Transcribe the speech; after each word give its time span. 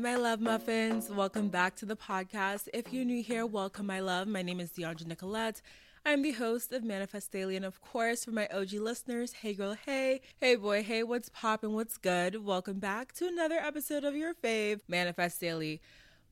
My 0.00 0.14
love 0.14 0.40
muffins. 0.40 1.10
Welcome 1.10 1.48
back 1.48 1.74
to 1.76 1.86
the 1.86 1.96
podcast. 1.96 2.68
If 2.72 2.92
you're 2.92 3.04
new 3.04 3.20
here, 3.20 3.44
welcome, 3.44 3.86
my 3.86 3.98
love. 3.98 4.28
My 4.28 4.42
name 4.42 4.60
is 4.60 4.70
Dheandra 4.70 5.06
Nicolette. 5.06 5.60
I'm 6.06 6.22
the 6.22 6.30
host 6.30 6.72
of 6.72 6.84
Manifest 6.84 7.32
Daily, 7.32 7.56
and 7.56 7.64
of 7.64 7.80
course, 7.80 8.24
for 8.24 8.30
my 8.30 8.46
OG 8.54 8.74
listeners, 8.74 9.32
hey 9.32 9.54
girl, 9.54 9.76
hey, 9.86 10.20
hey 10.40 10.54
boy, 10.54 10.84
hey, 10.84 11.02
what's 11.02 11.28
poppin', 11.30 11.72
what's 11.72 11.98
good? 11.98 12.44
Welcome 12.44 12.78
back 12.78 13.12
to 13.14 13.26
another 13.26 13.56
episode 13.56 14.04
of 14.04 14.14
your 14.14 14.34
fave, 14.34 14.80
Manifest 14.86 15.40
Daily. 15.40 15.80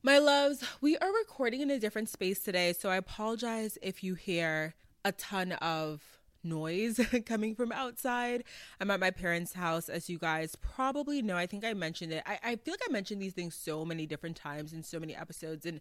My 0.01 0.19
loves, 0.19 0.63
we 0.81 0.97
are 0.99 1.13
recording 1.13 1.61
in 1.61 1.71
a 1.71 1.81
different 1.81 2.09
space 2.09 2.39
today, 2.39 2.73
so 2.73 2.89
I 2.89 2.97
apologize 2.97 3.79
if 3.83 4.05
you 4.05 4.15
hear 4.15 4.75
a 5.05 5.11
ton 5.11 5.53
of 5.53 6.16
noise 6.49 7.01
coming 7.27 7.55
from 7.55 7.73
outside. 7.73 8.45
I'm 8.81 8.91
at 8.91 9.01
my 9.01 9.11
parents' 9.11 9.53
house, 9.53 9.89
as 9.89 10.09
you 10.09 10.19
guys 10.19 10.57
probably 10.57 11.23
know. 11.23 11.37
I 11.37 11.47
think 11.47 11.65
I 11.65 11.75
mentioned 11.75 12.13
it. 12.13 12.23
I, 12.27 12.39
I 12.43 12.57
feel 12.57 12.73
like 12.73 12.89
I 12.89 12.93
mentioned 12.93 13.21
these 13.21 13.33
things 13.35 13.55
so 13.55 13.85
many 13.85 14.07
different 14.07 14.37
times 14.37 14.73
in 14.73 14.83
so 14.83 14.99
many 14.99 15.15
episodes, 15.15 15.67
and 15.67 15.81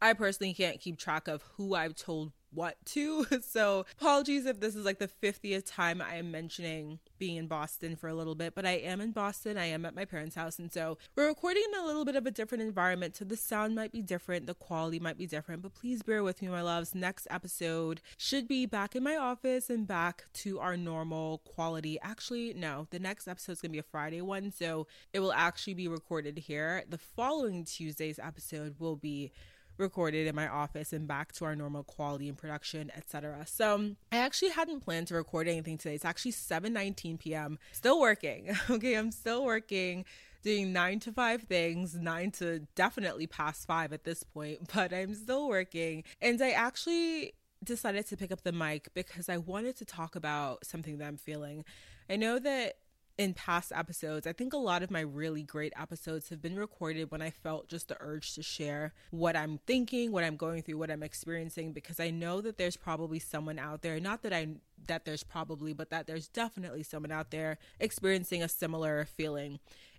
I 0.00 0.12
personally 0.12 0.54
can't 0.54 0.80
keep 0.80 0.98
track 0.98 1.28
of 1.28 1.42
who 1.56 1.74
I've 1.74 1.94
told 1.94 2.32
what 2.56 2.76
to. 2.86 3.26
So, 3.46 3.86
apologies 4.00 4.44
if 4.44 4.60
this 4.60 4.74
is 4.74 4.84
like 4.84 4.98
the 4.98 5.08
50th 5.08 5.64
time 5.66 6.02
I 6.02 6.16
am 6.16 6.30
mentioning 6.30 6.98
being 7.18 7.36
in 7.36 7.46
Boston 7.46 7.94
for 7.94 8.08
a 8.08 8.14
little 8.14 8.34
bit, 8.34 8.54
but 8.54 8.66
I 8.66 8.72
am 8.72 9.00
in 9.00 9.12
Boston. 9.12 9.56
I 9.56 9.66
am 9.66 9.84
at 9.84 9.94
my 9.94 10.04
parents' 10.04 10.34
house. 10.34 10.58
And 10.58 10.72
so, 10.72 10.98
we're 11.14 11.28
recording 11.28 11.62
in 11.72 11.80
a 11.80 11.86
little 11.86 12.04
bit 12.04 12.16
of 12.16 12.26
a 12.26 12.30
different 12.30 12.62
environment. 12.62 13.16
So, 13.16 13.24
the 13.24 13.36
sound 13.36 13.74
might 13.74 13.92
be 13.92 14.02
different, 14.02 14.46
the 14.46 14.54
quality 14.54 14.98
might 14.98 15.18
be 15.18 15.26
different, 15.26 15.62
but 15.62 15.74
please 15.74 16.02
bear 16.02 16.22
with 16.22 16.42
me, 16.42 16.48
my 16.48 16.62
loves. 16.62 16.94
Next 16.94 17.26
episode 17.30 18.00
should 18.16 18.48
be 18.48 18.66
back 18.66 18.96
in 18.96 19.02
my 19.02 19.16
office 19.16 19.70
and 19.70 19.86
back 19.86 20.24
to 20.34 20.58
our 20.58 20.76
normal 20.76 21.38
quality. 21.38 21.98
Actually, 22.02 22.54
no, 22.54 22.88
the 22.90 22.98
next 22.98 23.28
episode 23.28 23.52
is 23.52 23.60
going 23.60 23.70
to 23.70 23.76
be 23.76 23.80
a 23.80 23.82
Friday 23.82 24.22
one. 24.22 24.50
So, 24.50 24.86
it 25.12 25.20
will 25.20 25.32
actually 25.32 25.74
be 25.74 25.88
recorded 25.88 26.38
here. 26.38 26.84
The 26.88 26.98
following 26.98 27.64
Tuesday's 27.64 28.18
episode 28.18 28.76
will 28.78 28.96
be 28.96 29.30
recorded 29.78 30.26
in 30.26 30.34
my 30.34 30.48
office 30.48 30.92
and 30.92 31.06
back 31.06 31.32
to 31.32 31.44
our 31.44 31.56
normal 31.56 31.84
quality 31.84 32.28
and 32.28 32.36
production, 32.36 32.90
etc. 32.96 33.44
So 33.46 33.92
I 34.12 34.18
actually 34.18 34.50
hadn't 34.50 34.80
planned 34.80 35.08
to 35.08 35.14
record 35.14 35.48
anything 35.48 35.78
today. 35.78 35.94
It's 35.94 36.04
actually 36.04 36.32
7:19 36.32 37.18
p.m. 37.18 37.58
Still 37.72 38.00
working. 38.00 38.56
Okay, 38.76 38.94
I'm 38.94 39.12
still 39.12 39.44
working 39.44 40.04
doing 40.42 40.72
nine 40.72 41.00
to 41.00 41.12
five 41.12 41.42
things, 41.42 41.94
nine 41.94 42.30
to 42.30 42.60
definitely 42.76 43.26
past 43.26 43.66
five 43.66 43.92
at 43.92 44.04
this 44.04 44.22
point, 44.22 44.60
but 44.74 44.92
I'm 44.92 45.14
still 45.14 45.48
working. 45.48 46.04
And 46.20 46.40
I 46.40 46.50
actually 46.50 47.34
decided 47.64 48.06
to 48.06 48.16
pick 48.16 48.30
up 48.30 48.42
the 48.42 48.52
mic 48.52 48.88
because 48.94 49.28
I 49.28 49.38
wanted 49.38 49.76
to 49.76 49.84
talk 49.84 50.14
about 50.14 50.64
something 50.64 50.98
that 50.98 51.08
I'm 51.08 51.16
feeling. 51.16 51.64
I 52.08 52.16
know 52.16 52.38
that 52.38 52.76
in 53.18 53.32
past 53.32 53.72
episodes, 53.74 54.26
I 54.26 54.32
think 54.32 54.52
a 54.52 54.58
lot 54.58 54.82
of 54.82 54.90
my 54.90 55.00
really 55.00 55.42
great 55.42 55.72
episodes 55.80 56.28
have 56.28 56.42
been 56.42 56.56
recorded 56.56 57.10
when 57.10 57.22
I 57.22 57.30
felt 57.30 57.68
just 57.68 57.88
the 57.88 57.96
urge 58.00 58.34
to 58.34 58.42
share 58.42 58.92
what 59.10 59.36
I'm 59.36 59.58
thinking, 59.66 60.12
what 60.12 60.24
I'm 60.24 60.36
going 60.36 60.62
through, 60.62 60.78
what 60.78 60.90
I'm 60.90 61.02
experiencing 61.02 61.72
because 61.72 61.98
I 61.98 62.10
know 62.10 62.40
that 62.42 62.58
there's 62.58 62.76
probably 62.76 63.18
someone 63.18 63.58
out 63.58 63.82
there, 63.82 63.98
not 64.00 64.22
that 64.22 64.32
I 64.32 64.48
that 64.86 65.04
there's 65.04 65.22
probably, 65.22 65.72
but 65.72 65.90
that 65.90 66.06
there's 66.06 66.28
definitely 66.28 66.82
someone 66.82 67.10
out 67.10 67.30
there 67.30 67.58
experiencing 67.80 68.42
a 68.42 68.48
similar 68.48 69.06
feeling. 69.16 69.58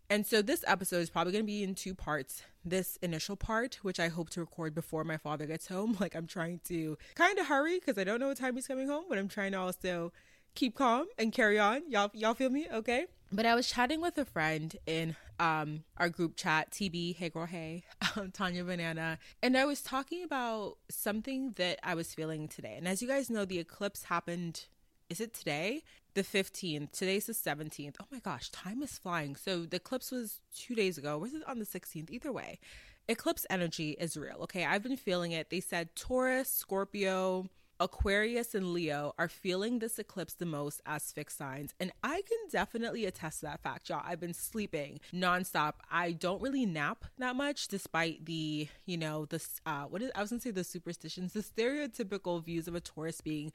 And 0.09 0.25
so 0.25 0.42
this 0.42 0.63
episode 0.66 1.00
is 1.00 1.09
probably 1.09 1.34
going 1.34 1.44
to 1.44 1.47
be 1.47 1.63
in 1.63 1.75
two 1.75 1.94
parts. 1.94 2.44
This 2.63 2.97
initial 3.02 3.36
part, 3.36 3.80
which 3.81 4.00
I 4.00 4.08
hope 4.08 4.30
to 4.31 4.40
record 4.40 4.74
before 4.74 5.03
my 5.03 5.18
father 5.18 5.46
gets 5.46 5.68
home, 5.68 5.97
like 6.00 6.16
I'm 6.16 6.28
trying 6.28 6.62
to 6.66 6.97
kind 7.16 7.38
of 7.40 7.47
hurry 7.47 7.80
because 7.80 7.97
I 7.97 8.03
don't 8.03 8.19
know 8.19 8.30
what 8.30 8.38
time 8.38 8.56
he's 8.56 8.68
coming 8.68 8.88
home, 8.88 9.06
but 9.09 9.18
I'm 9.18 9.28
trying 9.28 9.52
to 9.52 9.59
also 9.59 10.13
keep 10.57 10.75
calm 10.75 11.06
and 11.19 11.31
carry 11.31 11.59
on. 11.59 11.90
Y'all 11.90 12.09
y'all 12.13 12.34
feel 12.34 12.50
me? 12.50 12.68
Okay. 12.73 13.06
But 13.31 13.45
I 13.45 13.56
was 13.56 13.69
chatting 13.69 14.01
with 14.01 14.18
a 14.18 14.25
friend 14.25 14.75
in 14.85 15.16
um 15.40 15.84
our 15.97 16.09
group 16.09 16.35
chat, 16.35 16.72
TB, 16.72 17.16
hey 17.16 17.29
girl, 17.29 17.45
hey, 17.45 17.84
um, 18.16 18.31
Tanya 18.31 18.63
Banana, 18.63 19.19
and 19.41 19.56
I 19.56 19.66
was 19.66 19.81
talking 19.81 20.23
about 20.23 20.78
something 20.90 21.53
that 21.57 21.79
I 21.84 21.94
was 21.94 22.13
feeling 22.13 22.47
today. 22.47 22.75
And 22.75 22.88
as 22.88 23.01
you 23.01 23.07
guys 23.07 23.29
know, 23.29 23.45
the 23.45 23.59
eclipse 23.59 24.03
happened 24.03 24.66
is 25.09 25.22
it 25.22 25.34
today? 25.34 25.84
The 26.16 26.23
15th. 26.23 26.91
Today's 26.91 27.28
the 27.28 27.34
17th. 27.34 27.95
Oh 28.01 28.07
my 28.12 28.19
gosh, 28.19 28.50
time 28.50 28.81
is 28.81 28.97
flying. 28.97 29.38
So 29.38 29.63
the 29.63 29.78
eclipse 29.78 30.12
was 30.12 30.41
two 30.53 30.75
days 30.75 30.97
ago. 30.97 31.18
Was 31.18 31.34
it 31.34 31.47
on 31.47 31.59
the 31.59 31.66
16th? 31.66 32.09
Either 32.09 32.29
way, 32.29 32.59
eclipse 33.07 33.45
energy 33.50 33.91
is 33.91 34.18
real. 34.18 34.38
Okay. 34.41 34.66
I've 34.66 34.84
been 34.84 34.97
feeling 34.97 35.31
it. 35.31 35.50
They 35.50 35.62
said 35.62 35.95
Taurus, 35.95 36.50
Scorpio, 36.50 37.47
Aquarius 37.80 38.56
and 38.56 38.74
Leo 38.74 39.14
are 39.18 39.28
feeling 39.28 39.80
this 39.80 40.00
eclipse 40.00 40.34
the 40.34 40.46
most 40.46 40.82
as 40.86 41.12
fixed 41.12 41.38
signs. 41.38 41.74
And 41.80 41.92
I 42.04 42.22
can 42.22 42.38
definitely 42.52 43.06
attest 43.06 43.42
to 43.42 43.48
that 43.48 43.62
fact, 43.62 43.90
y'all. 43.90 44.04
I've 44.06 44.20
been 44.20 44.34
sleeping 44.34 45.00
nonstop. 45.14 45.74
I 45.92 46.12
don't 46.12 46.42
really 46.42 46.66
nap 46.66 47.06
that 47.20 47.36
much, 47.36 47.68
despite 47.68 48.26
the, 48.26 48.68
you 48.86 48.98
know, 48.98 49.26
the, 49.26 49.46
uh, 49.66 49.84
what 49.84 50.02
is, 50.02 50.12
I 50.16 50.22
was 50.22 50.30
gonna 50.32 50.42
say 50.42 50.52
the 50.52 50.64
superstitions, 50.64 51.34
the 51.34 51.42
stereotypical 51.42 52.44
views 52.44 52.68
of 52.68 52.76
a 52.76 52.82
Taurus 52.82 53.22
being 53.22 53.52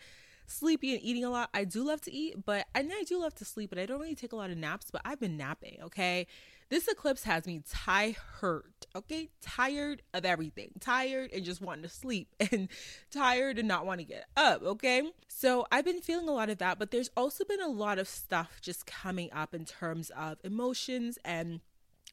sleepy 0.47 0.95
and 0.95 1.03
eating 1.03 1.25
a 1.25 1.31
lot. 1.31 1.51
I 1.55 1.65
do 1.65 1.85
love 1.85 2.01
to 2.03 2.13
eat, 2.13 2.45
but 2.45 2.67
and 2.75 2.91
I 2.93 3.03
do 3.05 3.21
love 3.21 3.35
to 3.37 3.45
sleep, 3.45 3.71
but 3.71 3.79
I 3.79 3.87
don't 3.87 4.01
really 4.01 4.15
take 4.15 4.33
a 4.33 4.37
lot 4.37 4.51
of 4.51 4.59
naps, 4.59 4.91
but 4.91 5.01
I've 5.05 5.21
been 5.21 5.37
napping, 5.37 5.79
okay? 5.83 6.27
This 6.73 6.89
eclipse 6.89 7.25
has 7.25 7.47
me 7.47 7.63
tired, 7.71 8.87
okay? 8.97 9.29
Tired 9.43 10.01
of 10.15 10.25
everything. 10.25 10.71
Tired 10.81 11.31
and 11.31 11.45
just 11.45 11.61
wanting 11.61 11.83
to 11.83 11.91
sleep 11.91 12.29
and 12.51 12.71
tired 13.11 13.59
and 13.59 13.69
not 13.69 13.85
want 13.85 14.01
to 14.01 14.07
get 14.07 14.25
up, 14.39 14.63
okay? 14.63 15.03
So 15.29 15.67
I've 15.71 15.85
been 15.85 16.01
feeling 16.01 16.31
a 16.31 16.33
lot 16.33 16.49
of 16.49 16.57
that, 16.59 16.79
but 16.79 16.91
there's 16.91 17.11
also 17.15 17.45
been 17.45 17.61
a 17.61 17.69
lot 17.69 17.99
of 17.99 18.09
stuff 18.09 18.59
just 18.63 18.87
coming 18.87 19.31
up 19.35 19.53
in 19.53 19.67
terms 19.67 20.09
of 20.17 20.39
emotions 20.45 21.19
and 21.27 21.61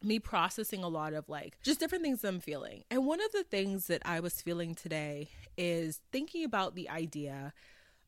me 0.04 0.20
processing 0.20 0.84
a 0.84 0.90
lot 0.90 1.14
of 1.14 1.30
like 1.30 1.58
just 1.64 1.80
different 1.80 2.04
things 2.04 2.26
I'm 2.26 2.42
feeling. 2.42 2.84
And 2.92 3.06
one 3.06 3.22
of 3.24 3.32
the 3.32 3.46
things 3.46 3.88
that 3.88 4.02
I 4.04 4.20
was 4.20 4.42
feeling 4.42 4.76
today 4.76 5.30
is 5.58 6.02
thinking 6.12 6.44
about 6.44 6.76
the 6.76 6.90
idea 6.90 7.54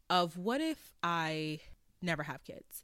of 0.09 0.38
what 0.38 0.59
if 0.59 0.91
I 1.01 1.61
never 2.01 2.23
have 2.23 2.44
kids? 2.44 2.84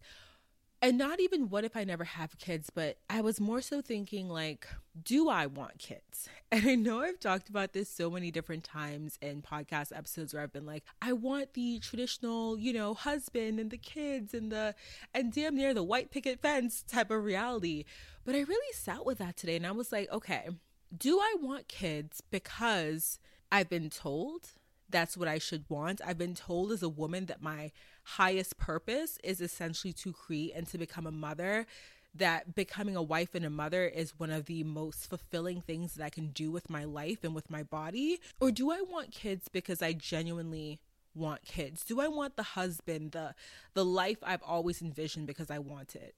And 0.82 0.98
not 0.98 1.20
even 1.20 1.50
what 1.50 1.64
if 1.64 1.76
I 1.76 1.84
never 1.84 2.04
have 2.04 2.38
kids, 2.38 2.70
but 2.74 2.98
I 3.10 3.22
was 3.22 3.42
more 3.42 3.62
so 3.62 3.82
thinking 3.82 4.30
like, 4.30 4.68
do 5.04 5.28
I 5.30 5.46
want 5.46 5.80
kids? 5.80 6.30
And 6.50 6.66
I 6.66 6.76
know 6.76 7.02
I've 7.02 7.20
talked 7.20 7.50
about 7.50 7.74
this 7.74 7.90
so 7.90 8.10
many 8.10 8.32
different 8.32 8.64
times 8.64 9.18
in 9.22 9.42
podcast 9.42 9.92
episodes 9.94 10.34
where 10.34 10.42
I've 10.42 10.54
been 10.54 10.66
like, 10.66 10.86
I 11.02 11.12
want 11.12 11.56
the 11.56 11.80
traditional, 11.80 12.58
you 12.58 12.72
know, 12.72 12.94
husband 12.94 13.60
and 13.60 13.70
the 13.70 13.78
kids 13.78 14.34
and 14.34 14.50
the 14.50 14.74
and 15.14 15.34
damn 15.34 15.56
near 15.56 15.74
the 15.74 15.84
white 15.84 16.10
picket 16.10 16.42
fence 16.42 16.86
type 16.88 17.12
of 17.12 17.26
reality. 17.26 17.84
But 18.24 18.36
I 18.36 18.44
really 18.44 18.74
sat 18.74 19.06
with 19.06 19.18
that 19.18 19.36
today 19.36 19.58
and 19.58 19.68
I 19.68 19.72
was 19.72 19.92
like, 19.92 20.10
okay, 20.10 20.48
do 20.96 21.20
I 21.20 21.36
want 21.42 21.68
kids 21.68 22.22
because 22.32 23.20
I've 23.52 23.70
been 23.70 23.90
told 23.90 24.52
that's 24.90 25.18
what 25.18 25.28
I 25.28 25.38
should 25.38 25.66
want? 25.68 26.00
I've 26.06 26.18
been 26.18 26.36
told 26.36 26.72
as 26.72 26.82
a 26.82 26.88
woman 26.88 27.26
that 27.26 27.42
my 27.42 27.72
highest 28.12 28.58
purpose 28.58 29.18
is 29.22 29.42
essentially 29.42 29.92
to 29.92 30.14
create 30.14 30.54
and 30.56 30.66
to 30.66 30.78
become 30.78 31.06
a 31.06 31.12
mother 31.12 31.68
that 32.16 32.56
becoming 32.56 32.96
a 32.96 33.02
wife 33.02 33.36
and 33.36 33.46
a 33.46 33.50
mother 33.50 33.86
is 33.86 34.18
one 34.18 34.32
of 34.32 34.46
the 34.46 34.64
most 34.64 35.10
fulfilling 35.10 35.60
things 35.60 35.96
that 35.96 36.06
I 36.06 36.10
can 36.10 36.28
do 36.28 36.50
with 36.50 36.70
my 36.70 36.86
life 36.86 37.24
and 37.24 37.36
with 37.36 37.50
my 37.50 37.64
body? 37.64 38.20
Or 38.40 38.50
do 38.50 38.72
I 38.72 38.82
want 38.82 39.12
kids 39.12 39.50
because 39.50 39.82
I 39.82 39.92
genuinely 39.92 40.80
want 41.14 41.44
kids? 41.44 41.84
Do 41.84 42.00
I 42.00 42.08
want 42.08 42.38
the 42.38 42.44
husband, 42.44 43.12
the 43.12 43.36
the 43.74 43.84
life 43.84 44.18
I've 44.24 44.42
always 44.42 44.82
envisioned 44.82 45.28
because 45.28 45.52
I 45.52 45.60
want 45.60 45.94
it? 45.94 46.16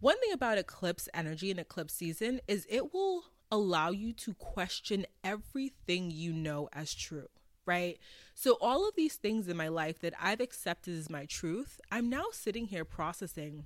One 0.00 0.18
thing 0.18 0.32
about 0.32 0.58
eclipse 0.58 1.08
energy 1.14 1.52
and 1.52 1.60
eclipse 1.60 1.94
season 1.94 2.40
is 2.48 2.66
it 2.68 2.92
will 2.92 3.26
allow 3.50 3.90
you 3.90 4.12
to 4.12 4.34
question 4.34 5.06
everything 5.22 6.10
you 6.10 6.32
know 6.32 6.68
as 6.72 6.94
true 6.94 7.28
right? 7.68 7.98
So, 8.34 8.56
all 8.60 8.88
of 8.88 8.96
these 8.96 9.14
things 9.14 9.46
in 9.46 9.56
my 9.56 9.68
life 9.68 10.00
that 10.00 10.14
I've 10.20 10.40
accepted 10.40 10.98
as 10.98 11.08
my 11.08 11.26
truth, 11.26 11.80
I'm 11.92 12.08
now 12.08 12.26
sitting 12.32 12.66
here 12.66 12.84
processing 12.84 13.64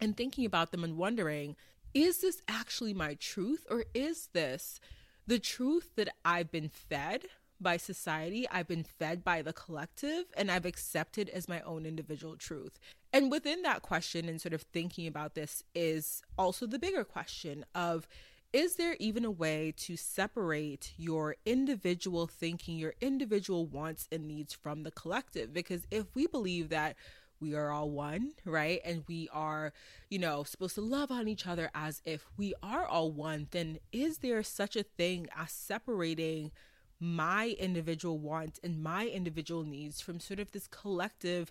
and 0.00 0.16
thinking 0.16 0.44
about 0.44 0.72
them 0.72 0.82
and 0.82 0.96
wondering 0.96 1.54
is 1.92 2.22
this 2.22 2.42
actually 2.48 2.92
my 2.92 3.14
truth 3.14 3.64
or 3.70 3.84
is 3.94 4.30
this 4.32 4.80
the 5.28 5.38
truth 5.38 5.90
that 5.94 6.08
I've 6.24 6.50
been 6.50 6.68
fed 6.68 7.26
by 7.60 7.76
society, 7.76 8.46
I've 8.50 8.66
been 8.66 8.84
fed 8.84 9.24
by 9.24 9.40
the 9.40 9.52
collective, 9.52 10.24
and 10.36 10.50
I've 10.50 10.66
accepted 10.66 11.28
as 11.30 11.48
my 11.48 11.60
own 11.62 11.86
individual 11.86 12.36
truth. 12.36 12.78
And 13.12 13.30
within 13.30 13.62
that 13.62 13.82
question 13.82 14.28
and 14.28 14.40
sort 14.40 14.54
of 14.54 14.62
thinking 14.62 15.06
about 15.06 15.34
this 15.34 15.62
is 15.74 16.20
also 16.36 16.66
the 16.66 16.80
bigger 16.80 17.04
question 17.04 17.64
of 17.74 18.08
is 18.54 18.76
there 18.76 18.94
even 19.00 19.24
a 19.24 19.30
way 19.32 19.74
to 19.76 19.96
separate 19.96 20.94
your 20.96 21.34
individual 21.44 22.28
thinking, 22.28 22.78
your 22.78 22.94
individual 23.00 23.66
wants 23.66 24.06
and 24.12 24.28
needs 24.28 24.54
from 24.54 24.84
the 24.84 24.92
collective? 24.92 25.52
Because 25.52 25.88
if 25.90 26.06
we 26.14 26.28
believe 26.28 26.68
that 26.68 26.94
we 27.40 27.56
are 27.56 27.72
all 27.72 27.90
one, 27.90 28.30
right? 28.44 28.80
And 28.84 29.02
we 29.08 29.28
are, 29.32 29.72
you 30.08 30.20
know, 30.20 30.44
supposed 30.44 30.76
to 30.76 30.82
love 30.82 31.10
on 31.10 31.26
each 31.26 31.48
other 31.48 31.68
as 31.74 32.00
if 32.04 32.26
we 32.36 32.54
are 32.62 32.86
all 32.86 33.10
one, 33.10 33.48
then 33.50 33.80
is 33.90 34.18
there 34.18 34.44
such 34.44 34.76
a 34.76 34.84
thing 34.84 35.26
as 35.36 35.50
separating 35.50 36.52
my 37.00 37.56
individual 37.58 38.20
wants 38.20 38.60
and 38.62 38.80
my 38.80 39.08
individual 39.08 39.64
needs 39.64 40.00
from 40.00 40.20
sort 40.20 40.38
of 40.38 40.52
this 40.52 40.68
collective 40.68 41.50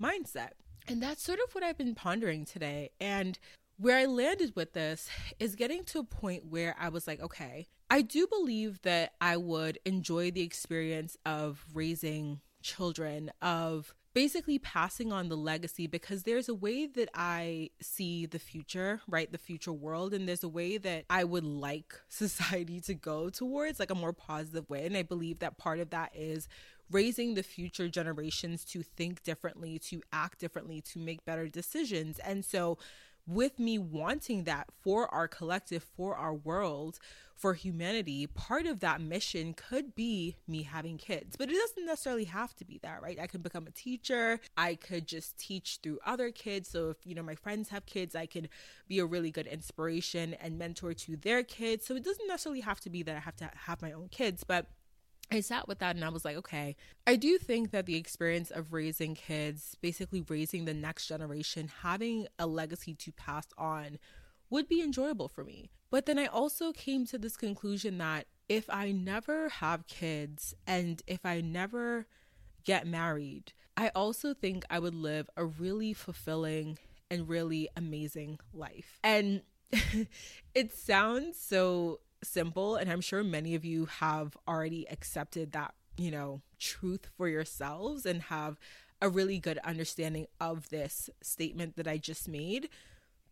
mindset? 0.00 0.50
And 0.86 1.02
that's 1.02 1.24
sort 1.24 1.40
of 1.40 1.52
what 1.52 1.64
I've 1.64 1.78
been 1.78 1.96
pondering 1.96 2.44
today. 2.44 2.90
And 3.00 3.40
where 3.76 3.96
I 3.96 4.06
landed 4.06 4.54
with 4.54 4.72
this 4.72 5.08
is 5.38 5.56
getting 5.56 5.84
to 5.84 5.98
a 5.98 6.04
point 6.04 6.46
where 6.46 6.76
I 6.78 6.88
was 6.88 7.06
like, 7.06 7.20
okay, 7.20 7.68
I 7.90 8.02
do 8.02 8.26
believe 8.26 8.80
that 8.82 9.14
I 9.20 9.36
would 9.36 9.78
enjoy 9.84 10.30
the 10.30 10.42
experience 10.42 11.16
of 11.26 11.64
raising 11.74 12.40
children, 12.62 13.30
of 13.42 13.94
basically 14.14 14.60
passing 14.60 15.12
on 15.12 15.28
the 15.28 15.36
legacy 15.36 15.88
because 15.88 16.22
there's 16.22 16.48
a 16.48 16.54
way 16.54 16.86
that 16.86 17.08
I 17.14 17.70
see 17.80 18.26
the 18.26 18.38
future, 18.38 19.00
right? 19.08 19.30
The 19.30 19.38
future 19.38 19.72
world. 19.72 20.14
And 20.14 20.28
there's 20.28 20.44
a 20.44 20.48
way 20.48 20.78
that 20.78 21.04
I 21.10 21.24
would 21.24 21.44
like 21.44 21.94
society 22.08 22.80
to 22.82 22.94
go 22.94 23.28
towards, 23.28 23.80
like 23.80 23.90
a 23.90 23.96
more 23.96 24.12
positive 24.12 24.70
way. 24.70 24.86
And 24.86 24.96
I 24.96 25.02
believe 25.02 25.40
that 25.40 25.58
part 25.58 25.80
of 25.80 25.90
that 25.90 26.12
is 26.14 26.48
raising 26.90 27.34
the 27.34 27.42
future 27.42 27.88
generations 27.88 28.64
to 28.66 28.82
think 28.82 29.22
differently, 29.24 29.78
to 29.80 30.00
act 30.12 30.38
differently, 30.38 30.80
to 30.80 30.98
make 31.00 31.24
better 31.24 31.48
decisions. 31.48 32.18
And 32.20 32.44
so, 32.44 32.78
with 33.26 33.58
me 33.58 33.78
wanting 33.78 34.44
that 34.44 34.68
for 34.82 35.12
our 35.12 35.28
collective, 35.28 35.82
for 35.82 36.14
our 36.16 36.34
world, 36.34 36.98
for 37.36 37.54
humanity, 37.54 38.26
part 38.26 38.66
of 38.66 38.80
that 38.80 39.00
mission 39.00 39.54
could 39.54 39.94
be 39.94 40.36
me 40.46 40.62
having 40.62 40.96
kids. 40.96 41.36
But 41.36 41.50
it 41.50 41.54
doesn't 41.54 41.86
necessarily 41.86 42.24
have 42.24 42.54
to 42.56 42.64
be 42.64 42.78
that, 42.82 43.02
right? 43.02 43.18
I 43.18 43.26
could 43.26 43.42
become 43.42 43.66
a 43.66 43.72
teacher. 43.72 44.40
I 44.56 44.76
could 44.76 45.06
just 45.06 45.38
teach 45.38 45.80
through 45.82 45.98
other 46.06 46.30
kids. 46.30 46.68
So 46.68 46.90
if, 46.90 46.98
you 47.04 47.14
know, 47.14 47.22
my 47.22 47.34
friends 47.34 47.70
have 47.70 47.86
kids, 47.86 48.14
I 48.14 48.26
could 48.26 48.48
be 48.88 48.98
a 48.98 49.06
really 49.06 49.30
good 49.30 49.46
inspiration 49.46 50.34
and 50.34 50.58
mentor 50.58 50.94
to 50.94 51.16
their 51.16 51.42
kids. 51.42 51.86
So 51.86 51.96
it 51.96 52.04
doesn't 52.04 52.26
necessarily 52.26 52.60
have 52.60 52.80
to 52.80 52.90
be 52.90 53.02
that 53.02 53.16
I 53.16 53.20
have 53.20 53.36
to 53.36 53.50
have 53.66 53.82
my 53.82 53.92
own 53.92 54.08
kids, 54.10 54.44
but 54.44 54.66
I 55.30 55.40
sat 55.40 55.66
with 55.66 55.78
that 55.78 55.96
and 55.96 56.04
I 56.04 56.10
was 56.10 56.24
like, 56.24 56.36
okay, 56.36 56.76
I 57.06 57.16
do 57.16 57.38
think 57.38 57.70
that 57.70 57.86
the 57.86 57.96
experience 57.96 58.50
of 58.50 58.72
raising 58.72 59.14
kids, 59.14 59.76
basically 59.80 60.22
raising 60.28 60.64
the 60.64 60.74
next 60.74 61.06
generation, 61.06 61.70
having 61.82 62.26
a 62.38 62.46
legacy 62.46 62.94
to 62.94 63.12
pass 63.12 63.46
on 63.58 63.98
would 64.50 64.68
be 64.68 64.82
enjoyable 64.82 65.28
for 65.28 65.44
me. 65.44 65.70
But 65.90 66.06
then 66.06 66.18
I 66.18 66.26
also 66.26 66.72
came 66.72 67.06
to 67.06 67.18
this 67.18 67.36
conclusion 67.36 67.98
that 67.98 68.26
if 68.48 68.68
I 68.68 68.92
never 68.92 69.48
have 69.48 69.86
kids 69.86 70.54
and 70.66 71.00
if 71.06 71.24
I 71.24 71.40
never 71.40 72.06
get 72.64 72.86
married, 72.86 73.52
I 73.76 73.90
also 73.94 74.34
think 74.34 74.64
I 74.70 74.78
would 74.78 74.94
live 74.94 75.28
a 75.36 75.44
really 75.44 75.92
fulfilling 75.92 76.78
and 77.10 77.28
really 77.28 77.68
amazing 77.76 78.38
life. 78.52 78.98
And 79.02 79.42
it 80.54 80.74
sounds 80.74 81.38
so 81.38 82.00
simple. 82.24 82.76
And 82.76 82.90
I'm 82.90 83.00
sure 83.00 83.22
many 83.22 83.54
of 83.54 83.64
you 83.64 83.86
have 83.86 84.36
already 84.46 84.86
accepted 84.90 85.52
that, 85.52 85.74
you 85.96 86.10
know, 86.10 86.42
truth 86.58 87.08
for 87.16 87.28
yourselves 87.28 88.06
and 88.06 88.22
have 88.22 88.58
a 89.00 89.08
really 89.08 89.38
good 89.38 89.58
understanding 89.58 90.26
of 90.40 90.68
this 90.70 91.10
statement 91.22 91.76
that 91.76 91.86
I 91.86 91.98
just 91.98 92.28
made. 92.28 92.68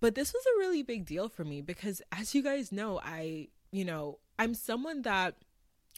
But 0.00 0.14
this 0.14 0.32
was 0.32 0.44
a 0.44 0.58
really 0.58 0.82
big 0.82 1.06
deal 1.06 1.28
for 1.28 1.44
me 1.44 1.60
because, 1.60 2.02
as 2.10 2.34
you 2.34 2.42
guys 2.42 2.72
know, 2.72 3.00
I, 3.02 3.48
you 3.70 3.84
know, 3.84 4.18
I'm 4.38 4.54
someone 4.54 5.02
that 5.02 5.36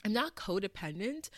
I'm 0.04 0.12
not 0.12 0.34
codependent, 0.34 1.30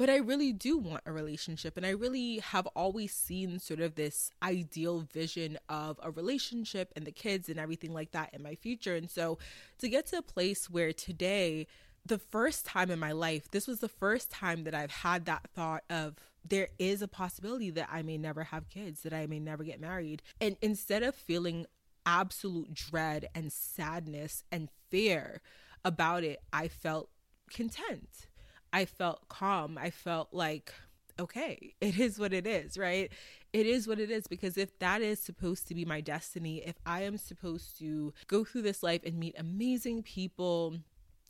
but 0.00 0.08
I 0.08 0.16
really 0.16 0.54
do 0.54 0.78
want 0.78 1.02
a 1.04 1.12
relationship. 1.12 1.76
And 1.76 1.84
I 1.84 1.90
really 1.90 2.38
have 2.38 2.66
always 2.68 3.12
seen 3.12 3.58
sort 3.58 3.80
of 3.80 3.96
this 3.96 4.30
ideal 4.42 5.00
vision 5.12 5.58
of 5.68 6.00
a 6.02 6.10
relationship 6.10 6.90
and 6.96 7.04
the 7.04 7.12
kids 7.12 7.50
and 7.50 7.60
everything 7.60 7.92
like 7.92 8.12
that 8.12 8.32
in 8.32 8.42
my 8.42 8.54
future. 8.54 8.96
And 8.96 9.10
so 9.10 9.36
to 9.78 9.90
get 9.90 10.06
to 10.06 10.16
a 10.16 10.22
place 10.22 10.70
where 10.70 10.94
today, 10.94 11.66
the 12.06 12.16
first 12.16 12.64
time 12.64 12.90
in 12.90 12.98
my 12.98 13.12
life, 13.12 13.50
this 13.50 13.66
was 13.66 13.80
the 13.80 13.90
first 13.90 14.30
time 14.30 14.64
that 14.64 14.74
I've 14.74 14.90
had 14.90 15.26
that 15.26 15.50
thought 15.54 15.84
of 15.90 16.14
there 16.48 16.68
is 16.78 17.02
a 17.02 17.08
possibility 17.08 17.68
that 17.68 17.90
I 17.92 18.00
may 18.00 18.16
never 18.16 18.44
have 18.44 18.70
kids, 18.70 19.02
that 19.02 19.12
I 19.12 19.26
may 19.26 19.38
never 19.38 19.64
get 19.64 19.82
married. 19.82 20.22
And 20.40 20.56
instead 20.62 21.02
of 21.02 21.14
feeling 21.14 21.66
absolute 22.06 22.72
dread 22.72 23.28
and 23.34 23.52
sadness 23.52 24.44
and 24.50 24.70
fear 24.88 25.42
about 25.84 26.24
it, 26.24 26.40
I 26.54 26.68
felt 26.68 27.10
content. 27.50 28.29
I 28.72 28.84
felt 28.84 29.28
calm. 29.28 29.78
I 29.78 29.90
felt 29.90 30.28
like, 30.32 30.72
okay, 31.18 31.74
it 31.80 31.98
is 31.98 32.18
what 32.18 32.32
it 32.32 32.46
is, 32.46 32.78
right? 32.78 33.10
It 33.52 33.66
is 33.66 33.88
what 33.88 33.98
it 33.98 34.10
is 34.10 34.26
because 34.26 34.56
if 34.56 34.78
that 34.78 35.02
is 35.02 35.18
supposed 35.20 35.66
to 35.68 35.74
be 35.74 35.84
my 35.84 36.00
destiny, 36.00 36.58
if 36.58 36.76
I 36.86 37.02
am 37.02 37.18
supposed 37.18 37.78
to 37.80 38.12
go 38.28 38.44
through 38.44 38.62
this 38.62 38.82
life 38.82 39.02
and 39.04 39.18
meet 39.18 39.34
amazing 39.38 40.02
people 40.02 40.76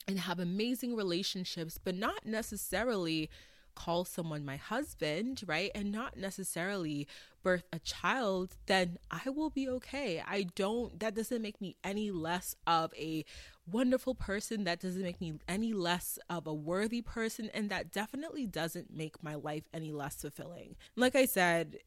and 0.07 0.19
have 0.19 0.39
amazing 0.39 0.97
relationships, 0.97 1.79
but 1.83 1.95
not 1.95 2.27
necessarily 2.27 3.31
call 3.75 4.05
someone 4.05 4.45
my 4.45 4.57
husband, 4.57 5.43
right? 5.47 5.71
And 5.75 5.91
not 5.91 6.17
necessarily 6.17 7.07
birth 7.43 7.65
a 7.73 7.79
child, 7.79 8.57
then 8.67 8.99
I 9.11 9.31
will 9.31 9.51
be 9.51 9.69
okay. 9.69 10.23
I 10.27 10.43
don't, 10.55 10.99
that 11.01 11.15
doesn't 11.15 11.41
make 11.41 11.61
me 11.61 11.77
any 11.83 12.11
less 12.11 12.55
of 12.67 12.93
a 12.97 13.25
wonderful 13.71 14.15
person. 14.15 14.65
That 14.65 14.81
doesn't 14.81 15.03
make 15.03 15.21
me 15.21 15.35
any 15.49 15.73
less 15.73 16.19
of 16.29 16.47
a 16.47 16.55
worthy 16.55 17.03
person. 17.03 17.51
And 17.53 17.71
that 17.71 17.93
definitely 17.93 18.47
doesn't 18.47 18.95
make 18.95 19.23
my 19.23 19.35
life 19.35 19.65
any 19.73 19.93
less 19.93 20.17
fulfilling. 20.17 20.77
Like 20.97 21.15
I 21.15 21.27
said, 21.27 21.79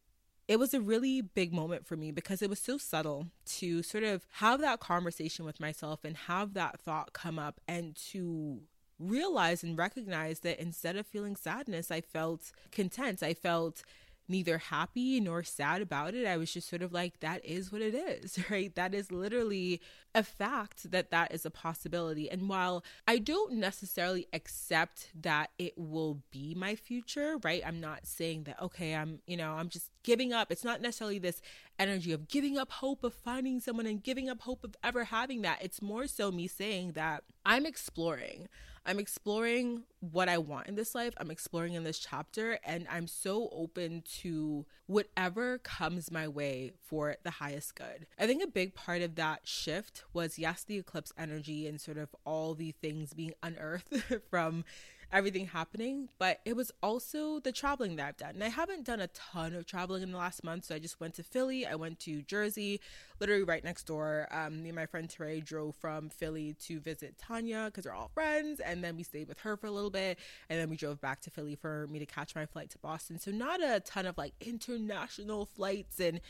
it 0.47 0.59
was 0.59 0.73
a 0.73 0.81
really 0.81 1.21
big 1.21 1.53
moment 1.53 1.85
for 1.85 1.95
me 1.95 2.11
because 2.11 2.41
it 2.41 2.49
was 2.49 2.59
so 2.59 2.77
subtle 2.77 3.27
to 3.45 3.81
sort 3.81 4.03
of 4.03 4.25
have 4.33 4.59
that 4.61 4.79
conversation 4.79 5.45
with 5.45 5.59
myself 5.59 6.03
and 6.03 6.17
have 6.17 6.53
that 6.53 6.79
thought 6.81 7.13
come 7.13 7.39
up 7.39 7.61
and 7.67 7.95
to 8.11 8.61
realize 8.99 9.63
and 9.63 9.77
recognize 9.77 10.39
that 10.41 10.59
instead 10.59 10.95
of 10.95 11.07
feeling 11.07 11.35
sadness, 11.35 11.91
I 11.91 12.01
felt 12.01 12.51
content. 12.71 13.23
I 13.23 13.33
felt 13.33 13.83
neither 14.27 14.57
happy 14.57 15.19
nor 15.19 15.43
sad 15.43 15.81
about 15.81 16.13
it. 16.13 16.25
I 16.25 16.37
was 16.37 16.53
just 16.53 16.69
sort 16.69 16.81
of 16.81 16.93
like, 16.93 17.19
that 17.19 17.43
is 17.45 17.71
what 17.71 17.81
it 17.81 17.93
is, 17.93 18.39
right? 18.49 18.73
That 18.75 18.93
is 18.93 19.11
literally 19.11 19.81
a 20.15 20.23
fact 20.23 20.91
that 20.91 21.11
that 21.11 21.33
is 21.33 21.45
a 21.45 21.49
possibility. 21.49 22.29
And 22.29 22.47
while 22.47 22.83
I 23.07 23.17
don't 23.17 23.53
necessarily 23.53 24.27
accept 24.31 25.09
that 25.19 25.49
it 25.57 25.73
will 25.77 26.21
be 26.31 26.53
my 26.55 26.75
future, 26.75 27.37
right? 27.43 27.63
I'm 27.65 27.79
not 27.79 28.05
saying 28.05 28.43
that, 28.43 28.61
okay, 28.61 28.95
I'm, 28.95 29.19
you 29.27 29.37
know, 29.37 29.53
I'm 29.53 29.69
just 29.69 29.89
giving 30.03 30.33
up. 30.33 30.51
It's 30.51 30.63
not 30.63 30.81
necessarily 30.81 31.19
this 31.19 31.41
energy 31.79 32.11
of 32.11 32.27
giving 32.27 32.57
up 32.57 32.71
hope 32.71 33.03
of 33.03 33.13
finding 33.13 33.59
someone 33.59 33.85
and 33.85 34.03
giving 34.03 34.29
up 34.29 34.41
hope 34.41 34.63
of 34.63 34.75
ever 34.83 35.05
having 35.05 35.41
that. 35.41 35.59
It's 35.61 35.81
more 35.81 36.07
so 36.07 36.31
me 36.31 36.47
saying 36.47 36.91
that 36.93 37.23
I'm 37.45 37.65
exploring. 37.65 38.47
I'm 38.85 38.99
exploring 38.99 39.83
what 39.99 40.27
I 40.27 40.37
want 40.37 40.67
in 40.67 40.75
this 40.75 40.93
life. 40.93 41.13
I'm 41.17 41.31
exploring 41.31 41.73
in 41.73 41.83
this 41.83 41.99
chapter, 41.99 42.59
and 42.65 42.85
I'm 42.89 43.07
so 43.07 43.49
open 43.51 44.03
to 44.21 44.65
whatever 44.87 45.57
comes 45.59 46.11
my 46.11 46.27
way 46.27 46.73
for 46.85 47.15
the 47.23 47.31
highest 47.31 47.75
good. 47.75 48.05
I 48.19 48.27
think 48.27 48.43
a 48.43 48.47
big 48.47 48.75
part 48.75 49.01
of 49.01 49.15
that 49.15 49.47
shift 49.47 50.03
was, 50.11 50.37
yes, 50.37 50.63
the 50.63 50.77
eclipse 50.77 51.13
energy 51.17 51.67
and 51.67 51.79
sort 51.79 51.97
of 51.97 52.13
all 52.25 52.53
the 52.53 52.71
things 52.71 53.13
being 53.13 53.33
unearthed 53.41 53.95
from 54.29 54.65
everything 55.13 55.45
happening, 55.45 56.09
but 56.17 56.39
it 56.43 56.55
was 56.55 56.71
also 56.81 57.39
the 57.39 57.51
traveling 57.51 57.95
that 57.95 58.07
I've 58.07 58.17
done. 58.17 58.31
And 58.31 58.43
I 58.43 58.49
haven't 58.49 58.83
done 58.83 58.99
a 58.99 59.07
ton 59.07 59.53
of 59.53 59.65
traveling 59.67 60.01
in 60.01 60.11
the 60.11 60.17
last 60.17 60.43
month. 60.43 60.65
So 60.65 60.75
I 60.75 60.79
just 60.79 60.99
went 60.99 61.13
to 61.15 61.23
Philly, 61.23 61.67
I 61.67 61.75
went 61.75 61.99
to 62.01 62.23
Jersey, 62.23 62.81
literally 63.19 63.43
right 63.43 63.63
next 63.63 63.83
door. 63.83 64.27
Um, 64.31 64.63
me 64.63 64.69
and 64.69 64.75
my 64.75 64.87
friend 64.87 65.07
Teray 65.07 65.45
drove 65.45 65.75
from 65.75 66.09
Philly 66.09 66.55
to 66.65 66.79
visit 66.79 67.17
Tanya 67.19 67.65
because 67.65 67.85
we're 67.85 67.93
all 67.93 68.09
friends. 68.13 68.59
And 68.59 68.83
then 68.83 68.97
we 68.97 69.03
stayed 69.03 69.27
with 69.27 69.39
her 69.39 69.55
for 69.55 69.67
a 69.67 69.71
little 69.71 69.91
bit. 69.91 70.17
And 70.49 70.59
then 70.59 70.69
we 70.69 70.75
drove 70.75 70.99
back 70.99 71.21
to 71.21 71.29
Philly 71.29 71.55
for 71.55 71.87
me 71.87 71.99
to 71.99 72.05
catch 72.07 72.35
my 72.35 72.47
flight 72.47 72.71
to 72.71 72.79
Boston. 72.79 73.19
So 73.19 73.29
not 73.29 73.63
a 73.63 73.81
ton 73.81 74.07
of 74.07 74.17
like 74.17 74.33
international 74.41 75.45
flights 75.55 75.99
and 75.99 76.21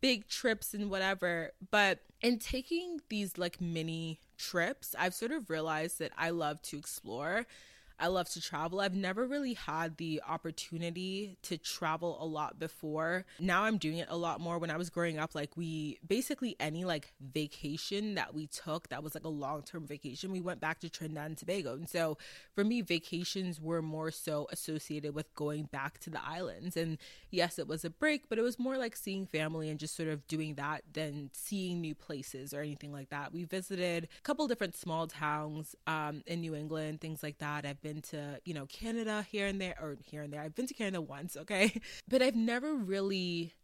big 0.00 0.28
trips 0.28 0.74
and 0.74 0.90
whatever. 0.90 1.50
But 1.72 2.00
in 2.22 2.38
taking 2.38 3.00
these 3.08 3.36
like 3.36 3.60
mini 3.60 4.20
trips, 4.36 4.94
I've 4.96 5.14
sort 5.14 5.32
of 5.32 5.50
realized 5.50 5.98
that 5.98 6.12
I 6.16 6.30
love 6.30 6.62
to 6.62 6.78
explore. 6.78 7.44
I 8.00 8.06
love 8.08 8.28
to 8.30 8.40
travel. 8.40 8.80
I've 8.80 8.94
never 8.94 9.26
really 9.26 9.54
had 9.54 9.96
the 9.96 10.22
opportunity 10.26 11.36
to 11.42 11.58
travel 11.58 12.16
a 12.20 12.26
lot 12.26 12.58
before. 12.58 13.24
Now 13.40 13.64
I'm 13.64 13.78
doing 13.78 13.98
it 13.98 14.06
a 14.08 14.16
lot 14.16 14.40
more. 14.40 14.58
When 14.58 14.70
I 14.70 14.76
was 14.76 14.88
growing 14.88 15.18
up, 15.18 15.34
like 15.34 15.56
we 15.56 15.98
basically 16.06 16.54
any 16.60 16.84
like 16.84 17.12
vacation 17.20 18.14
that 18.14 18.34
we 18.34 18.46
took 18.46 18.88
that 18.90 19.02
was 19.02 19.14
like 19.14 19.24
a 19.24 19.28
long 19.28 19.62
term 19.62 19.86
vacation, 19.86 20.30
we 20.30 20.40
went 20.40 20.60
back 20.60 20.78
to 20.80 20.88
Trinidad 20.88 21.26
and 21.26 21.38
Tobago. 21.38 21.74
And 21.74 21.88
so 21.88 22.18
for 22.54 22.62
me, 22.62 22.82
vacations 22.82 23.60
were 23.60 23.82
more 23.82 24.10
so 24.10 24.46
associated 24.52 25.14
with 25.14 25.34
going 25.34 25.64
back 25.64 25.98
to 26.00 26.10
the 26.10 26.24
islands. 26.24 26.76
And 26.76 26.98
yes, 27.30 27.58
it 27.58 27.66
was 27.66 27.84
a 27.84 27.90
break, 27.90 28.28
but 28.28 28.38
it 28.38 28.42
was 28.42 28.58
more 28.58 28.78
like 28.78 28.94
seeing 28.94 29.26
family 29.26 29.70
and 29.70 29.80
just 29.80 29.96
sort 29.96 30.08
of 30.08 30.26
doing 30.28 30.54
that 30.54 30.82
than 30.92 31.30
seeing 31.32 31.80
new 31.80 31.94
places 31.94 32.54
or 32.54 32.60
anything 32.60 32.92
like 32.92 33.10
that. 33.10 33.32
We 33.32 33.44
visited 33.44 34.04
a 34.04 34.22
couple 34.22 34.46
different 34.46 34.76
small 34.76 35.08
towns 35.08 35.74
um, 35.86 36.22
in 36.26 36.40
New 36.40 36.54
England, 36.54 37.00
things 37.00 37.22
like 37.22 37.38
that. 37.38 37.66
I've 37.66 37.80
been 37.80 37.87
to, 37.96 38.40
you 38.44 38.54
know, 38.54 38.66
Canada 38.66 39.26
here 39.30 39.46
and 39.46 39.60
there, 39.60 39.76
or 39.80 39.96
here 40.04 40.22
and 40.22 40.32
there. 40.32 40.40
I've 40.40 40.54
been 40.54 40.66
to 40.66 40.74
Canada 40.74 41.00
once, 41.00 41.36
okay? 41.36 41.80
But 42.08 42.22
I've 42.22 42.36
never 42.36 42.74
really 42.74 43.54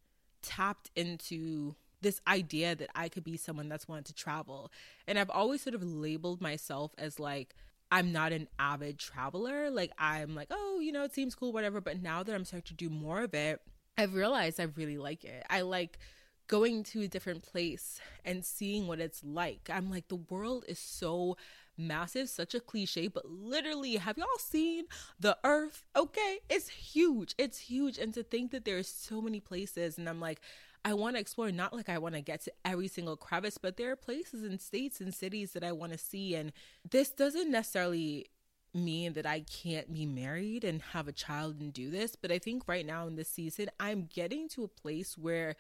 tapped 0.42 0.90
into 0.94 1.74
this 2.00 2.20
idea 2.28 2.74
that 2.76 2.90
I 2.94 3.08
could 3.08 3.24
be 3.24 3.36
someone 3.36 3.68
that's 3.68 3.88
wanted 3.88 4.06
to 4.06 4.14
travel. 4.14 4.70
And 5.06 5.18
I've 5.18 5.30
always 5.30 5.62
sort 5.62 5.74
of 5.74 5.82
labeled 5.82 6.40
myself 6.40 6.92
as 6.98 7.18
like, 7.18 7.54
I'm 7.90 8.12
not 8.12 8.32
an 8.32 8.48
avid 8.58 8.98
traveler. 8.98 9.70
Like, 9.70 9.92
I'm 9.98 10.34
like, 10.34 10.48
oh, 10.50 10.80
you 10.80 10.92
know, 10.92 11.04
it 11.04 11.14
seems 11.14 11.34
cool, 11.34 11.52
whatever. 11.52 11.80
But 11.80 12.02
now 12.02 12.22
that 12.22 12.34
I'm 12.34 12.44
starting 12.44 12.66
to 12.68 12.74
do 12.74 12.90
more 12.90 13.22
of 13.22 13.34
it, 13.34 13.60
I've 13.96 14.14
realized 14.14 14.60
I 14.60 14.64
really 14.76 14.98
like 14.98 15.24
it. 15.24 15.44
I 15.48 15.62
like 15.62 15.98
going 16.46 16.82
to 16.82 17.02
a 17.02 17.08
different 17.08 17.42
place 17.42 18.00
and 18.24 18.44
seeing 18.44 18.86
what 18.86 19.00
it's 19.00 19.22
like. 19.24 19.70
I'm 19.72 19.90
like, 19.90 20.08
the 20.08 20.16
world 20.16 20.64
is 20.68 20.78
so 20.78 21.36
massive, 21.76 22.28
such 22.28 22.54
a 22.54 22.60
cliche, 22.60 23.08
but 23.08 23.30
literally, 23.30 23.96
have 23.96 24.18
y'all 24.18 24.26
seen 24.38 24.84
the 25.18 25.36
earth? 25.44 25.84
Okay, 25.96 26.40
it's 26.48 26.68
huge. 26.68 27.34
It's 27.38 27.58
huge. 27.58 27.98
And 27.98 28.12
to 28.14 28.22
think 28.22 28.50
that 28.52 28.64
there's 28.64 28.88
so 28.88 29.20
many 29.20 29.40
places, 29.40 29.98
and 29.98 30.08
I'm 30.08 30.20
like, 30.20 30.40
I 30.84 30.92
want 30.92 31.16
to 31.16 31.20
explore, 31.20 31.50
not 31.50 31.72
like 31.72 31.88
I 31.88 31.98
want 31.98 32.14
to 32.14 32.20
get 32.20 32.42
to 32.42 32.52
every 32.64 32.88
single 32.88 33.16
crevice, 33.16 33.56
but 33.56 33.76
there 33.76 33.90
are 33.92 33.96
places 33.96 34.42
and 34.42 34.60
states 34.60 35.00
and 35.00 35.14
cities 35.14 35.52
that 35.52 35.64
I 35.64 35.72
want 35.72 35.92
to 35.92 35.98
see. 35.98 36.34
And 36.34 36.52
this 36.88 37.10
doesn't 37.10 37.50
necessarily 37.50 38.26
mean 38.74 39.14
that 39.14 39.24
I 39.24 39.40
can't 39.40 39.92
be 39.94 40.04
married 40.04 40.64
and 40.64 40.82
have 40.92 41.08
a 41.08 41.12
child 41.12 41.60
and 41.60 41.72
do 41.72 41.90
this, 41.90 42.16
but 42.16 42.32
I 42.32 42.38
think 42.38 42.64
right 42.66 42.84
now 42.84 43.06
in 43.06 43.16
this 43.16 43.28
season, 43.28 43.70
I'm 43.78 44.08
getting 44.12 44.48
to 44.50 44.64
a 44.64 44.68
place 44.68 45.16
where 45.16 45.56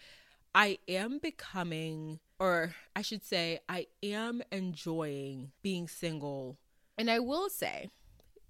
I 0.54 0.78
am 0.86 1.18
becoming, 1.18 2.20
or 2.38 2.74
I 2.94 3.02
should 3.02 3.24
say, 3.24 3.60
I 3.68 3.86
am 4.02 4.42
enjoying 4.52 5.50
being 5.62 5.88
single. 5.88 6.58
And 6.96 7.10
I 7.10 7.18
will 7.18 7.50
say 7.50 7.90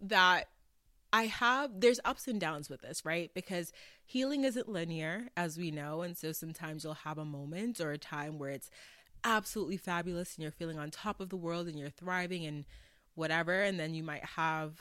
that 0.02 0.48
I 1.12 1.26
have, 1.26 1.80
there's 1.80 2.00
ups 2.04 2.28
and 2.28 2.38
downs 2.38 2.68
with 2.68 2.82
this, 2.82 3.04
right? 3.06 3.30
Because 3.32 3.72
healing 4.04 4.44
isn't 4.44 4.68
linear, 4.68 5.28
as 5.36 5.56
we 5.56 5.70
know. 5.70 6.02
And 6.02 6.16
so 6.16 6.32
sometimes 6.32 6.84
you'll 6.84 6.94
have 6.94 7.16
a 7.18 7.24
moment 7.24 7.80
or 7.80 7.92
a 7.92 7.98
time 7.98 8.38
where 8.38 8.50
it's 8.50 8.68
absolutely 9.22 9.78
fabulous 9.78 10.34
and 10.34 10.42
you're 10.42 10.52
feeling 10.52 10.78
on 10.78 10.90
top 10.90 11.20
of 11.20 11.30
the 11.30 11.36
world 11.36 11.68
and 11.68 11.78
you're 11.78 11.88
thriving 11.88 12.44
and 12.44 12.66
whatever. 13.14 13.62
And 13.62 13.80
then 13.80 13.94
you 13.94 14.02
might 14.02 14.24
have 14.24 14.72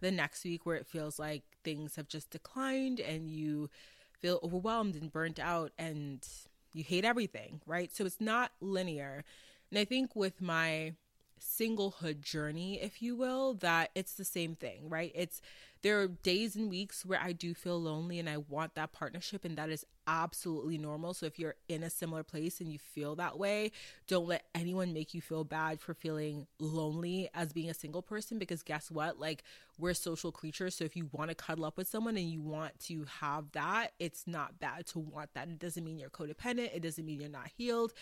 the 0.00 0.10
next 0.10 0.44
week 0.44 0.66
where 0.66 0.76
it 0.76 0.86
feels 0.86 1.18
like 1.18 1.44
things 1.62 1.94
have 1.94 2.08
just 2.08 2.30
declined 2.30 2.98
and 2.98 3.30
you 3.30 3.70
feel 4.18 4.40
overwhelmed 4.42 4.96
and 4.96 5.12
burnt 5.12 5.38
out 5.38 5.72
and 5.78 6.26
you 6.72 6.84
hate 6.84 7.04
everything, 7.04 7.60
right? 7.66 7.94
So 7.94 8.04
it's 8.04 8.20
not 8.20 8.52
linear. 8.60 9.24
And 9.70 9.78
I 9.78 9.84
think 9.84 10.14
with 10.16 10.40
my 10.40 10.94
singlehood 11.42 12.20
journey, 12.20 12.80
if 12.80 13.02
you 13.02 13.16
will, 13.16 13.54
that 13.54 13.90
it's 13.94 14.14
the 14.14 14.24
same 14.24 14.54
thing, 14.54 14.88
right? 14.88 15.12
It's 15.14 15.40
there 15.82 16.00
are 16.00 16.06
days 16.06 16.54
and 16.54 16.70
weeks 16.70 17.04
where 17.04 17.20
I 17.20 17.32
do 17.32 17.54
feel 17.54 17.80
lonely 17.80 18.20
and 18.20 18.28
I 18.28 18.36
want 18.36 18.76
that 18.76 18.92
partnership, 18.92 19.44
and 19.44 19.58
that 19.58 19.68
is 19.68 19.84
absolutely 20.06 20.78
normal. 20.78 21.12
So 21.12 21.26
if 21.26 21.40
you're 21.40 21.56
in 21.68 21.82
a 21.82 21.90
similar 21.90 22.22
place 22.22 22.60
and 22.60 22.72
you 22.72 22.78
feel 22.78 23.16
that 23.16 23.36
way, 23.36 23.72
don't 24.06 24.28
let 24.28 24.44
anyone 24.54 24.92
make 24.92 25.12
you 25.12 25.20
feel 25.20 25.42
bad 25.42 25.80
for 25.80 25.92
feeling 25.92 26.46
lonely 26.60 27.28
as 27.34 27.52
being 27.52 27.68
a 27.68 27.74
single 27.74 28.02
person 28.02 28.38
because 28.38 28.62
guess 28.62 28.92
what? 28.92 29.18
Like, 29.18 29.42
we're 29.76 29.94
social 29.94 30.30
creatures. 30.30 30.76
So 30.76 30.84
if 30.84 30.94
you 30.94 31.08
want 31.10 31.30
to 31.30 31.34
cuddle 31.34 31.64
up 31.64 31.76
with 31.76 31.88
someone 31.88 32.16
and 32.16 32.30
you 32.30 32.40
want 32.40 32.78
to 32.80 33.04
have 33.20 33.50
that, 33.52 33.88
it's 33.98 34.26
not 34.26 34.60
bad 34.60 34.86
to 34.88 35.00
want 35.00 35.34
that. 35.34 35.48
It 35.48 35.58
doesn't 35.58 35.84
mean 35.84 35.98
you're 35.98 36.10
codependent, 36.10 36.76
it 36.76 36.82
doesn't 36.82 37.04
mean 37.04 37.20
you're 37.20 37.28
not 37.28 37.50
healed 37.56 37.92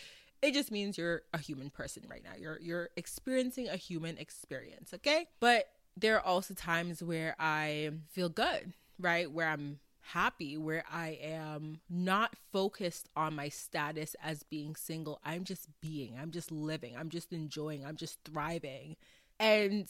it 0.43 0.55
just 0.55 0.71
means 0.71 0.97
you're 0.97 1.23
a 1.33 1.39
human 1.39 1.71
person 1.71 2.05
right 2.09 2.23
now. 2.23 2.33
You're 2.39 2.59
you're 2.61 2.91
experiencing 2.97 3.69
a 3.69 3.77
human 3.77 4.19
experience, 4.19 4.93
okay? 4.95 5.29
But 5.39 5.69
there 5.97 6.17
are 6.17 6.25
also 6.25 6.55
times 6.55 7.03
where 7.03 7.37
I 7.39 7.91
feel 8.11 8.29
good, 8.29 8.73
right? 8.99 9.31
Where 9.31 9.49
I'm 9.49 9.81
happy, 10.01 10.57
where 10.57 10.85
I 10.91 11.19
am 11.23 11.81
not 11.89 12.35
focused 12.53 13.09
on 13.17 13.35
my 13.35 13.49
status 13.49 14.17
as 14.23 14.43
being 14.43 14.75
single. 14.75 15.21
I'm 15.25 15.45
just 15.45 15.69
being, 15.81 16.17
I'm 16.21 16.31
just 16.31 16.51
living, 16.51 16.97
I'm 16.97 17.11
just 17.11 17.33
enjoying, 17.33 17.85
I'm 17.85 17.97
just 17.97 18.19
thriving. 18.25 18.97
And 19.39 19.89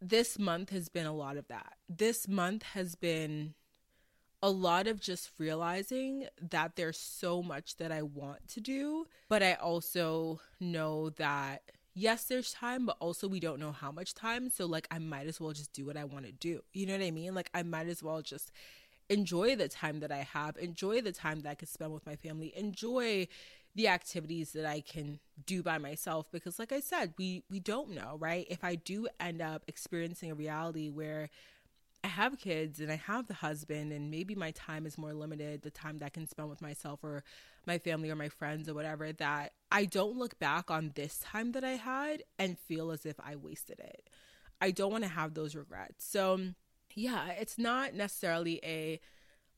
this 0.00 0.38
month 0.38 0.70
has 0.70 0.88
been 0.88 1.06
a 1.06 1.14
lot 1.14 1.36
of 1.36 1.48
that. 1.48 1.74
This 1.88 2.28
month 2.28 2.62
has 2.74 2.94
been 2.94 3.54
a 4.42 4.50
lot 4.50 4.86
of 4.86 5.00
just 5.00 5.30
realizing 5.38 6.26
that 6.50 6.76
there's 6.76 6.98
so 6.98 7.42
much 7.42 7.76
that 7.76 7.90
I 7.90 8.02
want 8.02 8.48
to 8.48 8.60
do, 8.60 9.06
but 9.28 9.42
I 9.42 9.54
also 9.54 10.40
know 10.60 11.10
that 11.10 11.62
yes, 11.94 12.24
there's 12.24 12.52
time, 12.52 12.86
but 12.86 12.96
also 13.00 13.26
we 13.26 13.40
don't 13.40 13.58
know 13.58 13.72
how 13.72 13.90
much 13.90 14.14
time. 14.14 14.50
So, 14.50 14.66
like, 14.66 14.86
I 14.90 14.98
might 14.98 15.26
as 15.26 15.40
well 15.40 15.52
just 15.52 15.72
do 15.72 15.86
what 15.86 15.96
I 15.96 16.04
want 16.04 16.26
to 16.26 16.32
do. 16.32 16.60
You 16.74 16.86
know 16.86 16.92
what 16.92 17.02
I 17.02 17.10
mean? 17.10 17.34
Like, 17.34 17.50
I 17.54 17.62
might 17.62 17.88
as 17.88 18.02
well 18.02 18.20
just 18.20 18.52
enjoy 19.08 19.56
the 19.56 19.68
time 19.68 20.00
that 20.00 20.12
I 20.12 20.18
have, 20.18 20.56
enjoy 20.58 21.00
the 21.00 21.12
time 21.12 21.40
that 21.40 21.50
I 21.50 21.54
can 21.54 21.68
spend 21.68 21.92
with 21.92 22.06
my 22.06 22.16
family, 22.16 22.52
enjoy 22.54 23.28
the 23.74 23.88
activities 23.88 24.52
that 24.52 24.64
I 24.64 24.80
can 24.80 25.20
do 25.44 25.62
by 25.62 25.76
myself 25.76 26.28
because 26.32 26.58
like 26.58 26.72
I 26.72 26.80
said 26.80 27.12
we 27.18 27.42
we 27.50 27.60
don't 27.60 27.90
know 27.90 28.16
right 28.18 28.46
if 28.48 28.64
I 28.64 28.74
do 28.74 29.06
end 29.20 29.42
up 29.42 29.64
experiencing 29.68 30.30
a 30.30 30.34
reality 30.34 30.88
where 30.88 31.28
I 32.06 32.08
have 32.08 32.38
kids 32.38 32.78
and 32.78 32.92
I 32.92 32.94
have 32.94 33.26
the 33.26 33.34
husband, 33.34 33.92
and 33.92 34.12
maybe 34.12 34.36
my 34.36 34.52
time 34.52 34.86
is 34.86 34.96
more 34.96 35.12
limited, 35.12 35.62
the 35.62 35.72
time 35.72 35.98
that 35.98 36.06
I 36.06 36.08
can 36.08 36.28
spend 36.28 36.48
with 36.48 36.62
myself 36.62 37.00
or 37.02 37.24
my 37.66 37.78
family 37.78 38.10
or 38.10 38.14
my 38.14 38.28
friends 38.28 38.68
or 38.68 38.74
whatever, 38.74 39.12
that 39.14 39.54
I 39.72 39.86
don't 39.86 40.16
look 40.16 40.38
back 40.38 40.70
on 40.70 40.92
this 40.94 41.18
time 41.18 41.50
that 41.50 41.64
I 41.64 41.72
had 41.72 42.22
and 42.38 42.60
feel 42.60 42.92
as 42.92 43.04
if 43.06 43.16
I 43.18 43.34
wasted 43.34 43.80
it. 43.80 44.08
I 44.60 44.70
don't 44.70 44.92
want 44.92 45.02
to 45.02 45.10
have 45.10 45.34
those 45.34 45.56
regrets. 45.56 46.06
So, 46.06 46.38
yeah, 46.94 47.30
it's 47.30 47.58
not 47.58 47.92
necessarily 47.92 48.60
a 48.62 49.00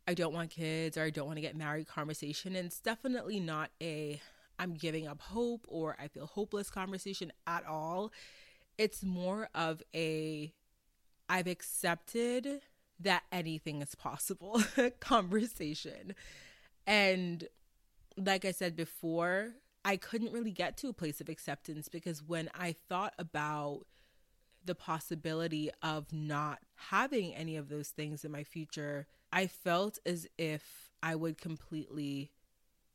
I 0.06 0.14
don't 0.14 0.32
want 0.32 0.48
kids 0.48 0.96
or 0.96 1.02
I 1.02 1.10
don't 1.10 1.26
want 1.26 1.36
to 1.36 1.42
get 1.42 1.54
married 1.54 1.86
conversation. 1.86 2.56
And 2.56 2.68
it's 2.68 2.80
definitely 2.80 3.40
not 3.40 3.72
a 3.82 4.22
I'm 4.58 4.72
giving 4.72 5.06
up 5.06 5.20
hope 5.20 5.66
or 5.68 5.96
I 6.00 6.08
feel 6.08 6.24
hopeless 6.24 6.70
conversation 6.70 7.30
at 7.46 7.66
all. 7.66 8.10
It's 8.78 9.04
more 9.04 9.50
of 9.54 9.82
a 9.94 10.54
I've 11.28 11.46
accepted 11.46 12.62
that 13.00 13.22
anything 13.30 13.82
is 13.82 13.94
possible 13.94 14.62
conversation. 15.00 16.14
And 16.86 17.46
like 18.16 18.44
I 18.44 18.52
said 18.52 18.74
before, 18.74 19.54
I 19.84 19.96
couldn't 19.96 20.32
really 20.32 20.50
get 20.50 20.76
to 20.78 20.88
a 20.88 20.92
place 20.92 21.20
of 21.20 21.28
acceptance 21.28 21.88
because 21.88 22.22
when 22.22 22.50
I 22.58 22.74
thought 22.88 23.14
about 23.18 23.84
the 24.64 24.74
possibility 24.74 25.70
of 25.82 26.12
not 26.12 26.58
having 26.74 27.34
any 27.34 27.56
of 27.56 27.68
those 27.68 27.88
things 27.88 28.24
in 28.24 28.32
my 28.32 28.42
future, 28.42 29.06
I 29.32 29.46
felt 29.46 29.98
as 30.04 30.26
if 30.36 30.90
I 31.02 31.14
would 31.14 31.38
completely 31.38 32.32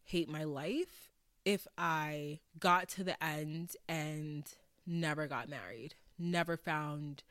hate 0.03 0.29
my 0.29 0.43
life 0.43 1.09
if 1.45 1.67
I 1.77 2.39
got 2.59 2.89
to 2.89 3.03
the 3.03 3.21
end 3.23 3.75
and 3.87 4.45
never 4.85 5.27
got 5.27 5.49
married, 5.49 5.95
never 6.17 6.57
found 6.57 7.23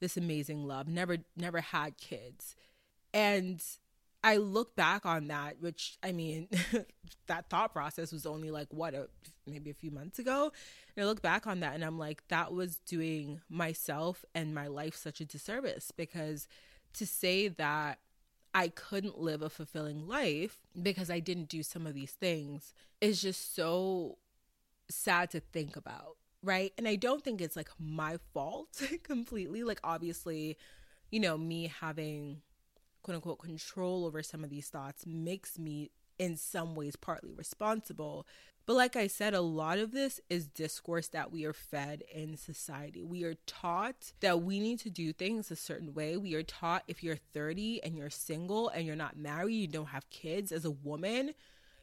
this 0.00 0.16
amazing 0.16 0.64
love, 0.66 0.88
never 0.88 1.18
never 1.36 1.60
had 1.60 1.96
kids. 1.96 2.54
And 3.12 3.62
I 4.22 4.36
look 4.36 4.74
back 4.74 5.06
on 5.06 5.28
that, 5.28 5.60
which 5.60 5.96
I 6.02 6.12
mean, 6.12 6.48
that 7.26 7.48
thought 7.48 7.72
process 7.72 8.12
was 8.12 8.26
only 8.26 8.50
like 8.50 8.68
what, 8.70 8.94
a, 8.94 9.08
maybe 9.46 9.70
a 9.70 9.74
few 9.74 9.90
months 9.90 10.18
ago. 10.18 10.52
And 10.96 11.04
I 11.04 11.06
look 11.06 11.22
back 11.22 11.46
on 11.46 11.60
that 11.60 11.74
and 11.74 11.84
I'm 11.84 11.98
like, 11.98 12.26
that 12.28 12.52
was 12.52 12.76
doing 12.80 13.40
myself 13.48 14.24
and 14.34 14.54
my 14.54 14.66
life 14.66 14.96
such 14.96 15.20
a 15.20 15.24
disservice 15.24 15.92
because 15.92 16.48
to 16.94 17.06
say 17.06 17.48
that 17.48 18.00
I 18.54 18.68
couldn't 18.68 19.20
live 19.20 19.42
a 19.42 19.50
fulfilling 19.50 20.08
life 20.08 20.58
because 20.80 21.10
I 21.10 21.20
didn't 21.20 21.48
do 21.48 21.62
some 21.62 21.86
of 21.86 21.94
these 21.94 22.12
things 22.12 22.74
is 23.00 23.22
just 23.22 23.54
so 23.54 24.18
sad 24.90 25.30
to 25.30 25.40
think 25.40 25.76
about 25.76 26.16
right? 26.42 26.72
And 26.78 26.86
I 26.86 26.96
don't 26.96 27.22
think 27.22 27.40
it's 27.40 27.56
like 27.56 27.70
my 27.78 28.18
fault 28.32 28.82
completely. 29.02 29.62
Like, 29.62 29.80
obviously, 29.84 30.56
you 31.10 31.20
know, 31.20 31.36
me 31.38 31.72
having 31.80 32.42
quote 33.02 33.16
unquote 33.16 33.40
control 33.40 34.04
over 34.04 34.22
some 34.22 34.44
of 34.44 34.50
these 34.50 34.68
thoughts 34.68 35.06
makes 35.06 35.58
me 35.58 35.90
in 36.18 36.36
some 36.36 36.74
ways 36.74 36.96
partly 36.96 37.32
responsible. 37.32 38.26
But 38.66 38.74
like 38.74 38.96
I 38.96 39.06
said, 39.06 39.32
a 39.32 39.40
lot 39.40 39.78
of 39.78 39.92
this 39.92 40.20
is 40.28 40.46
discourse 40.46 41.08
that 41.08 41.32
we 41.32 41.46
are 41.46 41.54
fed 41.54 42.02
in 42.12 42.36
society. 42.36 43.02
We 43.02 43.24
are 43.24 43.36
taught 43.46 44.12
that 44.20 44.42
we 44.42 44.60
need 44.60 44.78
to 44.80 44.90
do 44.90 45.14
things 45.14 45.50
a 45.50 45.56
certain 45.56 45.94
way. 45.94 46.18
We 46.18 46.34
are 46.34 46.42
taught 46.42 46.84
if 46.86 47.02
you're 47.02 47.16
30 47.16 47.82
and 47.82 47.96
you're 47.96 48.10
single 48.10 48.68
and 48.68 48.86
you're 48.86 48.94
not 48.94 49.16
married, 49.16 49.54
you 49.54 49.68
don't 49.68 49.86
have 49.86 50.10
kids 50.10 50.52
as 50.52 50.66
a 50.66 50.70
woman, 50.70 51.32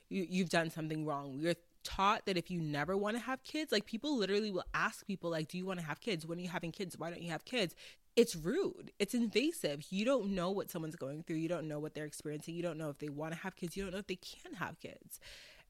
you, 0.10 0.28
you've 0.30 0.50
done 0.50 0.70
something 0.70 1.06
wrong. 1.06 1.44
Are 1.48 1.56
taught 1.86 2.26
that 2.26 2.38
if 2.38 2.52
you 2.52 2.60
never 2.60 2.98
want 2.98 3.16
to 3.16 3.24
have 3.24 3.44
kids, 3.44 3.72
like 3.72 3.86
people 3.86 4.18
literally 4.18 4.52
will 4.52 4.66
ask 4.74 5.06
people, 5.06 5.30
like, 5.30 5.48
do 5.48 5.58
you 5.58 5.66
want 5.66 5.80
to 5.80 5.86
have 5.86 6.02
kids? 6.02 6.26
When 6.26 6.38
are 6.38 6.42
you 6.42 6.50
having 6.50 6.74
kids? 6.74 6.98
Why 6.98 7.10
don't 7.10 7.22
you 7.22 7.32
have 7.32 7.46
kids? 7.46 7.74
It's 8.18 8.36
rude. 8.36 8.92
It's 9.00 9.14
invasive. 9.14 9.86
You 9.90 10.04
don't 10.04 10.32
know 10.32 10.52
what 10.52 10.70
someone's 10.70 10.96
going 10.96 11.24
through. 11.24 11.38
You 11.38 11.50
don't 11.50 11.68
know 11.68 11.80
what 11.80 11.94
they're 11.94 12.06
experiencing. 12.06 12.56
You 12.56 12.64
don't 12.64 12.78
know 12.78 12.90
if 12.90 12.98
they 12.98 13.10
want 13.10 13.34
to 13.34 13.40
have 13.40 13.56
kids. 13.56 13.78
You 13.78 13.84
don't 13.84 13.94
know 13.94 14.00
if 14.00 14.08
they 14.08 14.16
can 14.16 14.56
have 14.56 14.80
kids. 14.80 15.20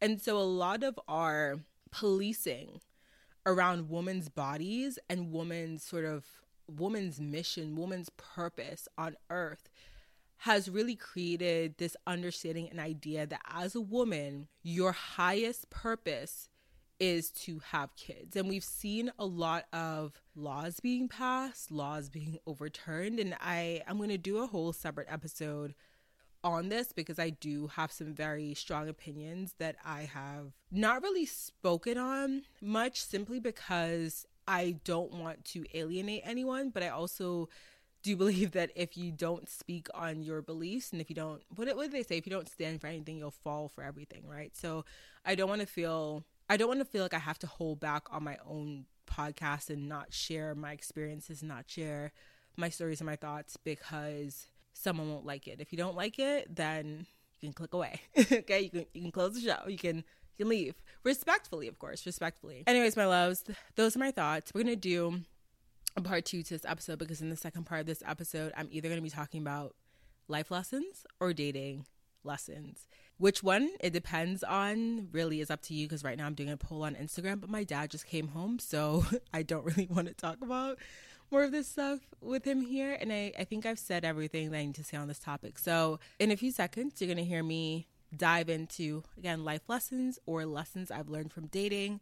And 0.01 0.21
so 0.21 0.37
a 0.37 0.43
lot 0.43 0.83
of 0.83 0.99
our 1.07 1.59
policing 1.91 2.81
around 3.45 3.89
women's 3.89 4.29
bodies 4.29 4.97
and 5.09 5.31
women's 5.31 5.83
sort 5.83 6.05
of 6.05 6.25
woman's 6.67 7.19
mission, 7.19 7.75
woman's 7.75 8.09
purpose 8.09 8.87
on 8.97 9.15
earth 9.29 9.69
has 10.39 10.69
really 10.69 10.95
created 10.95 11.77
this 11.77 11.95
understanding 12.05 12.69
and 12.69 12.79
idea 12.79 13.25
that 13.25 13.41
as 13.51 13.75
a 13.75 13.81
woman, 13.81 14.47
your 14.61 14.91
highest 14.91 15.69
purpose 15.69 16.49
is 16.99 17.29
to 17.29 17.59
have 17.71 17.95
kids. 17.95 18.35
And 18.35 18.47
we've 18.47 18.63
seen 18.63 19.11
a 19.19 19.25
lot 19.25 19.65
of 19.73 20.13
laws 20.35 20.79
being 20.79 21.07
passed, 21.07 21.71
laws 21.71 22.09
being 22.09 22.37
overturned, 22.47 23.19
and 23.19 23.35
I 23.41 23.81
I'm 23.87 23.97
going 23.97 24.09
to 24.09 24.17
do 24.17 24.37
a 24.37 24.47
whole 24.47 24.73
separate 24.73 25.07
episode 25.09 25.73
on 26.43 26.69
this 26.69 26.93
because 26.93 27.17
I 27.17 27.31
do 27.31 27.67
have 27.67 27.91
some 27.91 28.13
very 28.13 28.53
strong 28.53 28.87
opinions 28.87 29.55
that 29.57 29.77
I 29.83 30.03
have 30.03 30.51
not 30.71 31.01
really 31.01 31.25
spoken 31.25 31.97
on 31.97 32.43
much 32.61 33.03
simply 33.03 33.39
because 33.39 34.27
I 34.47 34.75
don't 34.83 35.11
want 35.11 35.43
to 35.45 35.65
alienate 35.73 36.21
anyone, 36.23 36.69
but 36.69 36.83
I 36.83 36.89
also 36.89 37.49
do 38.05 38.15
believe 38.15 38.51
that 38.51 38.71
if 38.75 38.97
you 38.97 39.11
don't 39.11 39.49
speak 39.49 39.87
on 39.93 40.23
your 40.23 40.41
beliefs 40.41 40.91
and 40.91 41.01
if 41.01 41.09
you 41.09 41.15
don't 41.15 41.41
what 41.55 41.67
what 41.75 41.85
do 41.85 41.91
they 41.91 42.03
say 42.03 42.17
if 42.17 42.25
you 42.25 42.31
don't 42.31 42.49
stand 42.49 42.79
for 42.79 42.87
anything 42.87 43.17
you'll 43.17 43.31
fall 43.31 43.67
for 43.67 43.83
everything 43.83 44.23
right 44.27 44.55
so 44.55 44.85
i 45.25 45.35
don't 45.35 45.49
want 45.49 45.61
to 45.61 45.67
feel 45.67 46.23
i 46.49 46.55
don't 46.57 46.67
want 46.67 46.79
to 46.79 46.85
feel 46.85 47.03
like 47.03 47.13
i 47.13 47.19
have 47.19 47.39
to 47.39 47.47
hold 47.47 47.79
back 47.79 48.03
on 48.11 48.23
my 48.23 48.37
own 48.47 48.85
podcast 49.05 49.69
and 49.69 49.89
not 49.89 50.13
share 50.13 50.55
my 50.55 50.71
experiences 50.71 51.43
not 51.43 51.69
share 51.69 52.11
my 52.57 52.69
stories 52.69 53.01
and 53.01 53.05
my 53.05 53.15
thoughts 53.15 53.57
because 53.57 54.47
someone 54.73 55.09
won't 55.09 55.25
like 55.25 55.47
it. 55.47 55.59
If 55.59 55.71
you 55.71 55.77
don't 55.77 55.95
like 55.95 56.19
it, 56.19 56.53
then 56.55 57.05
you 57.41 57.47
can 57.47 57.53
click 57.53 57.73
away. 57.73 58.01
okay, 58.17 58.61
you 58.61 58.69
can 58.69 58.85
you 58.93 59.01
can 59.01 59.11
close 59.11 59.33
the 59.33 59.41
show. 59.41 59.67
You 59.67 59.77
can 59.77 59.97
you 59.97 60.45
can 60.45 60.49
leave 60.49 60.75
respectfully, 61.03 61.67
of 61.67 61.79
course, 61.79 62.05
respectfully. 62.05 62.63
Anyways, 62.67 62.97
my 62.97 63.05
loves, 63.05 63.43
those 63.75 63.95
are 63.95 63.99
my 63.99 64.11
thoughts. 64.11 64.51
We're 64.53 64.63
gonna 64.63 64.75
do 64.75 65.21
part 66.03 66.25
two 66.25 66.43
to 66.43 66.53
this 66.53 66.65
episode 66.65 66.99
because 66.99 67.21
in 67.21 67.29
the 67.29 67.35
second 67.35 67.65
part 67.65 67.81
of 67.81 67.87
this 67.87 68.03
episode, 68.05 68.51
I'm 68.55 68.67
either 68.71 68.89
gonna 68.89 69.01
be 69.01 69.09
talking 69.09 69.41
about 69.41 69.75
life 70.27 70.51
lessons 70.51 71.05
or 71.19 71.33
dating 71.33 71.85
lessons. 72.23 72.87
Which 73.17 73.43
one 73.43 73.69
it 73.79 73.93
depends 73.93 74.43
on 74.43 75.09
really 75.11 75.39
is 75.39 75.49
up 75.49 75.61
to 75.63 75.73
you 75.73 75.87
because 75.87 76.03
right 76.03 76.17
now 76.17 76.25
I'm 76.25 76.33
doing 76.33 76.49
a 76.49 76.57
poll 76.57 76.83
on 76.83 76.95
Instagram, 76.95 77.39
but 77.39 77.49
my 77.49 77.63
dad 77.63 77.91
just 77.91 78.07
came 78.07 78.29
home, 78.29 78.59
so 78.59 79.05
I 79.33 79.43
don't 79.43 79.65
really 79.65 79.87
want 79.87 80.07
to 80.07 80.13
talk 80.13 80.37
about 80.41 80.77
more 81.31 81.43
of 81.43 81.51
this 81.51 81.67
stuff 81.67 81.99
with 82.21 82.45
him 82.45 82.61
here. 82.61 82.97
And 82.99 83.11
I, 83.11 83.31
I 83.37 83.43
think 83.45 83.65
I've 83.65 83.79
said 83.79 84.05
everything 84.05 84.51
that 84.51 84.57
I 84.57 84.65
need 84.65 84.75
to 84.75 84.83
say 84.83 84.97
on 84.97 85.07
this 85.07 85.19
topic. 85.19 85.57
So, 85.57 85.99
in 86.19 86.31
a 86.31 86.37
few 86.37 86.51
seconds, 86.51 86.99
you're 86.99 87.07
going 87.07 87.17
to 87.17 87.23
hear 87.23 87.43
me 87.43 87.87
dive 88.15 88.49
into, 88.49 89.03
again, 89.17 89.43
life 89.43 89.67
lessons 89.67 90.19
or 90.25 90.45
lessons 90.45 90.91
I've 90.91 91.09
learned 91.09 91.33
from 91.33 91.47
dating. 91.47 92.01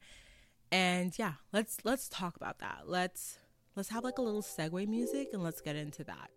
And 0.71 1.17
yeah, 1.17 1.33
let's 1.51 1.77
let's 1.83 2.09
talk 2.09 2.35
about 2.35 2.59
that. 2.59 2.83
Let's 2.85 3.37
let's 3.75 3.89
have 3.89 4.03
like 4.03 4.17
a 4.17 4.21
little 4.21 4.41
segue 4.41 4.87
music 4.87 5.29
and 5.33 5.43
let's 5.43 5.61
get 5.61 5.75
into 5.75 6.03
that. 6.03 6.29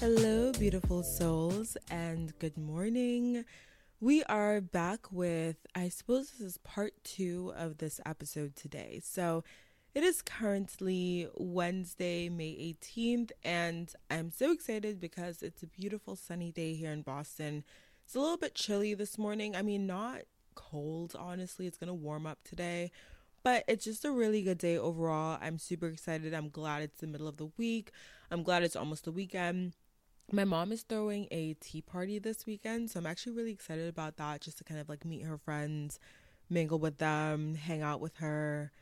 Hello, 0.00 0.52
beautiful 0.52 1.02
souls, 1.02 1.76
and 1.90 2.38
good 2.38 2.56
morning. 2.56 3.44
We 3.98 4.22
are 4.24 4.60
back 4.60 5.10
with, 5.10 5.56
I 5.74 5.88
suppose, 5.88 6.30
this 6.30 6.40
is 6.40 6.58
part 6.58 6.92
two 7.02 7.52
of 7.56 7.78
this 7.78 8.00
episode 8.04 8.54
today. 8.54 9.00
So 9.02 9.42
it 9.96 10.04
is 10.04 10.20
currently 10.20 11.26
Wednesday, 11.36 12.28
May 12.28 12.76
18th, 12.82 13.30
and 13.42 13.90
I'm 14.10 14.30
so 14.30 14.52
excited 14.52 15.00
because 15.00 15.42
it's 15.42 15.62
a 15.62 15.66
beautiful 15.66 16.16
sunny 16.16 16.52
day 16.52 16.74
here 16.74 16.92
in 16.92 17.00
Boston. 17.00 17.64
It's 18.04 18.14
a 18.14 18.20
little 18.20 18.36
bit 18.36 18.54
chilly 18.54 18.92
this 18.92 19.16
morning. 19.16 19.56
I 19.56 19.62
mean, 19.62 19.86
not 19.86 20.18
cold, 20.54 21.16
honestly. 21.18 21.66
It's 21.66 21.78
going 21.78 21.88
to 21.88 21.94
warm 21.94 22.26
up 22.26 22.40
today, 22.44 22.92
but 23.42 23.64
it's 23.68 23.86
just 23.86 24.04
a 24.04 24.10
really 24.10 24.42
good 24.42 24.58
day 24.58 24.76
overall. 24.76 25.38
I'm 25.40 25.58
super 25.58 25.86
excited. 25.86 26.34
I'm 26.34 26.50
glad 26.50 26.82
it's 26.82 27.00
the 27.00 27.06
middle 27.06 27.26
of 27.26 27.38
the 27.38 27.48
week. 27.56 27.90
I'm 28.30 28.42
glad 28.42 28.64
it's 28.64 28.76
almost 28.76 29.06
the 29.06 29.12
weekend 29.12 29.72
my 30.32 30.44
mom 30.44 30.72
is 30.72 30.82
throwing 30.82 31.28
a 31.30 31.54
tea 31.60 31.80
party 31.80 32.18
this 32.18 32.46
weekend, 32.46 32.90
so 32.90 32.98
I'm 32.98 33.06
actually 33.06 33.36
really 33.36 33.52
excited 33.52 33.88
about 33.88 34.16
that 34.16 34.40
just 34.40 34.58
to 34.58 34.64
kind 34.64 34.80
of 34.80 34.88
like 34.88 35.04
meet 35.04 35.22
her 35.22 35.38
friends, 35.38 36.00
mingle 36.50 36.80
with 36.80 36.98
them, 36.98 37.54
hang 37.54 37.80
out 37.80 38.00
with 38.00 38.16
her. 38.16 38.72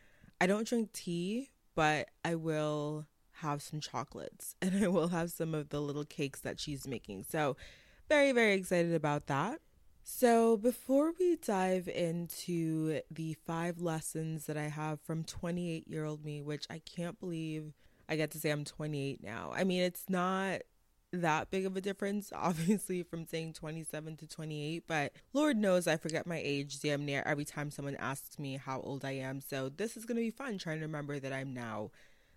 I 0.41 0.47
don't 0.47 0.67
drink 0.67 0.93
tea, 0.93 1.51
but 1.75 2.09
I 2.25 2.35
will 2.35 3.07
have 3.39 3.63
some 3.63 3.81
chocolates 3.81 4.55
and 4.63 4.85
I 4.85 4.89
will 4.89 5.09
have 5.09 5.31
some 5.31 5.55
of 5.55 5.71
the 5.71 5.81
little 5.81 6.05
cakes 6.05 6.41
that 6.41 6.61
she's 6.61 6.87
making. 6.87 7.25
So, 7.29 7.57
very, 8.09 8.33
very 8.33 8.55
excited 8.55 8.95
about 8.95 9.27
that. 9.29 9.61
So, 10.03 10.59
before 10.59 11.13
we 11.19 11.37
dive 11.37 11.89
into 11.89 13.01
the 13.11 13.35
five 13.47 13.81
lessons 13.81 14.45
that 14.47 14.59
I 14.59 14.69
have 14.69 15.01
from 15.01 15.25
28 15.25 15.89
year 15.89 16.05
old 16.05 16.25
me, 16.25 16.43
which 16.43 16.67
I 16.69 16.81
can't 16.81 17.19
believe 17.19 17.73
I 18.09 18.17
get 18.17 18.31
to 18.33 18.39
say 18.39 18.51
I'm 18.51 18.65
28 18.65 19.23
now. 19.23 19.53
I 19.55 19.65
mean, 19.65 19.83
it's 19.83 20.05
not 20.09 20.61
that 21.23 21.51
big 21.51 21.67
of 21.67 21.77
a 21.77 21.81
difference, 21.81 22.33
obviously, 22.37 23.03
from 23.03 23.27
saying 23.27 23.55
27 23.55 24.17
to 24.19 24.27
28, 24.27 24.85
but 24.87 25.13
Lord 25.33 25.57
knows 25.57 25.87
I 25.87 25.97
forget 25.97 26.27
my 26.27 26.41
age 26.43 26.81
damn 26.81 27.05
near 27.05 27.23
every 27.27 27.45
time 27.45 27.71
someone 27.71 27.97
asks 27.97 28.39
me 28.39 28.57
how 28.57 28.81
old 28.81 29.05
I 29.05 29.13
am. 29.13 29.41
So 29.41 29.69
this 29.69 29.97
is 29.97 30.05
going 30.05 30.17
to 30.17 30.23
be 30.23 30.31
fun 30.31 30.59
trying 30.59 30.79
to 30.79 30.87
remember 30.87 31.19
that 31.19 31.33
I'm 31.33 31.55
now 31.55 31.91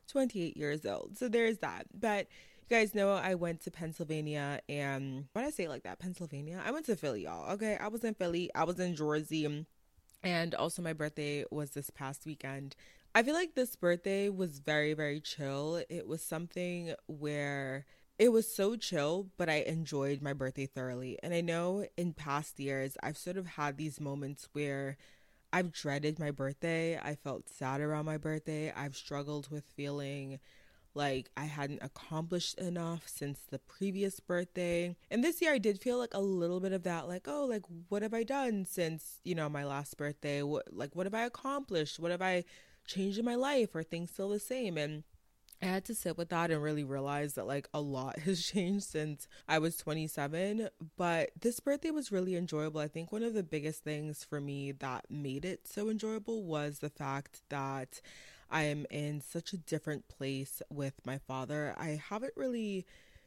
28 0.07 0.57
years 0.57 0.85
old. 0.85 1.17
So 1.17 1.27
there's 1.27 1.59
that. 1.59 1.85
But 1.93 2.27
you 2.69 2.77
guys 2.77 2.95
know 2.95 3.11
I 3.11 3.35
went 3.35 3.61
to 3.61 3.71
Pennsylvania 3.71 4.61
and 4.67 5.25
when 5.33 5.45
I 5.45 5.49
say 5.51 5.67
like 5.67 5.83
that? 5.83 5.99
Pennsylvania? 5.99 6.61
I 6.65 6.71
went 6.71 6.85
to 6.87 6.95
Philly, 6.95 7.23
y'all. 7.23 7.51
Okay. 7.53 7.77
I 7.79 7.87
was 7.87 8.03
in 8.03 8.13
Philly, 8.13 8.49
I 8.55 8.63
was 8.63 8.79
in 8.79 8.95
Jersey, 8.95 9.65
and 10.23 10.55
also 10.55 10.81
my 10.81 10.93
birthday 10.93 11.45
was 11.51 11.71
this 11.71 11.89
past 11.89 12.25
weekend. 12.25 12.75
I 13.15 13.23
feel 13.23 13.33
like 13.33 13.55
this 13.55 13.75
birthday 13.75 14.29
was 14.29 14.59
very, 14.59 14.93
very 14.93 15.19
chill. 15.19 15.81
It 15.89 16.07
was 16.07 16.21
something 16.21 16.93
where 17.07 17.85
it 18.19 18.31
was 18.31 18.51
so 18.51 18.75
chill, 18.75 19.27
but 19.37 19.49
I 19.49 19.57
enjoyed 19.57 20.21
my 20.21 20.33
birthday 20.33 20.65
thoroughly. 20.65 21.19
And 21.21 21.33
I 21.33 21.41
know 21.41 21.85
in 21.97 22.13
past 22.13 22.59
years, 22.59 22.97
I've 23.03 23.17
sort 23.17 23.37
of 23.37 23.45
had 23.45 23.77
these 23.77 23.99
moments 24.01 24.49
where 24.53 24.97
I've 25.53 25.71
dreaded 25.71 26.19
my 26.19 26.31
birthday. 26.31 26.97
I 26.97 27.15
felt 27.15 27.49
sad 27.49 27.79
around 27.79 28.05
my 28.05 28.17
birthday. 28.17 28.71
I've 28.75 28.95
struggled 28.95 29.49
with 29.49 29.65
feeling 29.75 30.39
like 30.95 31.29
I 31.37 31.45
hadn't 31.45 31.83
accomplished 31.83 32.57
enough 32.57 33.03
since 33.07 33.41
the 33.49 33.59
previous 33.59 34.19
birthday. 34.19 34.95
And 35.11 35.23
this 35.23 35.41
year 35.41 35.53
I 35.53 35.59
did 35.59 35.79
feel 35.79 35.99
like 35.99 36.13
a 36.15 36.19
little 36.19 36.59
bit 36.59 36.73
of 36.73 36.83
that 36.83 37.07
like, 37.07 37.27
oh, 37.27 37.45
like 37.45 37.63
what 37.89 38.01
have 38.01 38.15
I 38.15 38.23
done 38.23 38.65
since, 38.65 39.19
you 39.23 39.35
know, 39.35 39.47
my 39.47 39.63
last 39.63 39.95
birthday? 39.95 40.41
What 40.41 40.73
like 40.73 40.95
what 40.95 41.05
have 41.05 41.13
I 41.13 41.21
accomplished? 41.21 41.99
What 41.99 42.11
have 42.11 42.21
I 42.23 42.45
changed 42.87 43.19
in 43.19 43.25
my 43.25 43.35
life? 43.35 43.75
Are 43.75 43.83
things 43.83 44.09
still 44.09 44.29
the 44.29 44.39
same? 44.39 44.75
And 44.77 45.03
I 45.61 45.65
had 45.65 45.85
to 45.85 45.95
sit 45.95 46.17
with 46.17 46.29
that 46.29 46.51
and 46.51 46.61
really 46.61 46.83
realize 46.83 47.33
that 47.33 47.47
like 47.47 47.67
a 47.73 47.81
lot 47.81 48.19
has 48.25 48.45
changed 48.45 48.85
since 48.85 49.27
I 49.47 49.59
was 49.59 49.77
27. 49.77 50.69
But 50.97 51.31
this 51.39 51.59
birthday 51.59 51.91
was 51.91 52.11
really 52.11 52.35
enjoyable. 52.35 52.79
I 52.79 52.87
think 52.87 53.11
one 53.11 53.23
of 53.23 53.33
the 53.33 53.43
biggest 53.43 53.83
things 53.83 54.23
for 54.23 54.39
me 54.39 54.71
that 54.73 55.05
made 55.09 55.45
it 55.45 55.67
so 55.67 55.89
enjoyable 55.89 56.43
was 56.43 56.79
the 56.79 56.89
fact 56.89 57.41
that 57.49 58.01
I 58.49 58.63
am 58.63 58.85
in 58.89 59.19
such 59.21 59.51
a 59.51 59.57
different 59.57 60.07
place 60.07 60.61
with 60.69 61.05
my 61.05 61.17
father. 61.17 61.75
I 61.77 62.01
haven't 62.09 62.33
really 62.35 62.85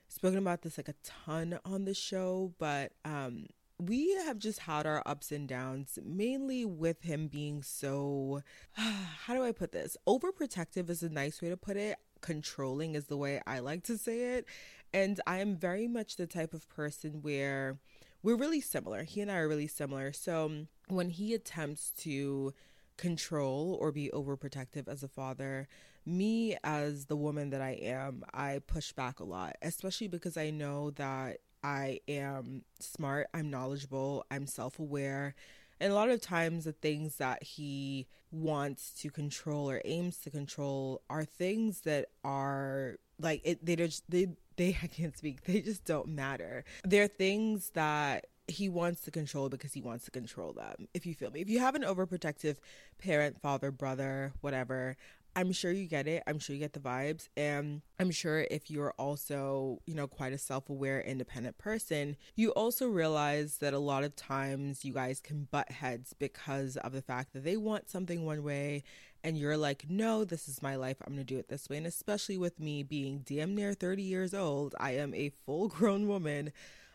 spoken 0.08 0.38
about 0.38 0.62
this 0.62 0.78
like 0.78 0.88
a 0.88 0.94
ton 1.04 1.58
on 1.64 1.84
the 1.84 1.94
show, 1.94 2.52
but 2.58 2.92
um 3.04 3.46
we 3.78 4.14
have 4.26 4.38
just 4.38 4.58
had 4.60 4.86
our 4.86 5.02
ups 5.06 5.32
and 5.32 5.48
downs, 5.48 5.98
mainly 6.04 6.66
with 6.66 7.00
him 7.00 7.28
being 7.28 7.62
so, 7.62 8.42
how 8.72 9.34
do 9.34 9.42
I 9.42 9.52
put 9.52 9.72
this? 9.72 9.96
Overprotective 10.06 10.90
is 10.90 11.02
a 11.02 11.08
nice 11.08 11.40
way 11.40 11.48
to 11.48 11.56
put 11.56 11.78
it 11.78 11.96
controlling 12.20 12.94
is 12.94 13.06
the 13.06 13.16
way 13.16 13.40
I 13.46 13.58
like 13.60 13.82
to 13.84 13.98
say 13.98 14.36
it. 14.36 14.46
And 14.92 15.20
I 15.26 15.38
am 15.38 15.56
very 15.56 15.86
much 15.86 16.16
the 16.16 16.26
type 16.26 16.52
of 16.52 16.68
person 16.68 17.22
where 17.22 17.78
we're 18.22 18.36
really 18.36 18.60
similar. 18.60 19.04
He 19.04 19.20
and 19.20 19.30
I 19.30 19.36
are 19.38 19.48
really 19.48 19.68
similar. 19.68 20.12
So 20.12 20.46
um, 20.46 20.68
when 20.88 21.10
he 21.10 21.32
attempts 21.32 21.90
to 21.98 22.52
control 23.00 23.78
or 23.80 23.90
be 23.90 24.10
overprotective 24.12 24.86
as 24.86 25.02
a 25.02 25.08
father. 25.08 25.66
Me, 26.04 26.56
as 26.62 27.06
the 27.06 27.16
woman 27.16 27.48
that 27.50 27.62
I 27.62 27.70
am, 27.82 28.22
I 28.34 28.60
push 28.66 28.92
back 28.92 29.20
a 29.20 29.24
lot, 29.24 29.56
especially 29.62 30.08
because 30.08 30.36
I 30.36 30.50
know 30.50 30.90
that 30.92 31.38
I 31.62 32.00
am 32.08 32.62
smart, 32.78 33.28
I'm 33.32 33.50
knowledgeable, 33.50 34.26
I'm 34.30 34.46
self 34.46 34.78
aware. 34.78 35.34
And 35.80 35.92
a 35.92 35.94
lot 35.94 36.10
of 36.10 36.20
times, 36.20 36.64
the 36.64 36.72
things 36.72 37.16
that 37.16 37.42
he 37.42 38.06
wants 38.32 38.92
to 39.00 39.10
control 39.10 39.70
or 39.70 39.80
aims 39.84 40.18
to 40.18 40.30
control 40.30 41.02
are 41.10 41.24
things 41.24 41.80
that 41.82 42.06
are 42.22 42.96
like 43.18 43.40
it. 43.44 43.64
They 43.64 43.76
just 43.76 44.08
they 44.10 44.28
they 44.56 44.76
I 44.82 44.86
can't 44.86 45.16
speak. 45.16 45.44
They 45.44 45.60
just 45.60 45.84
don't 45.84 46.08
matter. 46.08 46.64
They're 46.84 47.08
things 47.08 47.70
that 47.70 48.26
he 48.46 48.68
wants 48.68 49.02
to 49.02 49.10
control 49.10 49.48
because 49.48 49.72
he 49.72 49.80
wants 49.80 50.04
to 50.04 50.10
control 50.10 50.52
them. 50.52 50.88
If 50.92 51.06
you 51.06 51.14
feel 51.14 51.30
me, 51.30 51.40
if 51.40 51.48
you 51.48 51.60
have 51.60 51.74
an 51.74 51.82
overprotective 51.82 52.56
parent, 52.98 53.40
father, 53.40 53.70
brother, 53.70 54.32
whatever, 54.40 54.96
I'm 55.36 55.52
sure 55.52 55.70
you 55.70 55.86
get 55.86 56.06
it. 56.08 56.22
I'm 56.26 56.38
sure 56.38 56.54
you 56.54 56.60
get 56.60 56.72
the 56.72 56.80
vibes. 56.80 57.28
And 57.36 57.82
I'm 57.98 58.10
sure 58.10 58.46
if 58.50 58.70
you're 58.70 58.94
also, 58.98 59.80
you 59.86 59.94
know, 59.94 60.06
quite 60.06 60.32
a 60.32 60.38
self 60.38 60.68
aware, 60.68 61.00
independent 61.00 61.58
person, 61.58 62.16
you 62.34 62.50
also 62.50 62.88
realize 62.88 63.58
that 63.58 63.74
a 63.74 63.78
lot 63.78 64.04
of 64.04 64.16
times 64.16 64.84
you 64.84 64.92
guys 64.92 65.20
can 65.20 65.48
butt 65.50 65.70
heads 65.70 66.14
because 66.18 66.76
of 66.78 66.92
the 66.92 67.02
fact 67.02 67.32
that 67.32 67.44
they 67.44 67.56
want 67.56 67.90
something 67.90 68.26
one 68.26 68.42
way 68.42 68.82
and 69.22 69.36
you're 69.36 69.56
like, 69.56 69.84
no, 69.88 70.24
this 70.24 70.48
is 70.48 70.62
my 70.62 70.76
life. 70.76 70.96
I'm 71.00 71.14
going 71.14 71.26
to 71.26 71.34
do 71.34 71.38
it 71.38 71.48
this 71.48 71.68
way. 71.68 71.76
And 71.76 71.86
especially 71.86 72.38
with 72.38 72.58
me 72.58 72.82
being 72.82 73.20
damn 73.24 73.54
near 73.54 73.74
30 73.74 74.02
years 74.02 74.34
old, 74.34 74.74
I 74.80 74.92
am 74.92 75.14
a 75.14 75.30
full 75.44 75.68
grown 75.68 76.08
woman. 76.08 76.52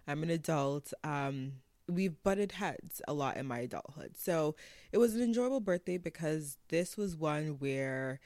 I'm 0.08 0.24
an 0.24 0.30
adult. 0.30 0.94
Um, 1.04 1.54
we've 1.88 2.22
butted 2.24 2.54
heads 2.54 3.02
a 3.08 3.14
lot 3.14 3.38
in 3.38 3.46
my 3.46 3.60
adulthood. 3.60 4.16
So 4.18 4.56
it 4.92 4.98
was 4.98 5.16
an 5.16 5.22
enjoyable 5.22 5.60
birthday 5.60 5.98
because 5.98 6.58
this 6.70 6.98
was 6.98 7.16
one 7.16 7.60
where 7.60 8.20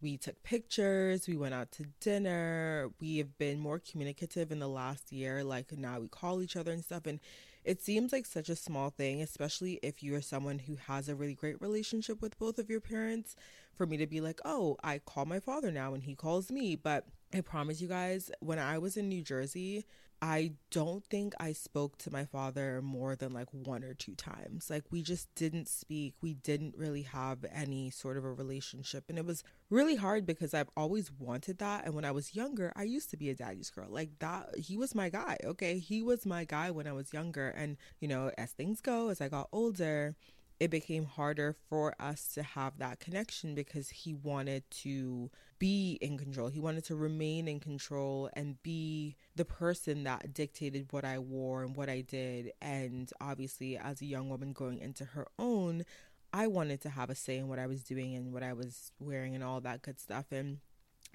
we 0.00 0.16
took 0.18 0.42
pictures, 0.42 1.26
we 1.26 1.36
went 1.36 1.54
out 1.54 1.72
to 1.72 1.86
dinner, 2.00 2.90
we 3.00 3.18
have 3.18 3.38
been 3.38 3.58
more 3.58 3.78
communicative 3.78 4.52
in 4.52 4.58
the 4.58 4.68
last 4.68 5.12
year. 5.12 5.42
Like 5.42 5.72
now 5.72 6.00
we 6.00 6.08
call 6.08 6.42
each 6.42 6.56
other 6.56 6.72
and 6.72 6.84
stuff. 6.84 7.06
And 7.06 7.20
it 7.64 7.80
seems 7.80 8.12
like 8.12 8.26
such 8.26 8.50
a 8.50 8.56
small 8.56 8.90
thing, 8.90 9.22
especially 9.22 9.80
if 9.82 10.02
you're 10.02 10.20
someone 10.20 10.58
who 10.58 10.76
has 10.76 11.08
a 11.08 11.14
really 11.14 11.34
great 11.34 11.60
relationship 11.62 12.20
with 12.20 12.38
both 12.38 12.58
of 12.58 12.68
your 12.68 12.80
parents, 12.80 13.34
for 13.74 13.86
me 13.86 13.96
to 13.96 14.06
be 14.06 14.20
like, 14.20 14.40
oh, 14.44 14.76
I 14.84 14.98
call 14.98 15.24
my 15.24 15.40
father 15.40 15.72
now 15.72 15.94
and 15.94 16.02
he 16.02 16.14
calls 16.14 16.50
me. 16.50 16.76
But 16.76 17.06
I 17.32 17.40
promise 17.40 17.80
you 17.80 17.88
guys, 17.88 18.30
when 18.40 18.58
I 18.58 18.78
was 18.78 18.96
in 18.96 19.08
New 19.08 19.22
Jersey, 19.22 19.84
I 20.26 20.52
don't 20.70 21.04
think 21.04 21.34
I 21.38 21.52
spoke 21.52 21.98
to 21.98 22.10
my 22.10 22.24
father 22.24 22.80
more 22.80 23.14
than 23.14 23.34
like 23.34 23.48
one 23.52 23.84
or 23.84 23.92
two 23.92 24.14
times. 24.14 24.70
Like, 24.70 24.84
we 24.90 25.02
just 25.02 25.28
didn't 25.34 25.68
speak. 25.68 26.14
We 26.22 26.32
didn't 26.32 26.78
really 26.78 27.02
have 27.02 27.44
any 27.52 27.90
sort 27.90 28.16
of 28.16 28.24
a 28.24 28.32
relationship. 28.32 29.04
And 29.10 29.18
it 29.18 29.26
was 29.26 29.44
really 29.68 29.96
hard 29.96 30.24
because 30.24 30.54
I've 30.54 30.70
always 30.78 31.12
wanted 31.12 31.58
that. 31.58 31.84
And 31.84 31.94
when 31.94 32.06
I 32.06 32.10
was 32.10 32.34
younger, 32.34 32.72
I 32.74 32.84
used 32.84 33.10
to 33.10 33.18
be 33.18 33.28
a 33.28 33.34
daddy's 33.34 33.68
girl. 33.68 33.88
Like, 33.90 34.18
that, 34.20 34.56
he 34.56 34.78
was 34.78 34.94
my 34.94 35.10
guy. 35.10 35.36
Okay. 35.44 35.78
He 35.78 36.00
was 36.00 36.24
my 36.24 36.44
guy 36.44 36.70
when 36.70 36.86
I 36.86 36.92
was 36.92 37.12
younger. 37.12 37.48
And, 37.48 37.76
you 38.00 38.08
know, 38.08 38.30
as 38.38 38.52
things 38.52 38.80
go, 38.80 39.10
as 39.10 39.20
I 39.20 39.28
got 39.28 39.50
older, 39.52 40.16
it 40.60 40.70
became 40.70 41.04
harder 41.04 41.56
for 41.68 41.94
us 41.98 42.28
to 42.34 42.42
have 42.42 42.78
that 42.78 43.00
connection 43.00 43.54
because 43.54 43.90
he 43.90 44.14
wanted 44.14 44.62
to 44.70 45.30
be 45.58 45.98
in 46.00 46.16
control. 46.16 46.48
He 46.48 46.60
wanted 46.60 46.84
to 46.84 46.94
remain 46.94 47.48
in 47.48 47.60
control 47.60 48.30
and 48.34 48.62
be 48.62 49.16
the 49.34 49.44
person 49.44 50.04
that 50.04 50.32
dictated 50.32 50.92
what 50.92 51.04
I 51.04 51.18
wore 51.18 51.62
and 51.62 51.74
what 51.74 51.88
I 51.88 52.02
did. 52.02 52.52
And 52.62 53.10
obviously, 53.20 53.76
as 53.76 54.00
a 54.00 54.06
young 54.06 54.28
woman 54.28 54.52
going 54.52 54.78
into 54.78 55.04
her 55.04 55.26
own, 55.38 55.84
I 56.32 56.46
wanted 56.46 56.80
to 56.82 56.88
have 56.90 57.10
a 57.10 57.14
say 57.14 57.38
in 57.38 57.48
what 57.48 57.58
I 57.58 57.66
was 57.66 57.82
doing 57.82 58.14
and 58.14 58.32
what 58.32 58.42
I 58.42 58.52
was 58.52 58.92
wearing 58.98 59.34
and 59.34 59.44
all 59.44 59.60
that 59.60 59.82
good 59.82 60.00
stuff. 60.00 60.26
And 60.30 60.58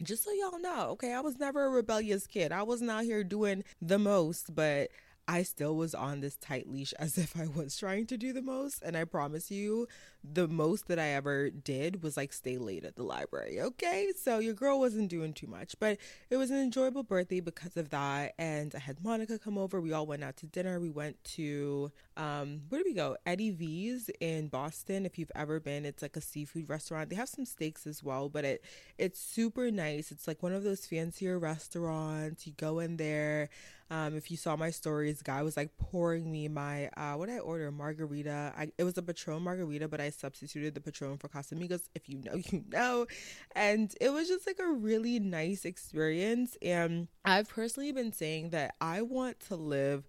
just 0.01 0.23
so 0.23 0.31
y'all 0.31 0.59
know, 0.59 0.89
okay, 0.91 1.13
I 1.13 1.19
was 1.19 1.39
never 1.39 1.65
a 1.65 1.69
rebellious 1.69 2.27
kid. 2.27 2.51
I 2.51 2.63
wasn't 2.63 2.91
out 2.91 3.03
here 3.03 3.23
doing 3.23 3.63
the 3.81 3.99
most, 3.99 4.53
but 4.53 4.89
I 5.29 5.43
still 5.43 5.75
was 5.75 5.93
on 5.93 6.21
this 6.21 6.37
tight 6.37 6.67
leash 6.67 6.91
as 6.93 7.19
if 7.19 7.39
I 7.39 7.45
was 7.45 7.77
trying 7.77 8.07
to 8.07 8.17
do 8.17 8.33
the 8.33 8.41
most. 8.41 8.81
And 8.81 8.97
I 8.97 9.03
promise 9.03 9.51
you, 9.51 9.87
the 10.23 10.47
most 10.47 10.87
that 10.87 10.97
I 10.97 11.09
ever 11.09 11.51
did 11.51 12.01
was 12.01 12.17
like 12.17 12.33
stay 12.33 12.57
late 12.57 12.83
at 12.83 12.95
the 12.95 13.03
library. 13.03 13.61
Okay. 13.61 14.11
So 14.19 14.39
your 14.39 14.55
girl 14.55 14.79
wasn't 14.79 15.07
doing 15.07 15.33
too 15.33 15.45
much, 15.45 15.75
but 15.79 15.99
it 16.31 16.37
was 16.37 16.49
an 16.49 16.57
enjoyable 16.57 17.03
birthday 17.03 17.41
because 17.41 17.77
of 17.77 17.91
that. 17.91 18.33
And 18.39 18.73
I 18.73 18.79
had 18.79 19.03
Monica 19.03 19.37
come 19.37 19.59
over. 19.59 19.79
We 19.79 19.93
all 19.93 20.07
went 20.07 20.23
out 20.23 20.35
to 20.37 20.47
dinner. 20.47 20.79
We 20.79 20.89
went 20.89 21.23
to, 21.35 21.91
um, 22.17 22.61
where 22.69 22.81
did 22.81 22.87
we 22.89 22.95
go? 22.95 23.15
Eddie 23.27 23.51
V's 23.51 24.09
in 24.19 24.47
Boston. 24.47 25.05
If 25.05 25.19
you've 25.19 25.31
ever 25.35 25.59
been, 25.59 25.85
it's 25.85 26.01
like 26.01 26.17
a 26.17 26.21
seafood 26.21 26.67
restaurant. 26.67 27.11
They 27.11 27.15
have 27.17 27.29
some 27.29 27.45
steaks 27.45 27.85
as 27.85 28.03
well, 28.03 28.29
but 28.29 28.45
it, 28.45 28.65
it's 28.97 29.19
super 29.19 29.69
nice. 29.69 30.11
It's 30.11 30.27
like 30.27 30.41
one 30.41 30.53
of 30.53 30.63
those 30.63 30.87
fancier 30.87 31.37
restaurants. 31.37 32.47
You 32.47 32.53
go 32.57 32.79
in 32.79 32.97
there. 32.97 33.49
Um, 33.91 34.15
if 34.15 34.29
you 34.29 34.37
saw 34.37 34.55
my 34.55 34.69
stories, 34.69 35.21
guy 35.21 35.41
was 35.41 35.57
like 35.57 35.75
pouring 35.77 36.31
me 36.31 36.47
my 36.47 36.89
uh, 36.95 37.13
what 37.13 37.29
I 37.29 37.39
order 37.39 37.71
margarita. 37.71 38.53
I, 38.55 38.71
it 38.77 38.83
was 38.83 38.97
a 38.97 39.01
Patron 39.01 39.41
margarita, 39.41 39.87
but 39.87 39.99
I 39.99 40.11
substituted 40.11 40.75
the 40.75 40.81
Patron 40.81 41.17
for 41.17 41.27
Casamigos. 41.27 41.81
If 41.95 42.07
you 42.07 42.19
know, 42.19 42.35
you 42.51 42.63
know. 42.69 43.07
And 43.55 43.93
it 43.99 44.11
was 44.11 44.27
just 44.27 44.45
like 44.45 44.59
a 44.59 44.71
really 44.71 45.19
nice 45.19 45.65
experience. 45.65 46.57
And 46.61 47.07
I've 47.25 47.49
personally 47.49 47.91
been 47.91 48.13
saying 48.13 48.51
that 48.51 48.75
I 48.79 49.01
want 49.01 49.39
to 49.47 49.55
live 49.55 50.07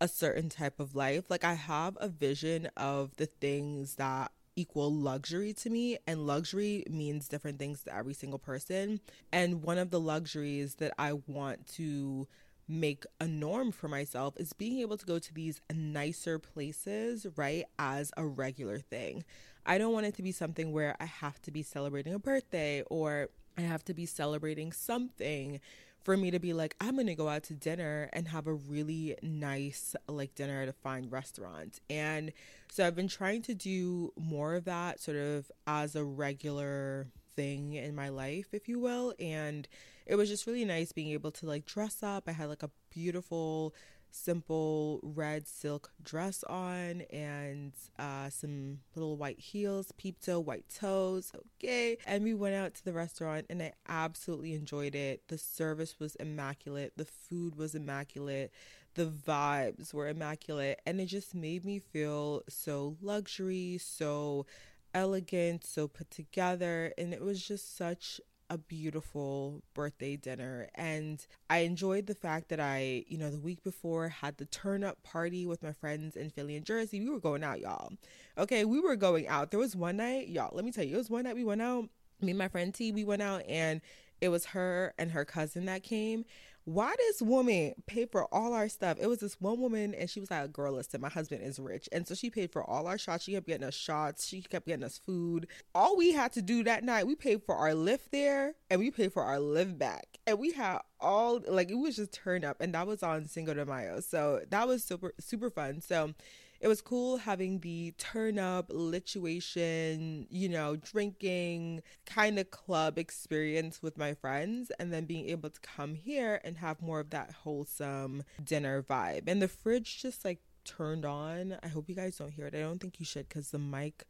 a 0.00 0.08
certain 0.08 0.48
type 0.48 0.80
of 0.80 0.94
life. 0.94 1.24
Like 1.28 1.44
I 1.44 1.54
have 1.54 1.98
a 2.00 2.08
vision 2.08 2.68
of 2.76 3.16
the 3.16 3.26
things 3.26 3.96
that 3.96 4.32
equal 4.56 4.92
luxury 4.92 5.52
to 5.52 5.70
me 5.70 5.98
and 6.06 6.26
luxury 6.26 6.84
means 6.90 7.28
different 7.28 7.60
things 7.60 7.84
to 7.84 7.94
every 7.94 8.12
single 8.12 8.40
person 8.40 8.98
and 9.30 9.62
one 9.62 9.78
of 9.78 9.90
the 9.90 10.00
luxuries 10.00 10.74
that 10.76 10.92
I 10.98 11.12
want 11.28 11.64
to 11.74 12.26
make 12.68 13.04
a 13.20 13.26
norm 13.26 13.72
for 13.72 13.88
myself 13.88 14.34
is 14.36 14.52
being 14.52 14.80
able 14.80 14.96
to 14.98 15.06
go 15.06 15.18
to 15.18 15.34
these 15.34 15.60
nicer 15.72 16.38
places, 16.38 17.26
right, 17.36 17.64
as 17.78 18.12
a 18.16 18.26
regular 18.26 18.78
thing. 18.78 19.24
I 19.64 19.78
don't 19.78 19.92
want 19.92 20.06
it 20.06 20.14
to 20.16 20.22
be 20.22 20.32
something 20.32 20.72
where 20.72 20.96
I 21.00 21.06
have 21.06 21.40
to 21.42 21.50
be 21.50 21.62
celebrating 21.62 22.14
a 22.14 22.18
birthday 22.18 22.82
or 22.88 23.28
I 23.56 23.62
have 23.62 23.84
to 23.86 23.94
be 23.94 24.06
celebrating 24.06 24.72
something 24.72 25.60
for 26.02 26.16
me 26.16 26.30
to 26.30 26.38
be 26.38 26.52
like, 26.52 26.74
I'm 26.80 26.96
gonna 26.96 27.14
go 27.14 27.28
out 27.28 27.42
to 27.44 27.54
dinner 27.54 28.08
and 28.12 28.28
have 28.28 28.46
a 28.46 28.54
really 28.54 29.16
nice 29.22 29.94
like 30.06 30.34
dinner 30.34 30.62
at 30.62 30.68
a 30.68 30.72
fine 30.72 31.08
restaurant. 31.10 31.80
And 31.90 32.32
so 32.70 32.86
I've 32.86 32.96
been 32.96 33.08
trying 33.08 33.42
to 33.42 33.54
do 33.54 34.12
more 34.16 34.54
of 34.54 34.64
that 34.64 35.00
sort 35.00 35.16
of 35.16 35.50
as 35.66 35.96
a 35.96 36.04
regular 36.04 37.08
thing 37.34 37.74
in 37.74 37.94
my 37.94 38.08
life, 38.08 38.48
if 38.52 38.68
you 38.68 38.78
will. 38.78 39.12
And 39.18 39.68
it 40.08 40.16
was 40.16 40.28
just 40.28 40.46
really 40.46 40.64
nice 40.64 40.90
being 40.90 41.10
able 41.10 41.30
to 41.32 41.46
like 41.46 41.66
dress 41.66 42.02
up. 42.02 42.24
I 42.26 42.32
had 42.32 42.48
like 42.48 42.62
a 42.62 42.70
beautiful 42.90 43.74
simple 44.10 45.00
red 45.02 45.46
silk 45.46 45.90
dress 46.02 46.42
on 46.44 47.02
and 47.12 47.72
uh, 47.98 48.30
some 48.30 48.78
little 48.94 49.16
white 49.16 49.38
heels, 49.38 49.92
peep 49.98 50.20
toe, 50.20 50.40
white 50.40 50.64
toes. 50.68 51.30
Okay. 51.62 51.98
And 52.06 52.24
we 52.24 52.34
went 52.34 52.54
out 52.54 52.74
to 52.74 52.84
the 52.84 52.92
restaurant 52.92 53.46
and 53.50 53.62
I 53.62 53.72
absolutely 53.88 54.54
enjoyed 54.54 54.94
it. 54.94 55.22
The 55.28 55.38
service 55.38 55.96
was 55.98 56.16
immaculate, 56.16 56.94
the 56.96 57.04
food 57.04 57.56
was 57.56 57.74
immaculate, 57.74 58.52
the 58.94 59.06
vibes 59.06 59.92
were 59.92 60.08
immaculate, 60.08 60.80
and 60.86 61.00
it 61.00 61.06
just 61.06 61.34
made 61.34 61.64
me 61.64 61.78
feel 61.78 62.42
so 62.48 62.96
luxury, 63.00 63.78
so 63.80 64.46
elegant, 64.94 65.64
so 65.64 65.86
put 65.86 66.10
together. 66.10 66.92
And 66.98 67.12
it 67.12 67.20
was 67.20 67.46
just 67.46 67.76
such 67.76 68.20
a 68.50 68.58
beautiful 68.58 69.62
birthday 69.74 70.16
dinner 70.16 70.68
and 70.74 71.26
I 71.50 71.58
enjoyed 71.58 72.06
the 72.06 72.14
fact 72.14 72.48
that 72.48 72.60
I, 72.60 73.04
you 73.06 73.18
know, 73.18 73.30
the 73.30 73.40
week 73.40 73.62
before 73.62 74.08
had 74.08 74.38
the 74.38 74.46
turn 74.46 74.82
up 74.84 75.02
party 75.02 75.46
with 75.46 75.62
my 75.62 75.72
friends 75.72 76.16
in 76.16 76.30
Philly 76.30 76.56
and 76.56 76.64
Jersey. 76.64 77.00
We 77.00 77.10
were 77.10 77.20
going 77.20 77.44
out, 77.44 77.60
y'all. 77.60 77.92
Okay, 78.38 78.64
we 78.64 78.80
were 78.80 78.96
going 78.96 79.28
out. 79.28 79.50
There 79.50 79.60
was 79.60 79.76
one 79.76 79.98
night, 79.98 80.28
y'all, 80.28 80.54
let 80.54 80.64
me 80.64 80.72
tell 80.72 80.84
you, 80.84 80.94
it 80.94 80.98
was 80.98 81.10
one 81.10 81.24
night 81.24 81.34
we 81.34 81.44
went 81.44 81.62
out. 81.62 81.88
Me 82.20 82.30
and 82.30 82.38
my 82.38 82.48
friend 82.48 82.74
T, 82.74 82.90
we 82.90 83.04
went 83.04 83.22
out 83.22 83.42
and 83.48 83.80
it 84.20 84.30
was 84.30 84.46
her 84.46 84.94
and 84.98 85.12
her 85.12 85.24
cousin 85.24 85.66
that 85.66 85.82
came 85.82 86.24
why 86.68 86.94
this 86.98 87.22
woman 87.22 87.72
paid 87.86 88.10
for 88.12 88.26
all 88.32 88.52
our 88.52 88.68
stuff? 88.68 88.98
It 89.00 89.06
was 89.06 89.20
this 89.20 89.40
one 89.40 89.58
woman, 89.58 89.94
and 89.94 90.10
she 90.10 90.20
was 90.20 90.30
like, 90.30 90.52
"Girl, 90.52 90.74
listen, 90.74 91.00
my 91.00 91.08
husband 91.08 91.42
is 91.42 91.58
rich," 91.58 91.88
and 91.92 92.06
so 92.06 92.14
she 92.14 92.28
paid 92.28 92.52
for 92.52 92.62
all 92.62 92.86
our 92.86 92.98
shots. 92.98 93.24
She 93.24 93.32
kept 93.32 93.46
getting 93.46 93.66
us 93.66 93.74
shots. 93.74 94.26
She 94.26 94.42
kept 94.42 94.66
getting 94.66 94.84
us 94.84 94.98
food. 94.98 95.46
All 95.74 95.96
we 95.96 96.12
had 96.12 96.32
to 96.32 96.42
do 96.42 96.62
that 96.64 96.84
night, 96.84 97.06
we 97.06 97.14
paid 97.14 97.42
for 97.42 97.54
our 97.54 97.70
Lyft 97.70 98.10
there, 98.12 98.54
and 98.68 98.80
we 98.80 98.90
paid 98.90 99.14
for 99.14 99.22
our 99.22 99.38
Lyft 99.38 99.78
back, 99.78 100.18
and 100.26 100.38
we 100.38 100.52
had 100.52 100.80
all 101.00 101.40
like 101.48 101.70
it 101.70 101.74
was 101.74 101.96
just 101.96 102.12
turned 102.12 102.44
up, 102.44 102.60
and 102.60 102.74
that 102.74 102.86
was 102.86 103.02
on 103.02 103.26
Cinco 103.26 103.54
de 103.54 103.64
Mayo. 103.64 104.00
So 104.00 104.42
that 104.50 104.68
was 104.68 104.84
super 104.84 105.14
super 105.18 105.48
fun. 105.48 105.80
So 105.80 106.12
it 106.60 106.68
was 106.68 106.80
cool 106.80 107.18
having 107.18 107.60
the 107.60 107.92
turn 107.98 108.38
up, 108.38 108.68
lituation, 108.68 110.26
you 110.30 110.48
know, 110.48 110.76
drinking 110.76 111.82
kind 112.06 112.38
of 112.38 112.50
club 112.50 112.98
experience 112.98 113.82
with 113.82 113.96
my 113.96 114.14
friends, 114.14 114.72
and 114.78 114.92
then 114.92 115.04
being 115.04 115.28
able 115.28 115.50
to 115.50 115.60
come 115.60 115.94
here 115.94 116.40
and 116.44 116.58
have 116.58 116.82
more 116.82 117.00
of 117.00 117.10
that 117.10 117.30
wholesome 117.42 118.24
dinner 118.42 118.82
vibe. 118.82 119.28
And 119.28 119.40
the 119.40 119.48
fridge 119.48 120.02
just 120.02 120.24
like 120.24 120.40
turned 120.64 121.04
on. 121.04 121.56
I 121.62 121.68
hope 121.68 121.88
you 121.88 121.94
guys 121.94 122.16
don't 122.16 122.30
hear 122.30 122.46
it. 122.46 122.54
I 122.54 122.60
don't 122.60 122.80
think 122.80 123.00
you 123.00 123.06
should 123.06 123.28
because 123.28 123.50
the 123.50 123.58
mic 123.58 124.04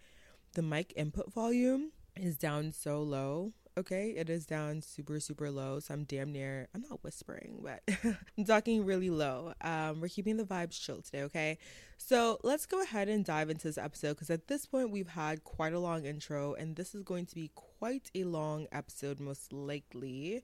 the 0.54 0.62
mic 0.62 0.92
input 0.96 1.32
volume 1.32 1.92
is 2.16 2.36
down 2.36 2.72
so 2.72 3.02
low. 3.02 3.52
Okay, 3.78 4.10
it 4.16 4.28
is 4.28 4.44
down 4.44 4.82
super, 4.82 5.20
super 5.20 5.52
low. 5.52 5.78
So 5.78 5.94
I'm 5.94 6.02
damn 6.02 6.32
near, 6.32 6.66
I'm 6.74 6.82
not 6.90 7.04
whispering, 7.04 7.60
but 7.62 7.80
I'm 8.36 8.44
talking 8.44 8.84
really 8.84 9.08
low. 9.08 9.52
Um, 9.60 10.00
we're 10.00 10.08
keeping 10.08 10.36
the 10.36 10.42
vibes 10.42 10.80
chill 10.80 11.00
today, 11.00 11.22
okay? 11.22 11.58
So 11.96 12.40
let's 12.42 12.66
go 12.66 12.82
ahead 12.82 13.08
and 13.08 13.24
dive 13.24 13.50
into 13.50 13.68
this 13.68 13.78
episode 13.78 14.14
because 14.14 14.30
at 14.30 14.48
this 14.48 14.66
point 14.66 14.90
we've 14.90 15.10
had 15.10 15.44
quite 15.44 15.74
a 15.74 15.78
long 15.78 16.06
intro, 16.06 16.54
and 16.54 16.74
this 16.74 16.92
is 16.92 17.04
going 17.04 17.26
to 17.26 17.36
be 17.36 17.52
quite 17.54 18.10
a 18.16 18.24
long 18.24 18.66
episode, 18.72 19.20
most 19.20 19.52
likely. 19.52 20.42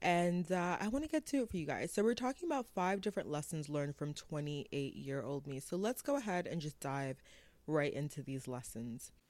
And 0.00 0.52
uh, 0.52 0.76
I 0.80 0.86
want 0.86 1.04
to 1.04 1.10
get 1.10 1.26
to 1.26 1.38
it 1.42 1.50
for 1.50 1.56
you 1.56 1.66
guys. 1.66 1.92
So, 1.92 2.04
we're 2.04 2.14
talking 2.14 2.48
about 2.48 2.66
five 2.72 3.00
different 3.00 3.28
lessons 3.28 3.68
learned 3.68 3.96
from 3.96 4.14
28 4.14 4.94
year 4.94 5.22
old 5.22 5.48
me. 5.48 5.58
So, 5.58 5.76
let's 5.76 6.02
go 6.02 6.14
ahead 6.14 6.46
and 6.46 6.60
just 6.60 6.78
dive 6.78 7.20
right 7.66 7.92
into 7.92 8.22
these 8.22 8.46
lessons. 8.46 9.10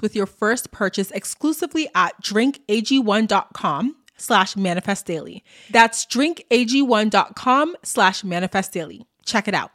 with 0.00 0.16
your 0.16 0.26
first 0.26 0.70
purchase 0.70 1.10
exclusively 1.10 1.88
at 1.94 2.22
drinkag1.com 2.22 3.96
slash 4.16 4.56
manifest 4.56 5.06
daily. 5.06 5.44
That's 5.70 6.06
drinkag1.com 6.06 7.76
slash 7.82 8.24
manifest 8.24 8.72
daily. 8.72 9.04
Check 9.26 9.48
it 9.48 9.54
out. 9.54 9.70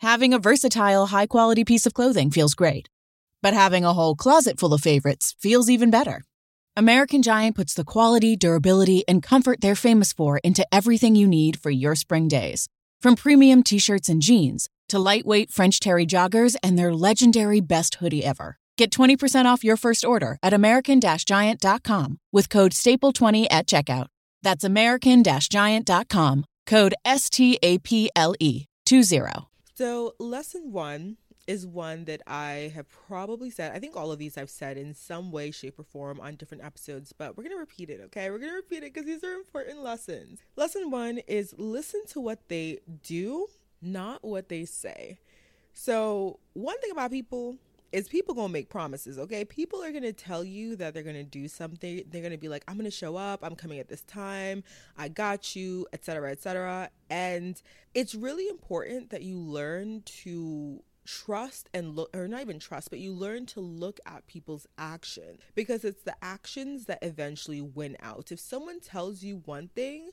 Having 0.00 0.34
a 0.34 0.38
versatile, 0.38 1.06
high 1.06 1.26
quality 1.26 1.64
piece 1.64 1.86
of 1.86 1.94
clothing 1.94 2.30
feels 2.30 2.54
great, 2.54 2.90
but 3.40 3.54
having 3.54 3.84
a 3.84 3.94
whole 3.94 4.14
closet 4.14 4.58
full 4.58 4.74
of 4.74 4.82
favorites 4.82 5.34
feels 5.38 5.70
even 5.70 5.90
better. 5.90 6.24
American 6.76 7.22
Giant 7.22 7.54
puts 7.54 7.72
the 7.72 7.84
quality, 7.84 8.36
durability, 8.36 9.04
and 9.06 9.22
comfort 9.22 9.60
they're 9.60 9.76
famous 9.76 10.12
for 10.12 10.38
into 10.38 10.66
everything 10.74 11.14
you 11.14 11.26
need 11.26 11.58
for 11.58 11.70
your 11.70 11.94
spring 11.94 12.26
days. 12.26 12.68
From 13.00 13.14
premium 13.14 13.62
t 13.62 13.78
shirts 13.78 14.08
and 14.08 14.20
jeans 14.20 14.68
to 14.88 14.98
lightweight 14.98 15.50
French 15.50 15.78
terry 15.78 16.04
joggers 16.04 16.56
and 16.62 16.78
their 16.78 16.92
legendary 16.92 17.60
best 17.60 17.96
hoodie 17.96 18.24
ever. 18.24 18.58
Get 18.76 18.90
20% 18.90 19.44
off 19.44 19.62
your 19.62 19.76
first 19.76 20.04
order 20.04 20.36
at 20.42 20.52
American 20.52 21.00
Giant.com 21.00 22.18
with 22.32 22.48
code 22.50 22.72
STAPLE20 22.72 23.46
at 23.50 23.66
checkout. 23.66 24.06
That's 24.42 24.64
American 24.64 25.22
Giant.com, 25.22 26.44
code 26.66 26.94
S 27.04 27.30
T 27.30 27.58
A 27.62 27.78
P 27.78 28.10
L 28.16 28.34
E 28.40 28.66
20. 28.84 29.22
So, 29.74 30.14
lesson 30.18 30.72
one 30.72 31.16
is 31.46 31.66
one 31.66 32.04
that 32.06 32.22
I 32.26 32.72
have 32.74 32.88
probably 32.88 33.50
said. 33.50 33.72
I 33.74 33.78
think 33.78 33.96
all 33.96 34.10
of 34.10 34.18
these 34.18 34.36
I've 34.36 34.50
said 34.50 34.76
in 34.76 34.94
some 34.94 35.30
way, 35.30 35.50
shape, 35.50 35.78
or 35.78 35.84
form 35.84 36.20
on 36.20 36.36
different 36.36 36.64
episodes, 36.64 37.12
but 37.12 37.36
we're 37.36 37.44
going 37.44 37.56
to 37.56 37.60
repeat 37.60 37.90
it, 37.90 38.00
okay? 38.06 38.30
We're 38.30 38.38
going 38.38 38.50
to 38.50 38.56
repeat 38.56 38.82
it 38.82 38.92
because 38.94 39.06
these 39.06 39.22
are 39.22 39.34
important 39.34 39.82
lessons. 39.82 40.40
Lesson 40.56 40.90
one 40.90 41.18
is 41.26 41.54
listen 41.58 42.02
to 42.08 42.20
what 42.20 42.48
they 42.48 42.80
do, 43.02 43.46
not 43.80 44.24
what 44.24 44.48
they 44.48 44.64
say. 44.64 45.18
So, 45.74 46.38
one 46.52 46.80
thing 46.80 46.92
about 46.92 47.10
people, 47.10 47.56
is 47.94 48.08
people 48.08 48.34
gonna 48.34 48.48
make 48.48 48.68
promises 48.68 49.20
okay? 49.20 49.44
People 49.44 49.82
are 49.82 49.92
gonna 49.92 50.12
tell 50.12 50.42
you 50.42 50.74
that 50.76 50.94
they're 50.94 51.04
gonna 51.04 51.22
do 51.22 51.46
something. 51.46 52.02
They're 52.08 52.22
gonna 52.22 52.36
be 52.36 52.48
like 52.48 52.64
i'm 52.66 52.76
gonna 52.76 52.90
show 52.90 53.14
up. 53.14 53.40
I'm 53.44 53.54
coming 53.54 53.78
at 53.78 53.86
this 53.86 54.02
time. 54.02 54.64
I 54.98 55.06
got 55.08 55.54
you 55.54 55.86
etc 55.92 56.32
etc 56.32 56.90
and 57.08 57.62
it's 57.94 58.14
really 58.16 58.48
important 58.48 59.10
that 59.10 59.22
you 59.22 59.38
learn 59.38 60.02
to 60.22 60.82
trust 61.06 61.68
and 61.72 61.94
look 61.94 62.10
or 62.16 62.26
not 62.26 62.40
even 62.40 62.58
trust 62.58 62.90
but 62.90 62.98
you 62.98 63.12
learn 63.12 63.44
to 63.44 63.60
look 63.60 64.00
at 64.06 64.26
people's 64.26 64.66
action 64.78 65.38
because 65.54 65.84
it's 65.84 66.02
the 66.02 66.16
actions 66.20 66.86
that 66.86 66.98
eventually 67.02 67.60
win 67.60 67.96
out. 68.02 68.32
If 68.32 68.40
someone 68.40 68.80
tells 68.80 69.22
you 69.22 69.42
one 69.44 69.68
thing 69.68 70.10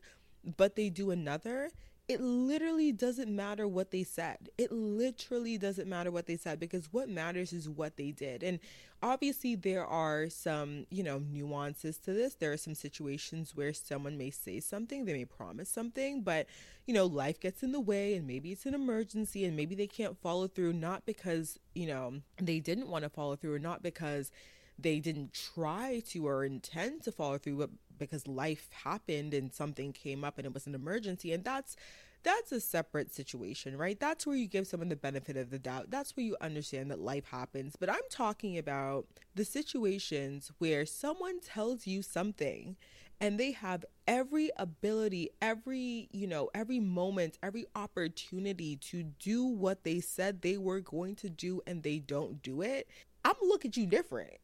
but 0.58 0.76
they 0.76 0.90
do 0.90 1.10
another 1.10 1.72
it 2.12 2.20
literally 2.20 2.92
doesn't 2.92 3.34
matter 3.34 3.66
what 3.66 3.92
they 3.92 4.04
said. 4.04 4.50
It 4.58 4.70
literally 4.70 5.58
doesn't 5.58 5.88
matter 5.88 6.12
what 6.12 6.26
they 6.26 6.36
said 6.36 6.60
because 6.60 6.92
what 6.92 7.08
matters 7.08 7.54
is 7.54 7.70
what 7.70 7.96
they 7.96 8.12
did. 8.12 8.44
And 8.44 8.60
obviously, 9.02 9.56
there 9.56 9.86
are 9.86 10.28
some, 10.30 10.88
you 10.90 11.04
know, 11.04 11.20
nuances 11.20 11.98
to 12.00 12.12
this. 12.12 12.36
There 12.36 12.52
are 12.52 12.58
some 12.58 12.76
situations 12.76 13.56
where 13.56 13.72
someone 13.72 14.18
may 14.18 14.30
say 14.30 14.60
something, 14.60 15.06
they 15.06 15.14
may 15.14 15.24
promise 15.24 15.70
something, 15.70 16.22
but, 16.22 16.48
you 16.86 16.94
know, 16.94 17.06
life 17.06 17.40
gets 17.40 17.64
in 17.64 17.72
the 17.72 17.80
way 17.80 18.16
and 18.16 18.28
maybe 18.28 18.52
it's 18.52 18.66
an 18.66 18.74
emergency 18.74 19.46
and 19.46 19.56
maybe 19.56 19.74
they 19.74 19.88
can't 19.88 20.18
follow 20.18 20.50
through, 20.50 20.74
not 20.74 21.06
because, 21.06 21.60
you 21.74 21.88
know, 21.88 22.16
they 22.42 22.60
didn't 22.60 22.90
want 22.90 23.06
to 23.06 23.10
follow 23.10 23.38
through 23.38 23.54
or 23.54 23.60
not 23.60 23.82
because 23.82 24.32
they 24.78 25.00
didn't 25.00 25.34
try 25.34 26.02
to 26.08 26.28
or 26.28 26.44
intend 26.44 27.04
to 27.04 27.12
follow 27.14 27.38
through, 27.38 27.58
but 27.58 27.70
because 27.98 28.28
life 28.28 28.70
happened 28.84 29.34
and 29.34 29.54
something 29.54 29.94
came 29.94 30.24
up 30.24 30.38
and 30.38 30.46
it 30.46 30.54
was 30.54 30.68
an 30.68 30.76
emergency. 30.76 31.32
And 31.34 31.44
that's 31.44 31.76
that's 32.24 32.52
a 32.52 32.60
separate 32.60 33.14
situation, 33.14 33.78
right? 33.78 34.00
That's 34.00 34.28
where 34.28 34.36
you 34.36 34.48
give 34.48 34.68
someone 34.68 34.90
the 34.90 34.96
benefit 34.96 35.38
of 35.38 35.50
the 35.50 35.58
doubt. 35.58 35.90
That's 35.90 36.16
where 36.16 36.26
you 36.26 36.38
understand 36.40 36.92
that 36.92 37.00
life 37.00 37.26
happens. 37.26 37.76
But 37.80 37.90
I'm 37.90 37.98
talking 38.10 38.58
about 38.58 39.08
the 39.34 39.46
situations 39.46 40.52
where 40.60 40.86
someone 40.86 41.40
tells 41.40 41.88
you 41.88 42.02
something 42.02 42.76
and 43.20 43.40
they 43.40 43.52
have 43.52 43.86
every 44.08 44.50
ability, 44.58 45.30
every, 45.42 46.10
you 46.12 46.28
know, 46.28 46.50
every 46.54 46.80
moment, 46.80 47.38
every 47.44 47.66
opportunity 47.76 48.76
to 48.78 49.04
do 49.04 49.46
what 49.46 49.84
they 49.84 50.00
said 50.00 50.42
they 50.42 50.58
were 50.58 50.80
going 50.80 51.16
to 51.16 51.30
do 51.30 51.62
and 51.68 51.84
they 51.84 52.00
don't 52.00 52.42
do 52.42 52.62
it. 52.62 52.88
I'm 53.24 53.34
gonna 53.34 53.48
look 53.48 53.66
at 53.66 53.78
you 53.78 53.86
different. 53.86 54.38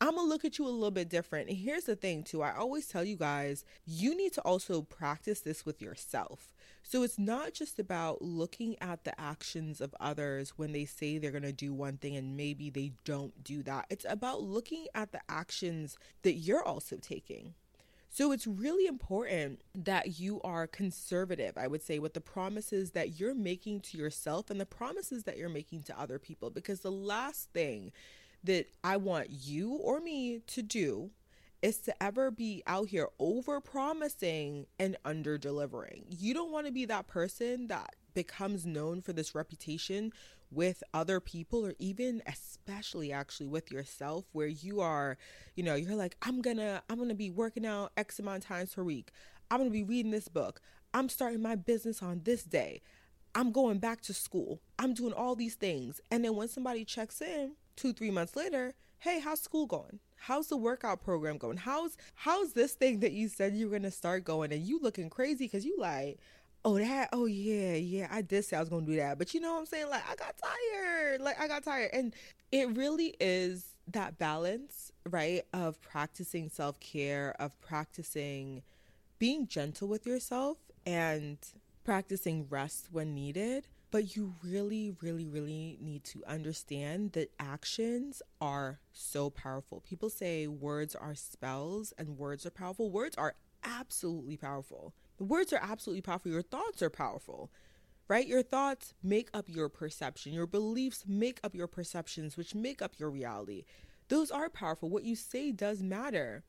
I'm 0.00 0.14
gonna 0.14 0.28
look 0.28 0.44
at 0.44 0.58
you 0.58 0.66
a 0.66 0.68
little 0.68 0.92
bit 0.92 1.08
different. 1.08 1.48
And 1.48 1.58
here's 1.58 1.84
the 1.84 1.96
thing, 1.96 2.22
too 2.22 2.42
I 2.42 2.54
always 2.54 2.86
tell 2.86 3.04
you 3.04 3.16
guys, 3.16 3.64
you 3.84 4.16
need 4.16 4.32
to 4.34 4.40
also 4.42 4.82
practice 4.82 5.40
this 5.40 5.66
with 5.66 5.82
yourself. 5.82 6.54
So 6.84 7.02
it's 7.02 7.18
not 7.18 7.52
just 7.52 7.78
about 7.78 8.22
looking 8.22 8.76
at 8.80 9.04
the 9.04 9.18
actions 9.20 9.80
of 9.80 9.94
others 9.98 10.54
when 10.56 10.72
they 10.72 10.84
say 10.84 11.18
they're 11.18 11.32
gonna 11.32 11.52
do 11.52 11.74
one 11.74 11.96
thing 11.96 12.16
and 12.16 12.36
maybe 12.36 12.70
they 12.70 12.92
don't 13.04 13.42
do 13.42 13.62
that. 13.64 13.86
It's 13.90 14.06
about 14.08 14.42
looking 14.42 14.86
at 14.94 15.10
the 15.10 15.20
actions 15.28 15.98
that 16.22 16.34
you're 16.34 16.64
also 16.64 16.96
taking. 16.96 17.54
So 18.10 18.32
it's 18.32 18.46
really 18.46 18.86
important 18.86 19.60
that 19.74 20.18
you 20.18 20.40
are 20.42 20.66
conservative, 20.66 21.58
I 21.58 21.66
would 21.66 21.82
say, 21.82 21.98
with 21.98 22.14
the 22.14 22.20
promises 22.20 22.92
that 22.92 23.20
you're 23.20 23.34
making 23.34 23.80
to 23.82 23.98
yourself 23.98 24.48
and 24.48 24.58
the 24.58 24.66
promises 24.66 25.24
that 25.24 25.36
you're 25.36 25.48
making 25.48 25.82
to 25.84 26.00
other 26.00 26.18
people. 26.18 26.50
Because 26.50 26.80
the 26.80 26.90
last 26.90 27.50
thing 27.52 27.92
that 28.44 28.66
I 28.84 28.96
want 28.96 29.30
you 29.30 29.72
or 29.72 30.00
me 30.00 30.40
to 30.48 30.62
do 30.62 31.10
is 31.60 31.78
to 31.78 32.02
ever 32.02 32.30
be 32.30 32.62
out 32.66 32.88
here 32.88 33.08
over 33.18 33.60
promising 33.60 34.66
and 34.78 34.96
under 35.04 35.38
delivering. 35.38 36.04
You 36.08 36.34
don't 36.34 36.52
want 36.52 36.66
to 36.66 36.72
be 36.72 36.84
that 36.84 37.08
person 37.08 37.66
that 37.66 37.96
becomes 38.14 38.64
known 38.64 39.00
for 39.02 39.12
this 39.12 39.34
reputation 39.34 40.12
with 40.50 40.82
other 40.94 41.20
people 41.20 41.66
or 41.66 41.74
even 41.78 42.22
especially 42.26 43.12
actually 43.12 43.46
with 43.46 43.70
yourself 43.70 44.24
where 44.32 44.46
you 44.46 44.80
are 44.80 45.18
you 45.56 45.62
know 45.62 45.74
you're 45.74 45.94
like 45.94 46.16
i'm 46.22 46.40
gonna 46.40 46.82
i'm 46.88 46.96
gonna 46.98 47.14
be 47.14 47.30
working 47.30 47.66
out 47.66 47.92
x 47.98 48.18
amount 48.18 48.38
of 48.38 48.44
times 48.44 48.74
per 48.74 48.82
week. 48.82 49.12
I'm 49.50 49.58
gonna 49.58 49.70
be 49.70 49.84
reading 49.84 50.10
this 50.10 50.28
book. 50.28 50.60
I'm 50.92 51.08
starting 51.08 51.42
my 51.42 51.54
business 51.54 52.02
on 52.02 52.22
this 52.24 52.44
day. 52.44 52.82
I'm 53.34 53.52
going 53.52 53.78
back 53.78 54.00
to 54.02 54.14
school. 54.14 54.60
I'm 54.78 54.94
doing 54.94 55.12
all 55.12 55.34
these 55.34 55.54
things. 55.54 56.00
And 56.10 56.24
then 56.24 56.34
when 56.34 56.48
somebody 56.48 56.84
checks 56.84 57.20
in 57.20 57.52
two 57.78 57.92
three 57.92 58.10
months 58.10 58.36
later 58.36 58.74
hey 59.00 59.20
how's 59.20 59.40
school 59.40 59.66
going? 59.66 60.00
How's 60.16 60.48
the 60.48 60.56
workout 60.56 61.02
program 61.02 61.38
going? 61.38 61.56
How's 61.56 61.96
how's 62.14 62.52
this 62.52 62.72
thing 62.72 63.00
that 63.00 63.12
you 63.12 63.28
said 63.28 63.54
you 63.54 63.68
were 63.68 63.78
gonna 63.78 63.90
start 63.90 64.24
going 64.24 64.52
and 64.52 64.62
you 64.62 64.80
looking 64.80 65.08
crazy 65.08 65.44
because 65.44 65.64
you 65.64 65.76
like 65.78 66.18
oh 66.64 66.76
that 66.76 67.08
oh 67.12 67.26
yeah 67.26 67.74
yeah 67.74 68.08
i 68.10 68.20
did 68.20 68.44
say 68.44 68.56
i 68.56 68.60
was 68.60 68.68
gonna 68.68 68.84
do 68.84 68.96
that. 68.96 69.18
But 69.18 69.32
you 69.34 69.40
know 69.40 69.54
what 69.54 69.60
i'm 69.60 69.66
saying? 69.66 69.88
Like 69.88 70.02
i 70.10 70.16
got 70.16 70.34
tired. 70.36 71.20
Like 71.20 71.40
i 71.40 71.46
got 71.46 71.62
tired. 71.62 71.90
And 71.92 72.14
it 72.50 72.76
really 72.76 73.14
is 73.20 73.74
that 73.92 74.18
balance 74.18 74.92
right 75.08 75.42
of 75.54 75.80
practicing 75.80 76.50
self-care 76.50 77.34
of 77.38 77.58
practicing 77.60 78.62
being 79.18 79.46
gentle 79.46 79.88
with 79.88 80.06
yourself 80.06 80.58
and 80.84 81.38
practicing 81.84 82.46
rest 82.50 82.88
when 82.90 83.14
needed 83.14 83.66
but 83.90 84.16
you 84.16 84.34
really 84.42 84.94
really 85.00 85.26
really 85.26 85.78
need 85.80 86.04
to 86.04 86.22
understand 86.26 87.12
that 87.12 87.30
actions 87.38 88.22
are 88.40 88.80
so 88.92 89.30
powerful 89.30 89.80
people 89.80 90.10
say 90.10 90.46
words 90.46 90.94
are 90.94 91.14
spells 91.14 91.92
and 91.98 92.18
words 92.18 92.44
are 92.44 92.50
powerful 92.50 92.90
words 92.90 93.16
are 93.16 93.34
absolutely 93.64 94.36
powerful 94.36 94.92
the 95.18 95.24
words 95.24 95.52
are 95.52 95.60
absolutely 95.60 96.02
powerful. 96.02 96.30
Your 96.30 96.42
thoughts 96.42 96.80
are 96.80 96.90
powerful, 96.90 97.50
right? 98.06 98.26
Your 98.26 98.42
thoughts 98.42 98.94
make 99.02 99.28
up 99.34 99.48
your 99.48 99.68
perception. 99.68 100.32
Your 100.32 100.46
beliefs 100.46 101.04
make 101.06 101.40
up 101.42 101.54
your 101.54 101.66
perceptions, 101.66 102.36
which 102.36 102.54
make 102.54 102.80
up 102.80 102.92
your 102.98 103.10
reality. 103.10 103.64
Those 104.08 104.30
are 104.30 104.48
powerful. 104.48 104.88
What 104.88 105.02
you 105.04 105.16
say 105.16 105.50
does 105.50 105.82
matter, 105.82 106.44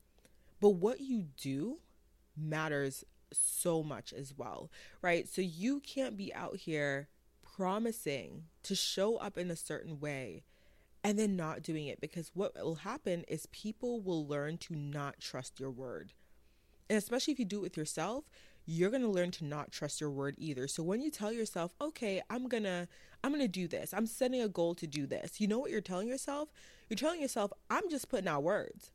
but 0.60 0.70
what 0.70 1.00
you 1.00 1.26
do 1.36 1.78
matters 2.36 3.04
so 3.32 3.82
much 3.82 4.12
as 4.12 4.32
well, 4.36 4.70
right? 5.02 5.28
So 5.28 5.42
you 5.42 5.80
can't 5.80 6.16
be 6.16 6.32
out 6.32 6.56
here 6.56 7.08
promising 7.56 8.44
to 8.62 8.74
show 8.74 9.16
up 9.16 9.36
in 9.38 9.50
a 9.50 9.56
certain 9.56 10.00
way 10.00 10.42
and 11.02 11.18
then 11.18 11.36
not 11.36 11.62
doing 11.62 11.86
it 11.86 12.00
because 12.00 12.30
what 12.34 12.54
will 12.56 12.76
happen 12.76 13.24
is 13.28 13.46
people 13.46 14.00
will 14.00 14.26
learn 14.26 14.58
to 14.58 14.74
not 14.74 15.20
trust 15.20 15.58
your 15.58 15.70
word. 15.70 16.12
And 16.88 16.98
especially 16.98 17.32
if 17.32 17.38
you 17.38 17.44
do 17.44 17.58
it 17.58 17.62
with 17.62 17.76
yourself, 17.76 18.24
you're 18.66 18.90
going 18.90 19.02
to 19.02 19.08
learn 19.08 19.30
to 19.32 19.44
not 19.44 19.72
trust 19.72 20.00
your 20.00 20.10
word 20.10 20.34
either. 20.38 20.68
So 20.68 20.82
when 20.82 21.00
you 21.00 21.10
tell 21.10 21.32
yourself, 21.32 21.72
"Okay, 21.80 22.20
I'm 22.28 22.48
going 22.48 22.64
to 22.64 22.88
I'm 23.22 23.32
going 23.32 23.42
to 23.42 23.48
do 23.48 23.68
this. 23.68 23.92
I'm 23.92 24.06
setting 24.06 24.40
a 24.40 24.48
goal 24.48 24.74
to 24.76 24.86
do 24.86 25.06
this." 25.06 25.40
You 25.40 25.48
know 25.48 25.58
what 25.58 25.70
you're 25.70 25.80
telling 25.80 26.08
yourself? 26.08 26.50
You're 26.88 26.96
telling 26.96 27.20
yourself, 27.22 27.52
"I'm 27.70 27.88
just 27.88 28.08
putting 28.08 28.28
out 28.28 28.42
words. 28.42 28.92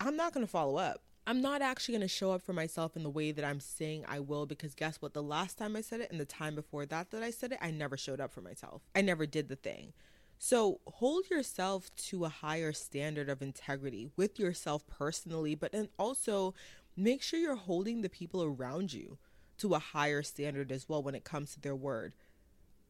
I'm 0.00 0.16
not 0.16 0.32
going 0.32 0.46
to 0.46 0.50
follow 0.50 0.76
up. 0.76 1.02
I'm 1.26 1.40
not 1.40 1.62
actually 1.62 1.92
going 1.92 2.02
to 2.02 2.08
show 2.08 2.32
up 2.32 2.42
for 2.42 2.52
myself 2.52 2.96
in 2.96 3.04
the 3.04 3.10
way 3.10 3.30
that 3.30 3.44
I'm 3.44 3.60
saying 3.60 4.04
I 4.08 4.18
will 4.18 4.44
because 4.44 4.74
guess 4.74 4.96
what? 5.00 5.14
The 5.14 5.22
last 5.22 5.56
time 5.56 5.76
I 5.76 5.80
said 5.80 6.00
it 6.00 6.10
and 6.10 6.18
the 6.18 6.24
time 6.24 6.56
before 6.56 6.84
that 6.86 7.10
that 7.12 7.22
I 7.22 7.30
said 7.30 7.52
it, 7.52 7.58
I 7.62 7.70
never 7.70 7.96
showed 7.96 8.20
up 8.20 8.32
for 8.32 8.40
myself. 8.40 8.82
I 8.94 9.02
never 9.02 9.24
did 9.24 9.48
the 9.48 9.56
thing. 9.56 9.92
So 10.38 10.80
hold 10.86 11.30
yourself 11.30 11.94
to 12.08 12.24
a 12.24 12.28
higher 12.28 12.72
standard 12.72 13.28
of 13.28 13.40
integrity 13.40 14.10
with 14.16 14.40
yourself 14.40 14.84
personally, 14.88 15.54
but 15.54 15.70
then 15.70 15.88
also 15.96 16.54
make 16.96 17.22
sure 17.22 17.38
you're 17.38 17.54
holding 17.54 18.02
the 18.02 18.08
people 18.08 18.42
around 18.42 18.92
you 18.92 19.18
to 19.58 19.74
a 19.74 19.78
higher 19.78 20.24
standard 20.24 20.72
as 20.72 20.88
well 20.88 21.00
when 21.00 21.14
it 21.14 21.22
comes 21.22 21.54
to 21.54 21.60
their 21.60 21.76
word. 21.76 22.14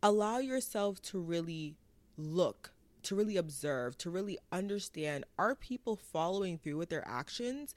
Allow 0.03 0.38
yourself 0.38 1.03
to 1.03 1.21
really 1.21 1.77
look, 2.16 2.73
to 3.03 3.14
really 3.14 3.37
observe, 3.37 3.99
to 3.99 4.09
really 4.09 4.38
understand 4.51 5.27
are 5.38 5.55
people 5.55 5.97
following 5.97 6.57
through 6.57 6.79
with 6.79 6.88
their 6.88 7.07
actions? 7.07 7.75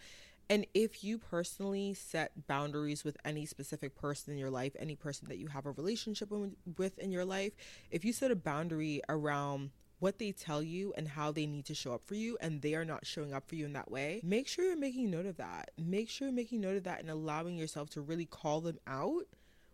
And 0.50 0.68
if 0.74 1.04
you 1.04 1.18
personally 1.18 1.94
set 1.94 2.48
boundaries 2.48 3.04
with 3.04 3.18
any 3.26 3.46
specific 3.46 3.96
person 3.96 4.34
in 4.34 4.40
your 4.40 4.52
life, 4.52 4.76
any 4.78 4.96
person 4.96 5.28
that 5.30 5.38
you 5.38 5.48
have 5.48 5.66
a 5.66 5.72
relationship 5.72 6.32
with 6.78 7.00
in 7.00 7.12
your 7.12 7.26
life, 7.26 7.54
if 7.90 8.06
you 8.06 8.14
set 8.14 8.32
a 8.32 8.36
boundary 8.36 9.02
around 9.10 9.72
what 10.00 10.20
they 10.20 10.32
tell 10.32 10.62
you 10.62 10.94
and 10.98 11.08
how 11.08 11.32
they 11.32 11.48
need 11.48 11.66
to 11.66 11.74
show 11.74 11.94
up 11.94 12.04
for 12.04 12.16
you 12.16 12.38
and 12.42 12.62
they 12.62 12.76
are 12.76 12.86
not 12.86 13.06
showing 13.06 13.34
up 13.34 13.48
for 13.48 13.56
you 13.56 13.66
in 13.66 13.74
that 13.74 13.90
way, 13.90 14.22
make 14.24 14.48
sure 14.48 14.66
you're 14.66 14.78
making 14.78 15.10
note 15.10 15.26
of 15.26 15.38
that. 15.38 15.72
Make 15.78 16.10
sure 16.10 16.28
you're 16.28 16.36
making 16.36 16.62
note 16.62 16.78
of 16.78 16.84
that 16.84 17.00
and 17.00 17.10
allowing 17.10 17.58
yourself 17.58 17.90
to 17.92 18.02
really 18.02 18.26
call 18.26 18.62
them 18.62 18.78
out 18.86 19.24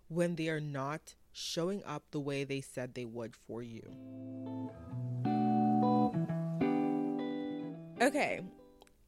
when 0.08 0.36
they 0.36 0.48
are 0.48 0.62
not 0.62 1.16
showing 1.34 1.84
up 1.86 2.04
the 2.12 2.20
way 2.20 2.44
they 2.44 2.62
said 2.62 2.94
they 2.94 3.06
would 3.06 3.36
for 3.36 3.62
you. 3.62 3.82
Okay, 8.02 8.42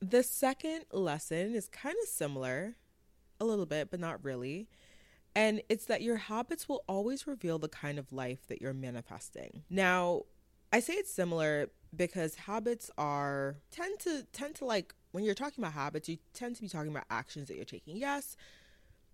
the 0.09 0.23
second 0.23 0.85
lesson 0.91 1.55
is 1.55 1.69
kind 1.69 1.95
of 2.01 2.09
similar, 2.09 2.75
a 3.39 3.45
little 3.45 3.65
bit, 3.65 3.89
but 3.89 3.99
not 3.99 4.23
really. 4.23 4.67
And 5.35 5.61
it's 5.69 5.85
that 5.85 6.01
your 6.01 6.17
habits 6.17 6.69
will 6.69 6.83
always 6.87 7.25
reveal 7.25 7.57
the 7.57 7.69
kind 7.69 7.97
of 7.97 8.11
life 8.11 8.47
that 8.47 8.61
you're 8.61 8.73
manifesting. 8.73 9.63
Now, 9.69 10.23
I 10.71 10.79
say 10.79 10.93
it's 10.93 11.11
similar 11.11 11.69
because 11.95 12.35
habits 12.35 12.91
are 12.97 13.57
tend 13.71 13.99
to 14.01 14.25
tend 14.31 14.55
to 14.55 14.65
like 14.65 14.93
when 15.11 15.23
you're 15.23 15.35
talking 15.35 15.63
about 15.63 15.73
habits, 15.73 16.09
you 16.09 16.17
tend 16.33 16.55
to 16.55 16.61
be 16.61 16.67
talking 16.67 16.91
about 16.91 17.05
actions 17.09 17.47
that 17.47 17.55
you're 17.55 17.65
taking. 17.65 17.97
Yes, 17.97 18.35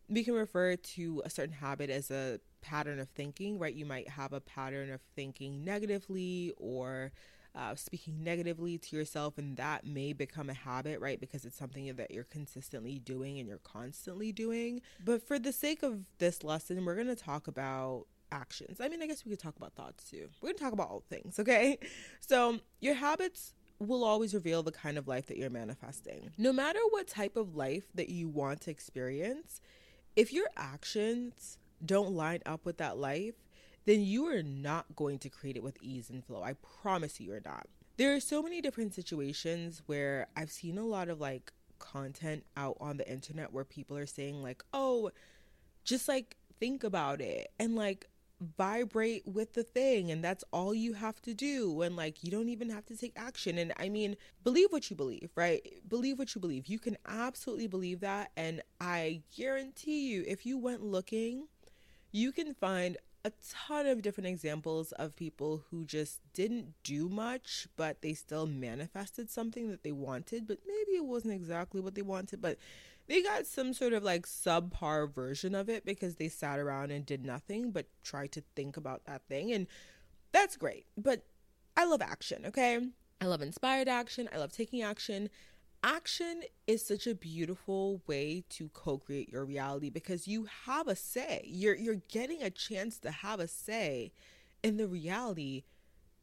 we 0.10 0.24
can 0.24 0.34
refer 0.34 0.76
to 0.76 1.22
a 1.26 1.30
certain 1.30 1.54
habit 1.54 1.90
as 1.90 2.10
a 2.10 2.40
pattern 2.62 3.00
of 3.00 3.10
thinking, 3.10 3.60
right? 3.60 3.74
You 3.74 3.86
might 3.86 4.10
have 4.10 4.34
a 4.34 4.42
pattern 4.42 4.92
of 4.92 5.02
thinking 5.16 5.64
negatively 5.64 6.54
or 6.58 7.12
uh, 7.56 7.76
speaking 7.76 8.24
negatively 8.24 8.78
to 8.78 8.96
yourself, 8.96 9.38
and 9.38 9.58
that 9.58 9.86
may 9.86 10.14
become 10.14 10.50
a 10.50 10.54
habit, 10.54 11.00
right? 11.00 11.20
Because 11.20 11.46
it's 11.46 11.58
something 11.58 11.94
that 11.96 12.12
you're 12.12 12.24
consistently 12.24 13.00
doing 13.00 13.40
and 13.40 13.48
you're 13.48 13.58
constantly 13.60 14.32
doing. 14.32 14.82
But 15.04 15.26
for 15.26 15.40
the 15.40 15.52
sake 15.52 15.84
of 15.84 16.06
this 16.20 16.44
lesson, 16.44 16.86
we're 16.86 16.96
going 16.96 17.08
to 17.08 17.16
talk 17.16 17.48
about 17.48 18.06
actions. 18.32 18.80
I 18.80 18.88
mean, 18.88 19.02
I 19.02 19.08
guess 19.08 19.26
we 19.26 19.32
could 19.32 19.40
talk 19.40 19.56
about 19.56 19.74
thoughts 19.74 20.10
too. 20.10 20.30
We're 20.42 20.50
going 20.50 20.58
to 20.58 20.64
talk 20.64 20.74
about 20.74 20.90
all 20.90 21.04
things, 21.10 21.40
okay? 21.40 21.78
So, 22.22 22.60
your 22.80 22.94
habits 22.94 23.56
will 23.80 24.04
always 24.04 24.34
reveal 24.36 24.62
the 24.62 24.72
kind 24.72 24.98
of 24.98 25.08
life 25.08 25.26
that 25.28 25.38
you're 25.38 25.50
manifesting. 25.50 26.30
No 26.38 26.54
matter 26.54 26.80
what 26.90 27.08
type 27.08 27.36
of 27.38 27.56
life 27.56 27.88
that 27.96 28.10
you 28.10 28.28
want 28.28 28.62
to 28.62 28.72
experience, 28.72 29.62
if 30.16 30.32
your 30.32 30.48
actions 30.56 31.58
don't 31.84 32.12
line 32.12 32.42
up 32.46 32.66
with 32.66 32.78
that 32.78 32.98
life, 32.98 33.36
then 33.86 34.02
you 34.02 34.28
are 34.28 34.44
not 34.44 34.96
going 34.96 35.20
to 35.20 35.30
create 35.30 35.58
it 35.58 35.64
with 35.64 35.78
ease 35.82 36.10
and 36.10 36.24
flow. 36.24 36.44
I 36.44 36.54
promise 36.82 37.20
you, 37.20 37.28
you're 37.28 37.42
not. 37.44 37.68
There 37.98 38.16
are 38.16 38.20
so 38.20 38.42
many 38.42 38.62
different 38.62 38.94
situations 38.94 39.82
where 39.86 40.28
I've 40.36 40.52
seen 40.52 40.78
a 40.78 40.86
lot 40.86 41.10
of 41.10 41.20
like 41.20 41.52
content 41.80 42.46
out 42.56 42.78
on 42.80 42.98
the 42.98 43.10
internet 43.10 43.52
where 43.52 43.66
people 43.66 43.98
are 43.98 44.06
saying, 44.06 44.42
like, 44.42 44.64
oh, 44.74 45.12
just 45.84 46.08
like 46.08 46.36
think 46.60 46.84
about 46.84 47.22
it 47.22 47.52
and 47.60 47.76
like 47.76 48.08
vibrate 48.58 49.28
with 49.28 49.54
the 49.54 49.64
thing 49.64 50.12
and 50.12 50.24
that's 50.24 50.46
all 50.54 50.74
you 50.74 50.94
have 50.94 51.22
to 51.22 51.34
do 51.34 51.82
and 51.82 51.98
like 51.98 52.24
you 52.24 52.32
don't 52.32 52.48
even 52.48 52.70
have 52.70 52.86
to 52.86 52.96
take 52.96 53.12
action 53.18 53.58
and 53.58 53.74
i 53.78 53.90
mean 53.90 54.16
believe 54.46 54.72
what 54.72 54.90
you 54.90 54.96
believe 54.96 55.30
right 55.36 55.62
believe 55.90 56.18
what 56.18 56.34
you 56.34 56.40
believe 56.40 56.68
you 56.68 56.80
can 56.80 56.98
absolutely 57.06 57.68
believe 57.68 58.00
that 58.00 58.32
and 58.38 58.62
i 58.80 59.22
guarantee 59.36 60.10
you 60.10 60.24
if 60.26 60.46
you 60.46 60.58
went 60.58 60.82
looking 60.82 61.48
you 62.14 62.32
can 62.32 62.54
find 62.54 62.98
a 63.26 63.32
ton 63.68 63.86
of 63.86 64.02
different 64.02 64.28
examples 64.28 64.92
of 64.94 65.16
people 65.16 65.64
who 65.70 65.84
just 65.84 66.20
didn't 66.34 66.74
do 66.84 67.10
much, 67.10 67.68
but 67.76 68.02
they 68.02 68.14
still 68.14 68.48
manifested 68.48 69.30
something 69.30 69.70
that 69.70 69.84
they 69.84 69.92
wanted, 69.92 70.48
but 70.48 70.60
maybe 70.66 70.98
it 70.98 71.06
wasn't 71.06 71.34
exactly 71.34 71.82
what 71.82 71.96
they 71.96 72.02
wanted, 72.02 72.42
but 72.42 72.58
they 73.08 73.22
got 73.22 73.46
some 73.46 73.74
sort 73.74 73.94
of 73.94 74.04
like 74.04 74.26
subpar 74.26 75.12
version 75.12 75.56
of 75.56 75.68
it 75.68 75.84
because 75.84 76.16
they 76.16 76.30
sat 76.30 76.60
around 76.60 76.92
and 76.92 77.06
did 77.06 77.26
nothing 77.26 77.72
but 77.72 77.88
tried 78.04 78.32
to 78.34 78.44
think 78.56 78.78
about 78.78 79.06
that 79.06 79.24
thing. 79.28 79.52
And 79.52 79.68
that's 80.32 80.56
great. 80.56 80.86
But 80.96 81.24
I 81.76 81.86
love 81.86 82.02
action, 82.02 82.46
okay? 82.46 82.80
I 83.20 83.26
love 83.26 83.42
inspired 83.42 83.88
action. 83.90 84.30
I 84.34 84.38
love 84.38 84.52
taking 84.52 84.82
action. 84.82 85.30
Action 85.82 86.44
is 86.68 86.86
such 86.86 87.08
a 87.08 87.16
beautiful 87.16 88.02
way 88.06 88.44
to 88.50 88.70
co-create 88.70 89.30
your 89.30 89.46
reality 89.46 89.90
because 89.90 90.28
you 90.28 90.48
have 90.66 90.88
a 90.88 90.96
say. 90.96 91.42
You're 91.46 91.76
you're 91.76 92.02
getting 92.10 92.44
a 92.44 92.50
chance 92.50 93.00
to 93.00 93.12
have 93.12 93.40
a 93.40 93.48
say 93.48 94.12
in 94.62 94.78
the 94.78 94.88
reality 94.88 95.64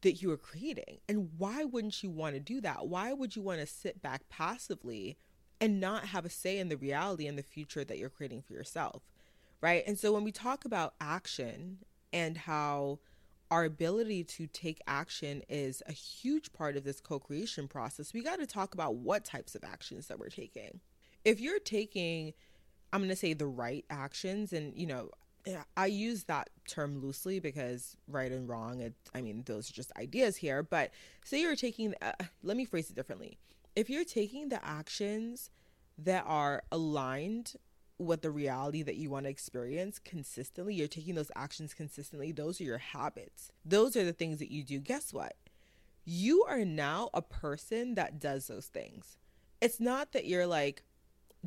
that 0.01 0.21
you 0.21 0.31
are 0.31 0.37
creating. 0.37 0.99
And 1.09 1.31
why 1.37 1.63
wouldn't 1.63 2.03
you 2.03 2.11
want 2.11 2.35
to 2.35 2.39
do 2.39 2.61
that? 2.61 2.87
Why 2.87 3.13
would 3.13 3.35
you 3.35 3.41
want 3.41 3.59
to 3.59 3.65
sit 3.65 4.01
back 4.01 4.29
passively 4.29 5.17
and 5.59 5.79
not 5.79 6.05
have 6.07 6.25
a 6.25 6.29
say 6.29 6.59
in 6.59 6.69
the 6.69 6.77
reality 6.77 7.27
and 7.27 7.37
the 7.37 7.43
future 7.43 7.83
that 7.83 7.97
you're 7.97 8.09
creating 8.09 8.41
for 8.41 8.53
yourself. 8.53 9.03
Right. 9.61 9.83
And 9.87 9.97
so 9.97 10.13
when 10.13 10.23
we 10.23 10.31
talk 10.31 10.65
about 10.65 10.93
action 11.01 11.79
and 12.13 12.37
how 12.37 12.99
our 13.49 13.63
ability 13.63 14.23
to 14.23 14.47
take 14.47 14.81
action 14.87 15.41
is 15.47 15.81
a 15.87 15.91
huge 15.91 16.51
part 16.53 16.75
of 16.75 16.83
this 16.83 16.99
co 16.99 17.19
creation 17.19 17.67
process. 17.67 18.13
We 18.13 18.23
got 18.23 18.39
to 18.39 18.47
talk 18.47 18.73
about 18.73 18.95
what 18.95 19.23
types 19.23 19.55
of 19.55 19.63
actions 19.63 20.07
that 20.07 20.19
we're 20.19 20.29
taking. 20.29 20.79
If 21.23 21.39
you're 21.39 21.59
taking, 21.59 22.33
I'm 22.91 23.01
going 23.01 23.09
to 23.09 23.15
say 23.15 23.33
the 23.33 23.47
right 23.47 23.85
actions, 23.89 24.53
and 24.53 24.75
you 24.75 24.87
know, 24.87 25.11
I 25.75 25.85
use 25.85 26.25
that 26.25 26.49
term 26.67 27.01
loosely 27.01 27.39
because 27.39 27.95
right 28.07 28.31
and 28.31 28.49
wrong, 28.49 28.81
it, 28.81 28.93
I 29.15 29.21
mean, 29.21 29.43
those 29.45 29.69
are 29.69 29.73
just 29.73 29.91
ideas 29.97 30.37
here. 30.37 30.63
But 30.63 30.91
say 31.23 31.41
you're 31.41 31.55
taking, 31.55 31.95
uh, 32.01 32.13
let 32.43 32.57
me 32.57 32.65
phrase 32.65 32.89
it 32.89 32.95
differently. 32.95 33.37
If 33.75 33.89
you're 33.89 34.03
taking 34.03 34.49
the 34.49 34.63
actions 34.65 35.49
that 35.97 36.23
are 36.27 36.63
aligned 36.71 37.55
with 37.99 38.21
the 38.21 38.31
reality 38.31 38.83
that 38.83 38.95
you 38.95 39.09
want 39.09 39.25
to 39.25 39.29
experience 39.29 39.99
consistently, 39.99 40.75
you're 40.75 40.87
taking 40.87 41.15
those 41.15 41.31
actions 41.35 41.73
consistently, 41.73 42.31
those 42.31 42.61
are 42.61 42.65
your 42.65 42.77
habits. 42.77 43.51
Those 43.65 43.95
are 43.95 44.05
the 44.05 44.13
things 44.13 44.39
that 44.39 44.51
you 44.51 44.63
do. 44.63 44.79
Guess 44.79 45.13
what? 45.13 45.35
You 46.05 46.43
are 46.43 46.63
now 46.63 47.09
a 47.13 47.21
person 47.21 47.95
that 47.95 48.19
does 48.19 48.47
those 48.47 48.67
things. 48.67 49.17
It's 49.59 49.79
not 49.79 50.11
that 50.13 50.25
you're 50.25 50.47
like 50.47 50.83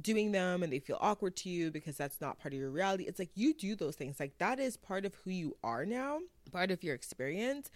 doing 0.01 0.32
them 0.32 0.62
and 0.62 0.72
they 0.72 0.78
feel 0.78 0.98
awkward 1.01 1.36
to 1.36 1.48
you 1.48 1.70
because 1.70 1.96
that's 1.96 2.20
not 2.20 2.38
part 2.38 2.55
of 2.55 2.61
your 2.61 2.70
reality. 2.70 3.05
It's 3.05 3.18
like 3.18 3.30
you 3.34 3.55
do 3.55 3.74
those 3.76 3.96
things. 3.96 4.18
Like 4.18 4.38
that 4.38 4.59
is 4.59 4.76
part 4.76 5.05
of 5.05 5.14
who 5.16 5.30
you 5.30 5.57
are 5.62 5.84
now, 5.84 6.20
part 6.53 6.70
of 6.70 6.82
your 6.82 6.94
experience. 6.94 7.70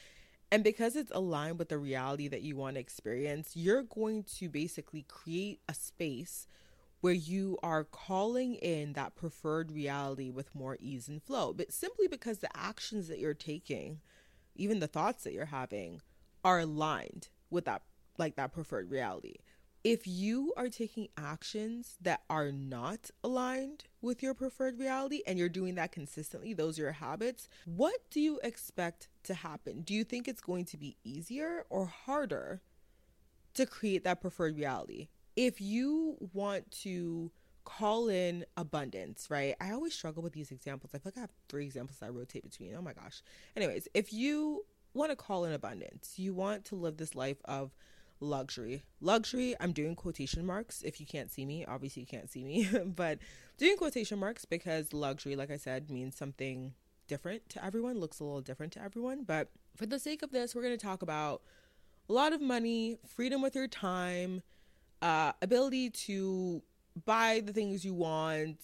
And 0.51 0.63
because 0.63 0.95
it's 0.95 1.11
aligned 1.11 1.59
with 1.59 1.69
the 1.69 1.79
reality 1.79 2.29
that 2.29 2.43
you 2.43 2.57
want 2.57 2.75
to 2.75 2.81
experience, 2.81 3.53
you're 3.55 3.83
going 3.83 4.25
to 4.39 4.49
basically 4.49 5.05
create 5.09 5.61
a 5.69 5.75
space 5.75 6.47
where 7.05 7.13
you 7.13 7.59
are 7.63 7.85
calling 7.85 8.55
in 8.55 8.95
that 8.95 9.15
preferred 9.15 9.71
reality 9.71 10.31
with 10.31 10.55
more 10.55 10.79
ease 10.81 11.07
and 11.07 11.23
flow. 11.23 11.53
But 11.53 11.71
simply 11.71 12.09
because 12.09 12.39
the 12.39 12.57
actions 12.57 13.09
that 13.09 13.19
you're 13.19 13.35
taking, 13.35 14.01
even 14.57 14.81
the 14.81 14.87
thoughts 14.87 15.23
that 15.25 15.35
you're 15.35 15.45
having, 15.45 16.01
are 16.43 16.61
aligned 16.61 17.29
with 17.51 17.67
that 17.67 17.83
like 18.17 18.37
that 18.37 18.55
preferred 18.55 18.91
reality. 18.91 19.35
If 19.85 20.07
you 20.07 20.55
are 20.57 20.71
taking 20.71 21.09
actions 21.15 21.97
that 22.01 22.23
are 22.31 22.51
not 22.51 23.11
aligned 23.23 23.85
with 24.01 24.23
your 24.23 24.33
preferred 24.33 24.79
reality 24.79 25.21
and 25.27 25.39
you're 25.39 25.51
doing 25.51 25.75
that 25.75 25.93
consistently, 25.93 26.55
those 26.55 26.79
are 26.79 26.85
your 26.85 26.93
habits, 26.93 27.51
what 27.67 28.01
do 28.11 28.19
you 28.19 28.41
expect 28.43 29.09
to 29.25 29.35
happen? 29.35 29.83
Do 29.83 29.93
you 29.93 30.05
think 30.05 30.27
it's 30.27 30.41
going 30.41 30.65
to 30.65 30.79
be 30.79 30.97
easier 31.05 31.67
or 31.69 31.85
harder 31.85 32.63
to 33.53 33.67
create 33.67 34.05
that 34.05 34.23
preferred 34.23 34.57
reality? 34.57 35.09
If 35.37 35.61
you 35.61 36.17
want 36.33 36.71
to 36.83 37.31
call 37.65 38.09
in 38.09 38.45
abundance, 38.57 39.29
right? 39.31 39.55
I 39.61 39.73
always 39.73 39.95
struggle 39.95 40.23
with 40.23 40.33
these 40.33 40.51
examples. 40.51 40.93
I 40.95 40.99
feel 40.99 41.13
like 41.13 41.19
I 41.19 41.21
have 41.23 41.33
three 41.49 41.65
examples 41.65 41.99
I 42.03 42.09
rotate 42.09 42.45
between. 42.45 42.75
Oh 42.75 42.83
my 42.83 42.93
gosh. 42.93 43.23
Anyways, 43.57 43.89
if 43.95 44.13
you 44.13 44.65
want 44.93 45.11
to 45.11 45.17
call 45.17 45.45
in 45.45 45.53
abundance, 45.53 46.15
you 46.17 46.35
want 46.35 46.65
to 46.67 46.77
live 46.77 46.99
this 46.99 47.15
life 47.15 47.39
of 47.47 47.75
luxury. 48.21 48.85
Luxury, 49.01 49.55
I'm 49.61 49.73
doing 49.73 49.97
quotation 49.97 50.47
marks. 50.47 50.83
If 50.83 51.01
you 51.01 51.07
can't 51.07 51.31
see 51.31 51.45
me, 51.45 51.65
obviously 51.65 52.01
you 52.01 52.07
can't 52.07 52.31
see 52.31 52.45
me, 52.45 52.69
but 52.85 53.19
doing 53.59 53.77
quotation 53.77 54.19
marks 54.19 54.45
because 54.45 54.93
luxury, 54.93 55.37
like 55.37 55.51
I 55.51 55.57
said, 55.57 55.91
means 55.91 56.17
something 56.17 56.75
different 57.07 57.49
to 57.51 57.65
everyone, 57.65 57.99
looks 57.99 58.21
a 58.21 58.25
little 58.25 58.41
different 58.41 58.73
to 58.75 58.83
everyone. 58.83 59.25
But 59.25 59.49
for 59.77 59.87
the 59.87 59.99
sake 59.99 60.23
of 60.23 60.31
this, 60.31 60.55
we're 60.55 60.63
going 60.63 60.77
to 60.77 60.87
talk 60.87 61.03
about 61.03 61.43
a 62.09 62.13
lot 62.13 62.33
of 62.33 62.41
money, 62.41 62.99
freedom 63.07 63.43
with 63.43 63.55
your 63.55 63.69
time, 63.69 64.43
uh, 65.05 65.33
ability 65.43 65.91
to 65.91 66.63
buy 67.05 67.43
the 67.45 67.53
things 67.53 67.85
you 67.85 67.93
want, 67.93 68.57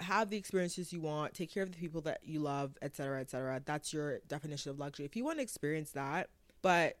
have 0.00 0.28
the 0.28 0.36
experiences 0.36 0.92
you 0.92 1.00
want, 1.00 1.32
take 1.32 1.52
care 1.52 1.62
of 1.62 1.72
the 1.72 1.78
people 1.78 2.02
that 2.02 2.20
you 2.22 2.40
love, 2.40 2.76
etc., 2.82 3.20
etc. 3.20 3.62
That's 3.64 3.90
your 3.90 4.18
definition 4.28 4.70
of 4.70 4.78
luxury. 4.78 5.06
If 5.06 5.16
you 5.16 5.24
want 5.24 5.38
to 5.38 5.42
experience 5.42 5.92
that, 5.92 6.28
but 6.60 6.98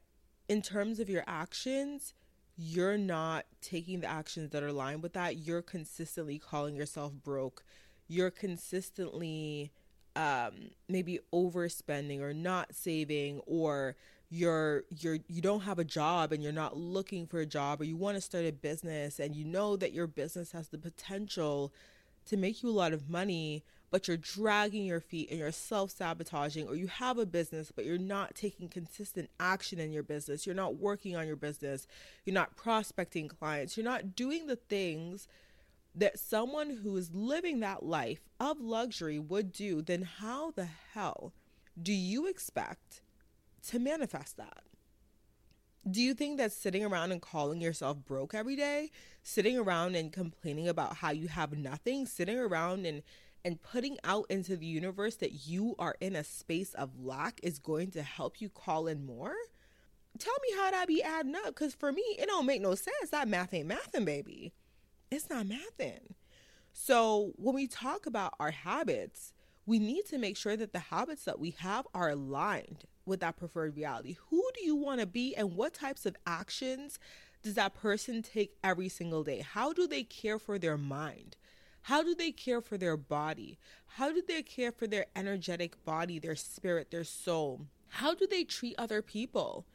in 0.48 0.62
terms 0.62 1.00
of 1.00 1.10
your 1.10 1.22
actions, 1.26 2.14
you're 2.56 2.96
not 2.96 3.44
taking 3.60 4.00
the 4.00 4.10
actions 4.10 4.50
that 4.52 4.62
are 4.62 4.68
aligned 4.68 5.02
with 5.02 5.12
that. 5.12 5.36
You're 5.36 5.62
consistently 5.62 6.38
calling 6.38 6.74
yourself 6.74 7.12
broke. 7.12 7.64
You're 8.08 8.30
consistently 8.30 9.70
um, 10.16 10.70
maybe 10.88 11.18
overspending 11.32 12.20
or 12.20 12.32
not 12.32 12.74
saving 12.74 13.40
or 13.46 13.96
you're 14.32 14.84
you're 14.98 15.18
you 15.28 15.42
don't 15.42 15.60
have 15.60 15.78
a 15.78 15.84
job 15.84 16.32
and 16.32 16.42
you're 16.42 16.52
not 16.52 16.74
looking 16.74 17.26
for 17.26 17.40
a 17.40 17.46
job 17.46 17.82
or 17.82 17.84
you 17.84 17.96
want 17.96 18.16
to 18.16 18.20
start 18.20 18.46
a 18.46 18.50
business 18.50 19.20
and 19.20 19.36
you 19.36 19.44
know 19.44 19.76
that 19.76 19.92
your 19.92 20.06
business 20.06 20.52
has 20.52 20.68
the 20.68 20.78
potential 20.78 21.70
to 22.24 22.38
make 22.38 22.62
you 22.62 22.70
a 22.70 22.72
lot 22.72 22.94
of 22.94 23.10
money 23.10 23.62
but 23.90 24.08
you're 24.08 24.16
dragging 24.16 24.86
your 24.86 25.00
feet 25.00 25.28
and 25.28 25.38
you're 25.38 25.52
self-sabotaging 25.52 26.66
or 26.66 26.74
you 26.74 26.86
have 26.86 27.18
a 27.18 27.26
business 27.26 27.70
but 27.70 27.84
you're 27.84 27.98
not 27.98 28.34
taking 28.34 28.70
consistent 28.70 29.28
action 29.38 29.78
in 29.78 29.92
your 29.92 30.02
business. 30.02 30.46
You're 30.46 30.54
not 30.54 30.76
working 30.76 31.14
on 31.14 31.26
your 31.26 31.36
business. 31.36 31.86
You're 32.24 32.32
not 32.32 32.56
prospecting 32.56 33.28
clients. 33.28 33.76
You're 33.76 33.84
not 33.84 34.16
doing 34.16 34.46
the 34.46 34.56
things 34.56 35.28
that 35.94 36.18
someone 36.18 36.78
who 36.82 36.96
is 36.96 37.10
living 37.12 37.60
that 37.60 37.82
life 37.82 38.22
of 38.40 38.58
luxury 38.62 39.18
would 39.18 39.52
do. 39.52 39.82
Then 39.82 40.08
how 40.20 40.52
the 40.52 40.68
hell 40.94 41.34
do 41.80 41.92
you 41.92 42.26
expect 42.26 43.02
to 43.68 43.78
manifest 43.78 44.36
that. 44.36 44.62
Do 45.90 46.00
you 46.00 46.14
think 46.14 46.38
that 46.38 46.52
sitting 46.52 46.84
around 46.84 47.10
and 47.10 47.20
calling 47.20 47.60
yourself 47.60 47.98
broke 48.04 48.34
every 48.34 48.54
day, 48.54 48.90
sitting 49.22 49.58
around 49.58 49.96
and 49.96 50.12
complaining 50.12 50.68
about 50.68 50.96
how 50.96 51.10
you 51.10 51.26
have 51.28 51.56
nothing, 51.56 52.06
sitting 52.06 52.38
around 52.38 52.86
and 52.86 53.02
and 53.44 53.60
putting 53.60 53.98
out 54.04 54.24
into 54.30 54.56
the 54.56 54.66
universe 54.66 55.16
that 55.16 55.48
you 55.48 55.74
are 55.76 55.96
in 56.00 56.14
a 56.14 56.22
space 56.22 56.74
of 56.74 57.00
lack 57.00 57.40
is 57.42 57.58
going 57.58 57.90
to 57.90 58.02
help 58.02 58.40
you 58.40 58.48
call 58.48 58.86
in 58.86 59.04
more? 59.04 59.34
Tell 60.16 60.36
me 60.42 60.56
how 60.56 60.70
that 60.70 60.86
be 60.86 61.02
adding 61.02 61.34
up 61.34 61.56
cuz 61.56 61.74
for 61.74 61.90
me 61.90 62.02
it 62.18 62.26
don't 62.26 62.46
make 62.46 62.62
no 62.62 62.76
sense. 62.76 63.10
That 63.10 63.26
math 63.26 63.52
ain't 63.52 63.68
mathing, 63.68 64.04
baby. 64.04 64.52
It's 65.10 65.28
not 65.28 65.46
mathing. 65.46 66.14
So, 66.72 67.32
when 67.36 67.54
we 67.54 67.66
talk 67.66 68.06
about 68.06 68.34
our 68.40 68.50
habits, 68.52 69.34
we 69.66 69.78
need 69.78 70.06
to 70.06 70.18
make 70.18 70.36
sure 70.36 70.56
that 70.56 70.72
the 70.72 70.78
habits 70.78 71.24
that 71.24 71.38
we 71.38 71.50
have 71.50 71.86
are 71.92 72.08
aligned 72.10 72.86
with 73.06 73.20
that 73.20 73.36
preferred 73.36 73.76
reality. 73.76 74.16
Who 74.30 74.42
do 74.54 74.64
you 74.64 74.76
want 74.76 75.00
to 75.00 75.06
be 75.06 75.34
and 75.34 75.54
what 75.54 75.74
types 75.74 76.06
of 76.06 76.16
actions 76.26 76.98
does 77.42 77.54
that 77.54 77.74
person 77.74 78.22
take 78.22 78.56
every 78.62 78.88
single 78.88 79.24
day? 79.24 79.40
How 79.40 79.72
do 79.72 79.86
they 79.86 80.04
care 80.04 80.38
for 80.38 80.58
their 80.58 80.78
mind? 80.78 81.36
How 81.82 82.02
do 82.02 82.14
they 82.14 82.30
care 82.30 82.60
for 82.60 82.78
their 82.78 82.96
body? 82.96 83.58
How 83.96 84.12
do 84.12 84.22
they 84.26 84.42
care 84.42 84.70
for 84.70 84.86
their 84.86 85.06
energetic 85.16 85.84
body, 85.84 86.18
their 86.18 86.36
spirit, 86.36 86.90
their 86.90 87.04
soul? 87.04 87.66
How 87.88 88.14
do 88.14 88.26
they 88.26 88.44
treat 88.44 88.76
other 88.78 89.02
people? 89.02 89.66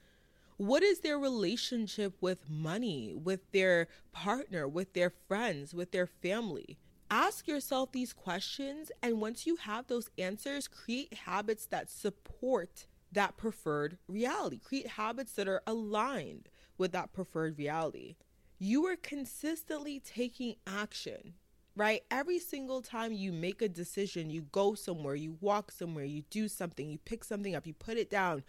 What 0.56 0.82
is 0.82 1.02
their 1.02 1.20
relationship 1.20 2.14
with 2.22 2.50
money, 2.50 3.14
with 3.14 3.52
their 3.52 3.88
partner, 4.12 4.68
with 4.68 4.94
their 4.94 5.12
friends, 5.28 5.74
with 5.74 5.92
their 5.92 6.08
family? 6.08 6.80
Ask 7.12 7.48
yourself 7.48 7.92
these 7.92 8.12
questions, 8.12 8.92
and 9.04 9.22
once 9.22 9.46
you 9.46 9.58
have 9.58 9.88
those 9.88 10.10
answers, 10.18 10.68
create 10.68 11.14
habits 11.14 11.66
that 11.68 11.90
support 11.90 12.88
that 13.12 13.38
preferred 13.38 13.98
reality. 14.08 14.60
Create 14.60 14.88
habits 14.88 15.34
that 15.34 15.48
are 15.48 15.62
aligned 15.66 16.50
with 16.78 16.92
that 16.92 17.14
preferred 17.14 17.58
reality. 17.58 18.16
You 18.60 18.86
are 18.86 18.96
consistently 18.96 20.00
taking 20.00 20.56
action, 20.66 21.34
right? 21.76 22.02
Every 22.10 22.40
single 22.40 22.82
time 22.82 23.14
you 23.14 23.32
make 23.32 23.62
a 23.62 23.70
decision, 23.70 24.30
you 24.30 24.42
go 24.52 24.74
somewhere, 24.74 25.16
you 25.16 25.38
walk 25.40 25.72
somewhere, 25.72 26.06
you 26.06 26.24
do 26.30 26.48
something, 26.48 26.90
you 26.90 26.98
pick 26.98 27.24
something 27.24 27.56
up, 27.56 27.68
you 27.68 27.74
put 27.74 27.98
it 27.98 28.10
down, 28.10 28.44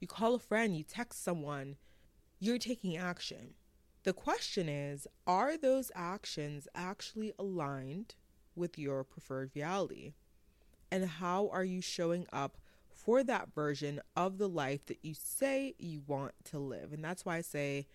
you 0.00 0.06
call 0.06 0.34
a 0.34 0.38
friend, 0.38 0.76
you 0.76 0.84
text 0.84 1.22
someone, 1.22 1.76
you're 2.38 2.58
taking 2.58 2.96
action. 2.96 3.54
The 4.04 4.12
question 4.12 4.68
is 4.68 5.06
are 5.26 5.56
those 5.56 5.90
actions 5.94 6.68
actually 6.74 7.32
aligned 7.38 8.14
with 8.54 8.78
your 8.78 9.04
preferred 9.04 9.50
reality? 9.54 10.12
And 10.90 11.04
how 11.04 11.48
are 11.52 11.64
you 11.64 11.80
showing 11.80 12.26
up 12.32 12.58
for 13.08 13.24
that 13.24 13.54
version 13.54 13.98
of 14.16 14.36
the 14.36 14.46
life 14.46 14.84
that 14.84 14.98
you 15.00 15.14
say 15.14 15.74
you 15.78 16.02
want 16.06 16.34
to 16.44 16.58
live. 16.58 16.92
And 16.92 17.02
that's 17.02 17.24
why 17.24 17.38
I 17.38 17.40
say 17.40 17.86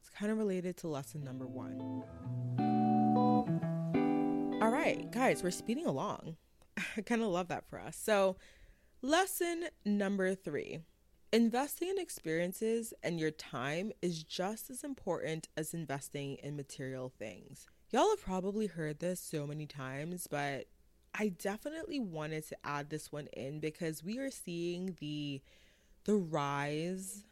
it's 0.00 0.08
kind 0.08 0.30
of 0.30 0.38
related 0.38 0.76
to 0.76 0.86
lesson 0.86 1.24
number 1.24 1.48
one. 1.48 2.04
All 4.62 4.70
right, 4.70 5.10
guys, 5.10 5.42
we're 5.42 5.50
speeding 5.50 5.86
along. 5.86 6.36
I 6.96 7.00
kind 7.00 7.22
of 7.22 7.30
love 7.30 7.48
that 7.48 7.68
for 7.68 7.80
us. 7.80 7.96
So, 7.96 8.36
lesson 9.02 9.64
number 9.84 10.32
three 10.36 10.78
investing 11.32 11.88
in 11.88 11.98
experiences 11.98 12.94
and 13.02 13.18
your 13.18 13.32
time 13.32 13.90
is 14.00 14.22
just 14.22 14.70
as 14.70 14.84
important 14.84 15.48
as 15.56 15.74
investing 15.74 16.36
in 16.36 16.54
material 16.54 17.12
things. 17.18 17.66
Y'all 17.90 18.10
have 18.10 18.22
probably 18.22 18.68
heard 18.68 19.00
this 19.00 19.18
so 19.18 19.44
many 19.44 19.66
times, 19.66 20.28
but 20.30 20.66
I 21.14 21.28
definitely 21.28 22.00
wanted 22.00 22.48
to 22.48 22.56
add 22.64 22.90
this 22.90 23.12
one 23.12 23.26
in 23.34 23.60
because 23.60 24.02
we 24.02 24.18
are 24.18 24.30
seeing 24.30 24.96
the 25.00 25.42
the 26.04 26.16
rise 26.16 27.24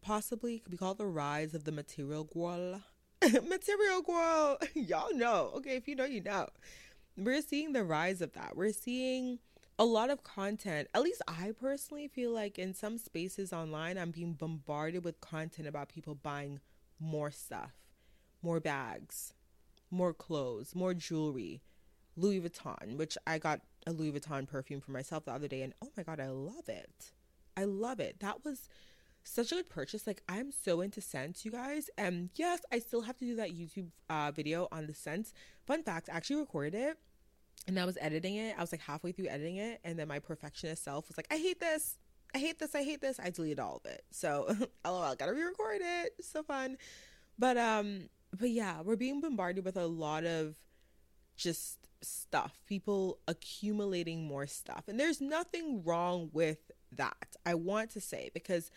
possibly 0.00 0.58
could 0.58 0.70
be 0.70 0.76
called 0.76 0.98
the 0.98 1.06
rise 1.06 1.54
of 1.54 1.64
the 1.64 1.72
material 1.72 2.24
girl. 2.24 2.82
material 3.22 4.02
girl. 4.02 4.58
Y'all 4.74 5.14
know. 5.14 5.52
Okay, 5.56 5.76
if 5.76 5.88
you 5.88 5.96
know, 5.96 6.04
you 6.04 6.22
know. 6.22 6.48
We're 7.16 7.42
seeing 7.42 7.72
the 7.72 7.84
rise 7.84 8.20
of 8.20 8.32
that. 8.32 8.56
We're 8.56 8.72
seeing 8.72 9.38
a 9.78 9.84
lot 9.84 10.10
of 10.10 10.24
content. 10.24 10.88
At 10.94 11.02
least 11.02 11.22
I 11.28 11.52
personally 11.58 12.08
feel 12.08 12.32
like 12.32 12.58
in 12.58 12.74
some 12.74 12.98
spaces 12.98 13.52
online, 13.52 13.96
I'm 13.96 14.10
being 14.10 14.32
bombarded 14.32 15.04
with 15.04 15.20
content 15.20 15.68
about 15.68 15.88
people 15.88 16.14
buying 16.14 16.60
more 16.98 17.30
stuff, 17.30 17.72
more 18.42 18.60
bags, 18.60 19.32
more 19.90 20.12
clothes, 20.12 20.74
more 20.74 20.94
jewelry, 20.94 21.62
Louis 22.16 22.40
Vuitton, 22.40 22.96
which 22.96 23.18
I 23.26 23.38
got 23.38 23.60
a 23.86 23.92
Louis 23.92 24.12
Vuitton 24.12 24.46
perfume 24.46 24.80
for 24.80 24.92
myself 24.92 25.24
the 25.24 25.32
other 25.32 25.48
day, 25.48 25.62
and 25.62 25.74
oh 25.82 25.90
my 25.96 26.02
god, 26.02 26.20
I 26.20 26.28
love 26.28 26.68
it. 26.68 27.12
I 27.56 27.64
love 27.64 28.00
it. 28.00 28.20
That 28.20 28.44
was 28.44 28.68
such 29.24 29.52
a 29.52 29.56
good 29.56 29.68
purchase. 29.68 30.06
Like 30.06 30.22
I'm 30.28 30.52
so 30.52 30.80
into 30.80 31.00
scents, 31.00 31.44
you 31.44 31.50
guys. 31.50 31.90
And 31.96 32.30
yes, 32.34 32.60
I 32.72 32.78
still 32.78 33.02
have 33.02 33.16
to 33.18 33.24
do 33.24 33.36
that 33.36 33.50
YouTube 33.50 33.88
uh, 34.08 34.30
video 34.32 34.68
on 34.70 34.86
the 34.86 34.94
scents. 34.94 35.32
Fun 35.66 35.82
fact: 35.82 36.08
I 36.12 36.16
actually 36.16 36.36
recorded 36.36 36.74
it, 36.74 36.98
and 37.66 37.78
I 37.78 37.84
was 37.84 37.98
editing 38.00 38.36
it. 38.36 38.54
I 38.56 38.60
was 38.60 38.72
like 38.72 38.82
halfway 38.82 39.12
through 39.12 39.28
editing 39.28 39.56
it, 39.56 39.80
and 39.84 39.98
then 39.98 40.08
my 40.08 40.18
perfectionist 40.18 40.84
self 40.84 41.08
was 41.08 41.16
like, 41.16 41.28
"I 41.30 41.36
hate 41.36 41.60
this. 41.60 41.98
I 42.34 42.38
hate 42.38 42.58
this. 42.58 42.74
I 42.74 42.82
hate 42.82 43.00
this." 43.00 43.18
I 43.18 43.30
deleted 43.30 43.60
all 43.60 43.80
of 43.84 43.90
it. 43.90 44.04
So, 44.10 44.54
lol, 44.84 45.14
gotta 45.16 45.32
re-record 45.32 45.80
it. 45.80 46.14
So 46.20 46.42
fun. 46.42 46.76
But 47.38 47.56
um, 47.56 48.08
but 48.38 48.50
yeah, 48.50 48.82
we're 48.82 48.96
being 48.96 49.20
bombarded 49.20 49.64
with 49.64 49.76
a 49.76 49.86
lot 49.86 50.24
of 50.24 50.54
just 51.36 51.78
stuff. 52.06 52.60
People 52.66 53.18
accumulating 53.28 54.24
more 54.24 54.46
stuff, 54.46 54.84
and 54.88 54.98
there's 54.98 55.20
nothing 55.20 55.82
wrong 55.84 56.30
with 56.32 56.70
that. 56.92 57.36
I 57.44 57.54
want 57.54 57.90
to 57.90 58.00
say 58.00 58.30
because 58.32 58.70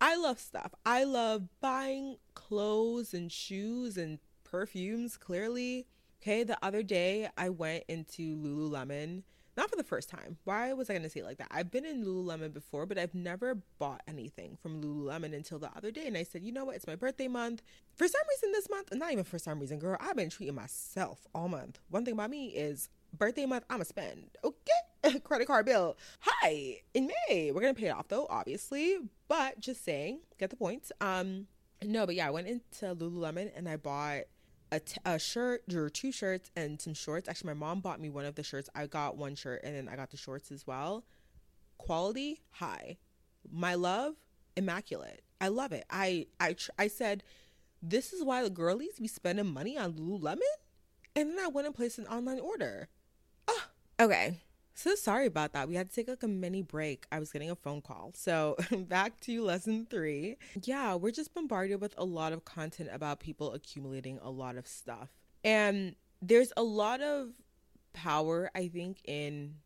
I 0.00 0.16
love 0.16 0.38
stuff. 0.40 0.74
I 0.84 1.04
love 1.04 1.48
buying 1.60 2.16
clothes 2.34 3.14
and 3.14 3.30
shoes 3.30 3.96
and 3.96 4.18
perfumes, 4.42 5.16
clearly. 5.16 5.86
Okay, 6.20 6.44
the 6.44 6.58
other 6.62 6.82
day 6.82 7.28
I 7.36 7.48
went 7.48 7.84
into 7.88 8.36
Lululemon, 8.36 9.22
not 9.56 9.68
for 9.68 9.76
the 9.76 9.84
first 9.84 10.08
time. 10.08 10.38
Why 10.44 10.72
was 10.72 10.88
I 10.88 10.94
going 10.94 11.02
to 11.02 11.10
say 11.10 11.20
it 11.20 11.26
like 11.26 11.38
that? 11.38 11.48
I've 11.50 11.70
been 11.70 11.84
in 11.84 12.04
Lululemon 12.04 12.52
before, 12.52 12.86
but 12.86 12.98
I've 12.98 13.14
never 13.14 13.56
bought 13.78 14.02
anything 14.08 14.56
from 14.60 14.82
Lululemon 14.82 15.34
until 15.34 15.58
the 15.58 15.70
other 15.76 15.90
day. 15.90 16.06
And 16.06 16.16
I 16.16 16.22
said, 16.22 16.42
you 16.42 16.52
know 16.52 16.64
what? 16.64 16.76
It's 16.76 16.86
my 16.86 16.96
birthday 16.96 17.28
month. 17.28 17.62
For 17.94 18.08
some 18.08 18.22
reason, 18.30 18.52
this 18.52 18.70
month, 18.70 18.94
not 18.94 19.12
even 19.12 19.24
for 19.24 19.38
some 19.38 19.60
reason, 19.60 19.78
girl, 19.78 19.96
I've 20.00 20.16
been 20.16 20.30
treating 20.30 20.54
myself 20.54 21.26
all 21.34 21.48
month. 21.48 21.78
One 21.90 22.04
thing 22.04 22.14
about 22.14 22.30
me 22.30 22.46
is 22.48 22.88
birthday 23.16 23.46
month, 23.46 23.64
I'm 23.68 23.76
going 23.76 23.84
to 23.84 23.88
spend. 23.88 24.30
Okay, 24.42 25.18
credit 25.24 25.46
card 25.46 25.66
bill. 25.66 25.96
Hi, 26.20 26.80
in 26.94 27.10
May. 27.28 27.52
We're 27.52 27.60
going 27.60 27.74
to 27.74 27.80
pay 27.80 27.88
it 27.88 27.94
off 27.94 28.08
though, 28.08 28.26
obviously. 28.30 28.98
But 29.28 29.60
just 29.60 29.84
saying, 29.84 30.20
get 30.38 30.50
the 30.50 30.56
point. 30.56 30.90
Um, 31.00 31.46
no, 31.84 32.06
but 32.06 32.14
yeah, 32.14 32.28
I 32.28 32.30
went 32.30 32.46
into 32.46 32.94
Lululemon 32.94 33.50
and 33.56 33.68
I 33.68 33.76
bought 33.76 34.22
a, 34.72 34.80
t- 34.80 34.96
a 35.04 35.18
shirt 35.18 35.62
or 35.72 35.88
two 35.90 36.10
shirts 36.10 36.50
and 36.56 36.80
some 36.80 36.94
shorts. 36.94 37.28
Actually, 37.28 37.54
my 37.54 37.66
mom 37.66 37.80
bought 37.80 38.00
me 38.00 38.08
one 38.08 38.24
of 38.24 38.34
the 38.34 38.42
shirts. 38.42 38.70
I 38.74 38.86
got 38.86 39.16
one 39.16 39.34
shirt 39.34 39.60
and 39.62 39.76
then 39.76 39.88
I 39.88 39.96
got 39.96 40.10
the 40.10 40.16
shorts 40.16 40.50
as 40.50 40.66
well. 40.66 41.04
Quality 41.76 42.40
high. 42.50 42.96
My 43.52 43.74
love 43.74 44.14
immaculate. 44.56 45.22
I 45.40 45.48
love 45.48 45.72
it. 45.72 45.84
I 45.90 46.26
I 46.40 46.54
tr- 46.54 46.70
I 46.78 46.88
said 46.88 47.22
this 47.82 48.12
is 48.12 48.24
why 48.24 48.42
the 48.42 48.50
girlies 48.50 48.98
be 48.98 49.08
spending 49.08 49.46
money 49.46 49.76
on 49.76 49.94
Lululemon, 49.94 50.38
and 51.14 51.30
then 51.30 51.38
I 51.44 51.48
went 51.48 51.66
and 51.66 51.74
placed 51.74 51.98
an 51.98 52.06
online 52.06 52.40
order. 52.40 52.88
Oh, 53.48 53.64
okay. 54.00 54.38
So 54.82 54.96
sorry 54.96 55.26
about 55.26 55.52
that. 55.52 55.68
We 55.68 55.76
had 55.76 55.90
to 55.90 55.94
take 55.94 56.08
like 56.08 56.24
a 56.24 56.28
mini 56.28 56.60
break. 56.60 57.06
I 57.12 57.20
was 57.20 57.30
getting 57.30 57.52
a 57.52 57.54
phone 57.54 57.82
call. 57.82 58.10
So 58.16 58.56
back 58.88 59.20
to 59.20 59.44
lesson 59.44 59.86
three. 59.88 60.38
Yeah, 60.60 60.96
we're 60.96 61.12
just 61.12 61.32
bombarded 61.32 61.80
with 61.80 61.94
a 61.96 62.04
lot 62.04 62.32
of 62.32 62.44
content 62.44 62.90
about 62.92 63.20
people 63.20 63.52
accumulating 63.52 64.18
a 64.20 64.28
lot 64.28 64.56
of 64.56 64.66
stuff. 64.66 65.10
And 65.44 65.94
there's 66.20 66.52
a 66.56 66.64
lot 66.64 67.00
of 67.00 67.28
power, 67.92 68.50
I 68.56 68.66
think, 68.66 69.02
in 69.04 69.58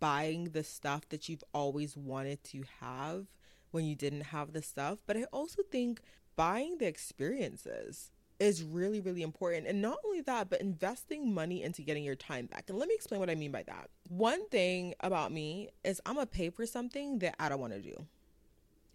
buying 0.00 0.46
the 0.46 0.64
stuff 0.64 1.08
that 1.10 1.28
you've 1.28 1.44
always 1.54 1.96
wanted 1.96 2.42
to 2.46 2.64
have 2.80 3.26
when 3.70 3.84
you 3.84 3.94
didn't 3.94 4.22
have 4.22 4.52
the 4.52 4.62
stuff. 4.62 4.98
But 5.06 5.16
I 5.16 5.26
also 5.32 5.62
think 5.62 6.00
buying 6.34 6.78
the 6.78 6.86
experiences 6.86 8.10
is 8.38 8.62
really, 8.62 9.00
really 9.00 9.22
important. 9.22 9.66
And 9.66 9.80
not 9.80 9.98
only 10.04 10.20
that, 10.22 10.50
but 10.50 10.60
investing 10.60 11.32
money 11.32 11.62
into 11.62 11.82
getting 11.82 12.04
your 12.04 12.14
time 12.14 12.46
back. 12.46 12.64
And 12.68 12.78
let 12.78 12.88
me 12.88 12.94
explain 12.94 13.20
what 13.20 13.30
I 13.30 13.34
mean 13.34 13.50
by 13.50 13.62
that. 13.64 13.88
One 14.08 14.48
thing 14.48 14.94
about 15.00 15.32
me 15.32 15.70
is 15.84 16.00
I'm 16.04 16.16
to 16.16 16.26
pay 16.26 16.50
for 16.50 16.66
something 16.66 17.18
that 17.20 17.34
I 17.38 17.48
don't 17.48 17.60
want 17.60 17.72
to 17.72 17.80
do 17.80 18.06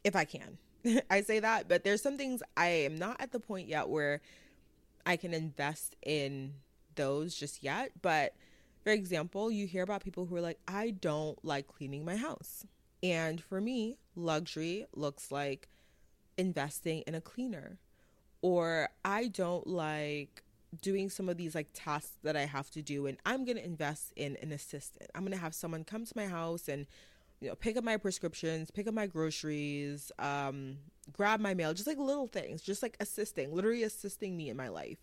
if 0.04 0.16
I 0.16 0.26
can. 0.26 0.58
I 1.10 1.22
say 1.22 1.39
that, 1.39 1.68
but 1.68 1.84
there's 1.84 2.02
some 2.02 2.18
things 2.18 2.44
I 2.56 2.68
am 2.68 2.96
not 2.96 3.20
at 3.20 3.32
the 3.32 3.39
point 3.39 3.68
yet 3.68 3.89
where 3.89 4.22
I 5.06 5.18
can 5.18 5.34
invest 5.34 5.96
in 6.04 6.54
those 6.96 7.36
just 7.36 7.64
yet. 7.64 7.92
But 8.02 8.36
for 8.84 8.92
example, 8.92 9.52
you 9.52 9.68
hear 9.68 9.84
about 9.84 10.04
people 10.04 10.26
who 10.26 10.36
are 10.36 10.42
like, 10.42 10.60
I 10.68 10.92
don't 10.92 11.44
like 11.44 11.68
cleaning 11.68 12.06
my 12.06 12.16
house. 12.16 12.66
And 13.04 13.42
for 13.42 13.60
me, 13.60 13.98
luxury 14.16 14.86
looks 14.94 15.32
like 15.32 15.68
investing 16.38 17.02
in 17.08 17.16
a 17.16 17.22
cleaner 17.22 17.80
or 18.42 18.89
I 19.06 19.28
don't 19.28 19.68
like 19.68 20.44
doing 20.82 21.10
some 21.10 21.28
of 21.28 21.38
these 21.38 21.54
like 21.54 21.68
tasks 21.74 22.18
that 22.24 22.36
I 22.36 22.46
have 22.46 22.70
to 22.72 22.82
do 22.82 23.06
and 23.08 23.18
I'm 23.26 23.44
going 23.44 23.58
to 23.58 23.66
invest 23.66 24.14
in 24.16 24.38
an 24.42 24.52
assistant. 24.52 25.10
I'm 25.14 25.22
going 25.22 25.34
to 25.34 25.38
have 25.38 25.54
someone 25.54 25.84
come 25.84 26.06
to 26.06 26.14
my 26.16 26.28
house 26.28 26.70
and 26.70 26.86
you 27.42 27.50
know 27.50 27.56
pick 27.56 27.76
up 27.76 27.84
my 27.84 27.98
prescriptions, 27.98 28.72
pick 28.72 28.88
up 28.88 28.94
my 28.94 29.08
groceries, 29.08 30.12
um 30.20 30.78
grab 31.12 31.39
my 31.39 31.54
mail, 31.54 31.74
just 31.74 31.88
like 31.88 31.98
little 31.98 32.28
things, 32.28 32.62
just 32.62 32.82
like 32.82 32.96
assisting, 33.00 33.54
literally 33.54 33.84
assisting 33.84 34.38
me 34.38 34.50
in 34.50 34.56
my 34.58 34.70
life. 34.70 34.98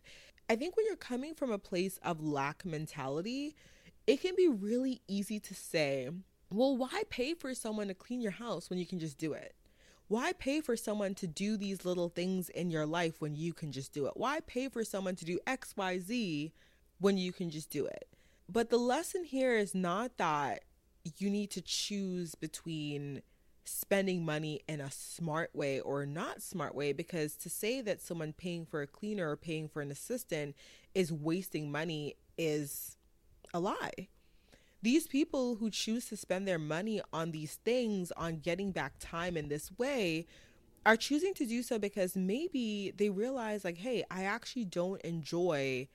I 0.48 0.56
think 0.56 0.76
when 0.76 0.86
you're 0.86 0.96
coming 0.96 1.34
from 1.34 1.50
a 1.50 1.58
place 1.58 1.98
of 2.02 2.22
lack 2.22 2.64
mentality, 2.64 3.54
it 4.06 4.22
can 4.22 4.34
be 4.34 4.48
really 4.48 5.02
easy 5.06 5.38
to 5.40 5.54
say, 5.54 6.08
well, 6.50 6.76
why 6.76 7.02
pay 7.10 7.34
for 7.34 7.54
someone 7.54 7.88
to 7.88 7.94
clean 7.94 8.22
your 8.22 8.32
house 8.32 8.70
when 8.70 8.78
you 8.78 8.86
can 8.86 8.98
just 8.98 9.18
do 9.18 9.34
it? 9.34 9.54
Why 10.08 10.32
pay 10.32 10.62
for 10.62 10.74
someone 10.74 11.14
to 11.16 11.26
do 11.26 11.58
these 11.58 11.84
little 11.84 12.08
things 12.08 12.48
in 12.48 12.70
your 12.70 12.86
life 12.86 13.20
when 13.20 13.36
you 13.36 13.52
can 13.52 13.72
just 13.72 13.92
do 13.92 14.06
it? 14.06 14.14
Why 14.16 14.40
pay 14.40 14.68
for 14.68 14.82
someone 14.82 15.16
to 15.16 15.26
do 15.26 15.38
XYZ 15.46 16.50
when 16.98 17.18
you 17.18 17.30
can 17.30 17.50
just 17.50 17.68
do 17.68 17.84
it? 17.84 18.08
But 18.48 18.70
the 18.70 18.78
lesson 18.78 19.24
here 19.24 19.54
is 19.54 19.74
not 19.74 20.16
that 20.16 20.64
you 21.18 21.28
need 21.28 21.50
to 21.50 21.60
choose 21.60 22.34
between 22.34 23.20
spending 23.66 24.24
money 24.24 24.62
in 24.66 24.80
a 24.80 24.90
smart 24.90 25.54
way 25.54 25.78
or 25.80 26.06
not 26.06 26.40
smart 26.40 26.74
way 26.74 26.94
because 26.94 27.36
to 27.36 27.50
say 27.50 27.82
that 27.82 28.00
someone 28.00 28.32
paying 28.32 28.64
for 28.64 28.80
a 28.80 28.86
cleaner 28.86 29.30
or 29.30 29.36
paying 29.36 29.68
for 29.68 29.82
an 29.82 29.90
assistant 29.90 30.56
is 30.94 31.12
wasting 31.12 31.70
money 31.70 32.16
is 32.38 32.96
a 33.52 33.60
lie 33.60 34.08
these 34.82 35.06
people 35.06 35.56
who 35.56 35.70
choose 35.70 36.06
to 36.06 36.16
spend 36.16 36.46
their 36.46 36.58
money 36.58 37.00
on 37.12 37.32
these 37.32 37.56
things, 37.64 38.12
on 38.12 38.38
getting 38.38 38.70
back 38.70 38.94
time 39.00 39.36
in 39.36 39.48
this 39.48 39.70
way, 39.76 40.26
are 40.86 40.96
choosing 40.96 41.34
to 41.34 41.46
do 41.46 41.62
so 41.62 41.78
because 41.78 42.16
maybe 42.16 42.92
they 42.96 43.10
realize, 43.10 43.64
like, 43.64 43.78
hey, 43.78 44.04
I 44.10 44.24
actually 44.24 44.64
don't 44.64 45.00
enjoy 45.02 45.88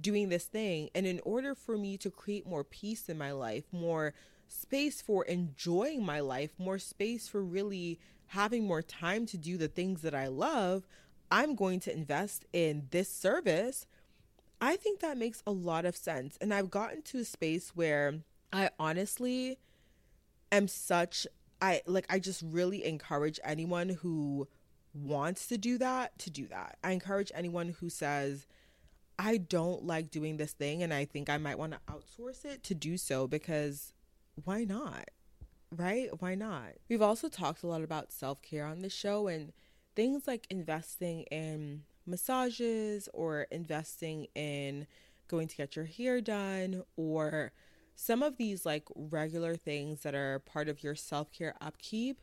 doing 0.00 0.28
this 0.28 0.44
thing. 0.44 0.88
And 0.94 1.06
in 1.06 1.20
order 1.24 1.54
for 1.54 1.76
me 1.76 1.96
to 1.98 2.10
create 2.10 2.46
more 2.46 2.64
peace 2.64 3.08
in 3.08 3.18
my 3.18 3.32
life, 3.32 3.64
more 3.72 4.14
space 4.48 5.02
for 5.02 5.24
enjoying 5.24 6.04
my 6.04 6.20
life, 6.20 6.50
more 6.58 6.78
space 6.78 7.28
for 7.28 7.42
really 7.42 7.98
having 8.28 8.64
more 8.64 8.82
time 8.82 9.26
to 9.26 9.36
do 9.36 9.56
the 9.56 9.68
things 9.68 10.02
that 10.02 10.14
I 10.14 10.28
love, 10.28 10.86
I'm 11.30 11.54
going 11.54 11.80
to 11.80 11.92
invest 11.92 12.44
in 12.52 12.86
this 12.90 13.08
service 13.08 13.86
I 14.60 14.76
think 14.76 15.00
that 15.00 15.16
makes 15.16 15.42
a 15.46 15.52
lot 15.52 15.84
of 15.84 15.96
sense. 15.96 16.36
And 16.40 16.52
I've 16.52 16.70
gotten 16.70 17.02
to 17.02 17.18
a 17.18 17.24
space 17.24 17.70
where 17.74 18.20
I 18.52 18.70
honestly 18.78 19.58
am 20.52 20.68
such 20.68 21.26
I 21.62 21.82
like 21.86 22.06
I 22.10 22.18
just 22.18 22.42
really 22.42 22.84
encourage 22.84 23.38
anyone 23.44 23.88
who 23.88 24.48
wants 24.92 25.46
to 25.48 25.58
do 25.58 25.78
that 25.78 26.18
to 26.20 26.30
do 26.30 26.46
that. 26.48 26.78
I 26.82 26.92
encourage 26.92 27.30
anyone 27.34 27.76
who 27.80 27.88
says 27.88 28.46
I 29.18 29.36
don't 29.36 29.84
like 29.84 30.10
doing 30.10 30.36
this 30.38 30.52
thing 30.52 30.82
and 30.82 30.92
I 30.92 31.04
think 31.04 31.28
I 31.28 31.38
might 31.38 31.58
want 31.58 31.72
to 31.72 31.92
outsource 31.92 32.44
it 32.44 32.62
to 32.64 32.74
do 32.74 32.96
so 32.96 33.26
because 33.26 33.92
why 34.44 34.64
not? 34.64 35.10
Right? 35.76 36.08
Why 36.20 36.34
not? 36.34 36.72
We've 36.88 37.02
also 37.02 37.28
talked 37.28 37.62
a 37.62 37.66
lot 37.66 37.82
about 37.82 38.12
self-care 38.12 38.64
on 38.64 38.80
this 38.80 38.94
show 38.94 39.28
and 39.28 39.52
things 39.94 40.26
like 40.26 40.46
investing 40.50 41.22
in 41.24 41.82
massages 42.06 43.08
or 43.12 43.42
investing 43.50 44.26
in 44.34 44.86
going 45.28 45.48
to 45.48 45.56
get 45.56 45.76
your 45.76 45.84
hair 45.84 46.20
done 46.20 46.82
or 46.96 47.52
some 47.94 48.22
of 48.22 48.36
these 48.36 48.66
like 48.66 48.84
regular 48.94 49.54
things 49.54 50.02
that 50.02 50.14
are 50.14 50.38
part 50.40 50.68
of 50.68 50.82
your 50.82 50.94
self-care 50.94 51.54
upkeep 51.60 52.20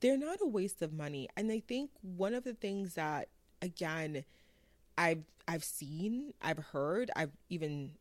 they're 0.00 0.18
not 0.18 0.38
a 0.40 0.46
waste 0.46 0.82
of 0.82 0.92
money. 0.92 1.28
And 1.36 1.50
i 1.50 1.60
think 1.60 1.90
one 2.02 2.34
of 2.34 2.44
the 2.44 2.54
things 2.54 2.94
that 2.94 3.28
again 3.60 4.24
i've 4.96 5.24
i've 5.48 5.64
seen 5.64 6.32
i've 6.40 6.58
heard 6.58 7.10
i've 7.16 7.32
even 7.48 7.92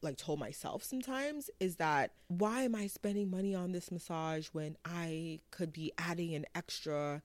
like 0.00 0.16
told 0.16 0.38
myself 0.38 0.82
sometimes 0.82 1.50
is 1.60 1.76
that 1.76 2.12
why 2.28 2.62
am 2.62 2.74
i 2.74 2.86
spending 2.86 3.30
money 3.30 3.54
on 3.54 3.72
this 3.72 3.90
massage 3.92 4.48
when 4.48 4.74
i 4.86 5.38
could 5.50 5.70
be 5.70 5.92
adding 5.98 6.34
an 6.34 6.46
extra 6.54 7.20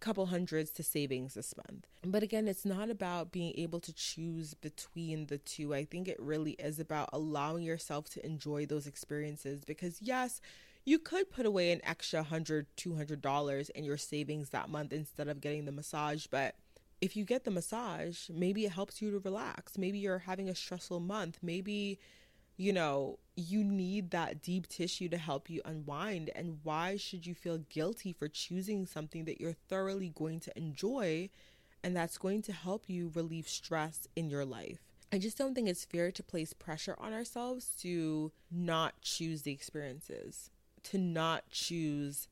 couple 0.00 0.26
hundreds 0.26 0.70
to 0.72 0.82
savings 0.82 1.34
this 1.34 1.54
month. 1.56 1.86
But 2.04 2.22
again, 2.22 2.48
it's 2.48 2.64
not 2.64 2.90
about 2.90 3.32
being 3.32 3.52
able 3.56 3.80
to 3.80 3.92
choose 3.92 4.54
between 4.54 5.26
the 5.26 5.38
two. 5.38 5.74
I 5.74 5.84
think 5.84 6.08
it 6.08 6.20
really 6.20 6.52
is 6.52 6.78
about 6.78 7.10
allowing 7.12 7.64
yourself 7.64 8.08
to 8.10 8.24
enjoy 8.24 8.66
those 8.66 8.86
experiences 8.86 9.64
because, 9.64 10.00
yes, 10.00 10.40
you 10.84 10.98
could 10.98 11.30
put 11.30 11.46
away 11.46 11.72
an 11.72 11.80
extra 11.84 12.24
$100, 12.24 12.66
$200 12.76 13.70
in 13.70 13.84
your 13.84 13.96
savings 13.96 14.50
that 14.50 14.68
month 14.68 14.92
instead 14.92 15.28
of 15.28 15.40
getting 15.40 15.64
the 15.64 15.72
massage, 15.72 16.26
but 16.26 16.54
if 17.00 17.16
you 17.16 17.24
get 17.24 17.44
the 17.44 17.50
massage, 17.50 18.30
maybe 18.30 18.64
it 18.64 18.72
helps 18.72 19.02
you 19.02 19.10
to 19.10 19.18
relax. 19.18 19.76
Maybe 19.76 19.98
you're 19.98 20.20
having 20.20 20.48
a 20.48 20.54
stressful 20.54 21.00
month. 21.00 21.38
Maybe, 21.42 21.98
you 22.56 22.72
know, 22.72 23.18
you 23.36 23.62
need 23.62 24.10
that 24.10 24.42
deep 24.42 24.66
tissue 24.66 25.08
to 25.10 25.18
help 25.18 25.50
you 25.50 25.60
unwind. 25.64 26.30
And 26.34 26.58
why 26.62 26.96
should 26.96 27.26
you 27.26 27.34
feel 27.34 27.58
guilty 27.58 28.12
for 28.12 28.28
choosing 28.28 28.86
something 28.86 29.24
that 29.26 29.40
you're 29.40 29.52
thoroughly 29.52 30.08
going 30.08 30.40
to 30.40 30.58
enjoy 30.58 31.28
and 31.84 31.94
that's 31.94 32.18
going 32.18 32.42
to 32.42 32.52
help 32.52 32.88
you 32.88 33.12
relieve 33.14 33.48
stress 33.48 34.08
in 34.16 34.30
your 34.30 34.44
life? 34.44 34.80
I 35.12 35.18
just 35.18 35.38
don't 35.38 35.54
think 35.54 35.68
it's 35.68 35.84
fair 35.84 36.10
to 36.10 36.22
place 36.22 36.52
pressure 36.52 36.96
on 36.98 37.12
ourselves 37.12 37.70
to 37.82 38.32
not 38.50 39.00
choose 39.02 39.42
the 39.42 39.52
experiences, 39.52 40.50
to 40.84 40.98
not 40.98 41.48
choose 41.50 42.28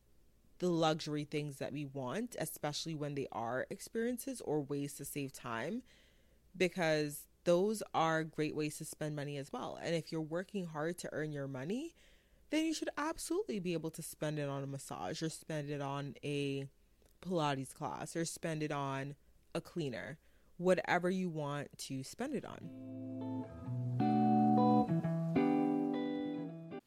the 0.58 0.68
luxury 0.68 1.24
things 1.24 1.58
that 1.58 1.72
we 1.72 1.84
want, 1.84 2.34
especially 2.38 2.94
when 2.94 3.14
they 3.14 3.28
are 3.30 3.66
experiences 3.70 4.40
or 4.40 4.62
ways 4.62 4.94
to 4.94 5.04
save 5.04 5.32
time, 5.32 5.82
because 6.56 7.26
those 7.44 7.82
are 7.94 8.24
great 8.24 8.54
ways 8.54 8.78
to 8.78 8.84
spend 8.84 9.14
money 9.16 9.36
as 9.36 9.52
well. 9.52 9.78
And 9.82 9.94
if 9.94 10.10
you're 10.10 10.20
working 10.20 10.66
hard 10.66 10.98
to 10.98 11.08
earn 11.12 11.32
your 11.32 11.46
money, 11.46 11.94
then 12.50 12.66
you 12.66 12.74
should 12.74 12.90
absolutely 12.96 13.58
be 13.58 13.72
able 13.72 13.90
to 13.90 14.02
spend 14.02 14.38
it 14.38 14.48
on 14.48 14.62
a 14.62 14.66
massage 14.66 15.22
or 15.22 15.28
spend 15.28 15.70
it 15.70 15.80
on 15.80 16.14
a 16.24 16.68
Pilates 17.22 17.74
class 17.74 18.16
or 18.16 18.24
spend 18.24 18.62
it 18.62 18.72
on 18.72 19.14
a 19.54 19.60
cleaner, 19.60 20.18
whatever 20.58 21.10
you 21.10 21.28
want 21.28 21.68
to 21.78 22.02
spend 22.02 22.34
it 22.34 22.44
on. 22.44 22.58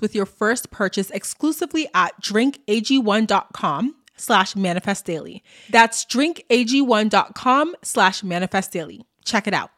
with 0.00 0.14
your 0.14 0.26
first 0.26 0.70
purchase 0.70 1.10
exclusively 1.10 1.88
at 1.94 2.20
drinkag1.com 2.20 3.96
slash 4.16 4.54
manifest 4.54 5.04
daily. 5.04 5.42
That's 5.70 6.04
drinkag1.com 6.04 7.76
slash 7.82 8.22
manifest 8.22 8.72
daily. 8.72 9.06
Check 9.24 9.46
it 9.46 9.54
out. 9.54 9.70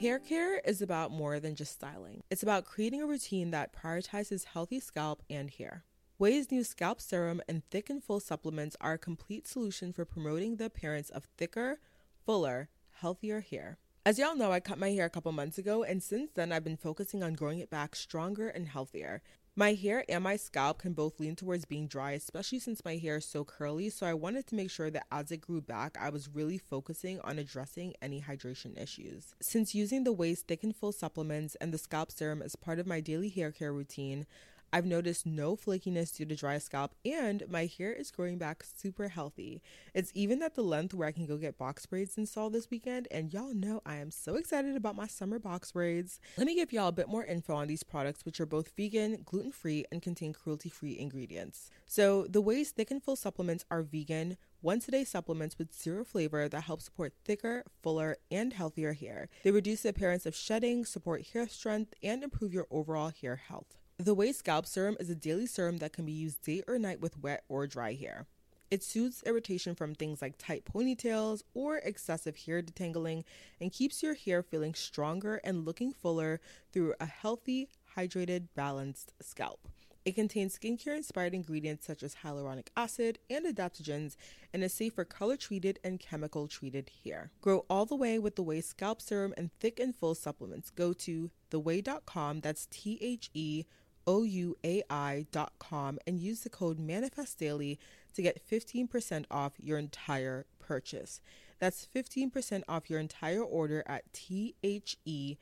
Hair 0.00 0.20
care 0.20 0.58
is 0.60 0.80
about 0.80 1.10
more 1.10 1.40
than 1.40 1.56
just 1.56 1.72
styling. 1.72 2.22
It's 2.30 2.44
about 2.44 2.64
creating 2.64 3.02
a 3.02 3.06
routine 3.06 3.50
that 3.50 3.74
prioritizes 3.74 4.44
healthy 4.44 4.78
scalp 4.78 5.22
and 5.28 5.50
hair. 5.50 5.84
Ouai's 6.20 6.50
new 6.50 6.62
scalp 6.62 7.00
serum 7.00 7.40
and 7.48 7.62
thick 7.70 7.90
and 7.90 8.02
full 8.02 8.20
supplements 8.20 8.76
are 8.80 8.92
a 8.92 8.98
complete 8.98 9.46
solution 9.46 9.92
for 9.92 10.04
promoting 10.04 10.56
the 10.56 10.66
appearance 10.66 11.10
of 11.10 11.28
thicker, 11.36 11.80
fuller, 12.24 12.68
healthier 13.00 13.40
hair. 13.40 13.78
As 14.06 14.18
y'all 14.18 14.36
know, 14.36 14.52
I 14.52 14.60
cut 14.60 14.78
my 14.78 14.90
hair 14.90 15.04
a 15.04 15.10
couple 15.10 15.30
months 15.32 15.58
ago, 15.58 15.82
and 15.82 16.02
since 16.02 16.30
then, 16.32 16.50
I've 16.50 16.64
been 16.64 16.76
focusing 16.76 17.22
on 17.22 17.34
growing 17.34 17.58
it 17.58 17.68
back 17.70 17.94
stronger 17.94 18.48
and 18.48 18.68
healthier. 18.68 19.20
My 19.58 19.74
hair 19.74 20.04
and 20.08 20.22
my 20.22 20.36
scalp 20.36 20.78
can 20.78 20.92
both 20.92 21.18
lean 21.18 21.34
towards 21.34 21.64
being 21.64 21.88
dry, 21.88 22.12
especially 22.12 22.60
since 22.60 22.84
my 22.84 22.94
hair 22.94 23.16
is 23.16 23.24
so 23.24 23.42
curly. 23.42 23.90
So 23.90 24.06
I 24.06 24.14
wanted 24.14 24.46
to 24.46 24.54
make 24.54 24.70
sure 24.70 24.88
that 24.88 25.06
as 25.10 25.32
it 25.32 25.40
grew 25.40 25.60
back, 25.60 25.98
I 26.00 26.10
was 26.10 26.28
really 26.32 26.58
focusing 26.58 27.18
on 27.24 27.40
addressing 27.40 27.94
any 28.00 28.22
hydration 28.22 28.80
issues. 28.80 29.34
Since 29.40 29.74
using 29.74 30.04
the 30.04 30.12
Ouai's 30.12 30.42
Thick 30.42 30.62
and 30.62 30.76
Full 30.76 30.92
supplements 30.92 31.56
and 31.56 31.74
the 31.74 31.78
scalp 31.78 32.12
serum 32.12 32.40
as 32.40 32.54
part 32.54 32.78
of 32.78 32.86
my 32.86 33.00
daily 33.00 33.30
hair 33.30 33.50
care 33.50 33.72
routine, 33.72 34.26
I've 34.72 34.84
noticed 34.84 35.24
no 35.24 35.56
flakiness 35.56 36.14
due 36.14 36.26
to 36.26 36.36
dry 36.36 36.58
scalp, 36.58 36.94
and 37.04 37.42
my 37.48 37.64
hair 37.66 37.92
is 37.92 38.10
growing 38.10 38.36
back 38.36 38.62
super 38.62 39.08
healthy. 39.08 39.62
It's 39.94 40.12
even 40.14 40.42
at 40.42 40.54
the 40.54 40.62
length 40.62 40.92
where 40.92 41.08
I 41.08 41.12
can 41.12 41.24
go 41.24 41.38
get 41.38 41.56
box 41.56 41.86
braids 41.86 42.18
installed 42.18 42.52
this 42.52 42.70
weekend, 42.70 43.08
and 43.10 43.32
y'all 43.32 43.54
know 43.54 43.80
I 43.86 43.96
am 43.96 44.10
so 44.10 44.34
excited 44.34 44.76
about 44.76 44.94
my 44.94 45.06
summer 45.06 45.38
box 45.38 45.72
braids. 45.72 46.20
Let 46.36 46.46
me 46.46 46.54
give 46.54 46.72
y'all 46.72 46.88
a 46.88 46.92
bit 46.92 47.08
more 47.08 47.24
info 47.24 47.54
on 47.54 47.66
these 47.66 47.82
products, 47.82 48.26
which 48.26 48.40
are 48.40 48.46
both 48.46 48.72
vegan, 48.76 49.22
gluten 49.24 49.52
free, 49.52 49.86
and 49.90 50.02
contain 50.02 50.34
cruelty 50.34 50.68
free 50.68 50.98
ingredients. 50.98 51.70
So, 51.86 52.26
the 52.28 52.42
Ouai's 52.42 52.70
thick 52.70 52.90
and 52.90 53.02
full 53.02 53.16
supplements 53.16 53.64
are 53.70 53.82
vegan, 53.82 54.36
once 54.60 54.86
a 54.88 54.90
day 54.90 55.04
supplements 55.04 55.56
with 55.56 55.74
zero 55.74 56.04
flavor 56.04 56.48
that 56.48 56.62
help 56.62 56.82
support 56.82 57.14
thicker, 57.24 57.64
fuller, 57.82 58.16
and 58.30 58.52
healthier 58.52 58.92
hair. 58.92 59.28
They 59.44 59.50
reduce 59.50 59.82
the 59.82 59.90
appearance 59.90 60.26
of 60.26 60.34
shedding, 60.34 60.84
support 60.84 61.28
hair 61.32 61.48
strength, 61.48 61.94
and 62.02 62.22
improve 62.22 62.52
your 62.52 62.66
overall 62.70 63.12
hair 63.20 63.36
health. 63.36 63.77
The 64.00 64.14
Ouai 64.14 64.32
Scalp 64.32 64.64
Serum 64.64 64.96
is 65.00 65.10
a 65.10 65.16
daily 65.16 65.46
serum 65.46 65.78
that 65.78 65.92
can 65.92 66.06
be 66.06 66.12
used 66.12 66.42
day 66.42 66.62
or 66.68 66.78
night 66.78 67.00
with 67.00 67.18
wet 67.18 67.42
or 67.48 67.66
dry 67.66 67.94
hair. 67.94 68.28
It 68.70 68.84
soothes 68.84 69.24
irritation 69.26 69.74
from 69.74 69.96
things 69.96 70.22
like 70.22 70.38
tight 70.38 70.64
ponytails 70.64 71.42
or 71.52 71.78
excessive 71.78 72.36
hair 72.36 72.62
detangling 72.62 73.24
and 73.60 73.72
keeps 73.72 74.00
your 74.00 74.14
hair 74.14 74.44
feeling 74.44 74.74
stronger 74.74 75.40
and 75.42 75.64
looking 75.64 75.92
fuller 75.92 76.40
through 76.72 76.94
a 77.00 77.06
healthy, 77.06 77.70
hydrated, 77.96 78.46
balanced 78.54 79.14
scalp. 79.20 79.66
It 80.04 80.14
contains 80.14 80.56
skincare 80.56 80.96
inspired 80.96 81.34
ingredients 81.34 81.84
such 81.84 82.04
as 82.04 82.18
hyaluronic 82.22 82.68
acid 82.76 83.18
and 83.28 83.46
adaptogens 83.46 84.14
and 84.54 84.62
is 84.62 84.72
safe 84.72 84.94
for 84.94 85.04
color 85.04 85.36
treated 85.36 85.80
and 85.82 85.98
chemical 85.98 86.46
treated 86.46 86.88
hair. 87.04 87.32
Grow 87.40 87.66
all 87.68 87.84
the 87.84 87.96
way 87.96 88.20
with 88.20 88.36
the 88.36 88.44
Ouai 88.44 88.62
Scalp 88.62 89.02
Serum 89.02 89.34
and 89.36 89.50
thick 89.58 89.80
and 89.80 89.92
full 89.92 90.14
supplements. 90.14 90.70
Go 90.70 90.92
to 90.92 91.32
theouai.com, 91.50 92.40
that's 92.40 92.68
T 92.70 92.96
H 93.02 93.28
E 93.34 93.64
ouai.com 94.08 95.98
and 96.06 96.20
use 96.20 96.40
the 96.40 96.48
code 96.48 96.78
manifestdaily 96.78 97.76
to 98.14 98.22
get 98.22 98.40
15% 98.50 99.26
off 99.30 99.52
your 99.58 99.78
entire 99.78 100.46
purchase. 100.58 101.20
That's 101.58 101.86
15% 101.94 102.62
off 102.68 102.88
your 102.88 103.00
entire 103.00 103.42
order 103.42 103.82
at 103.86 104.04
theouai.com 104.12 105.36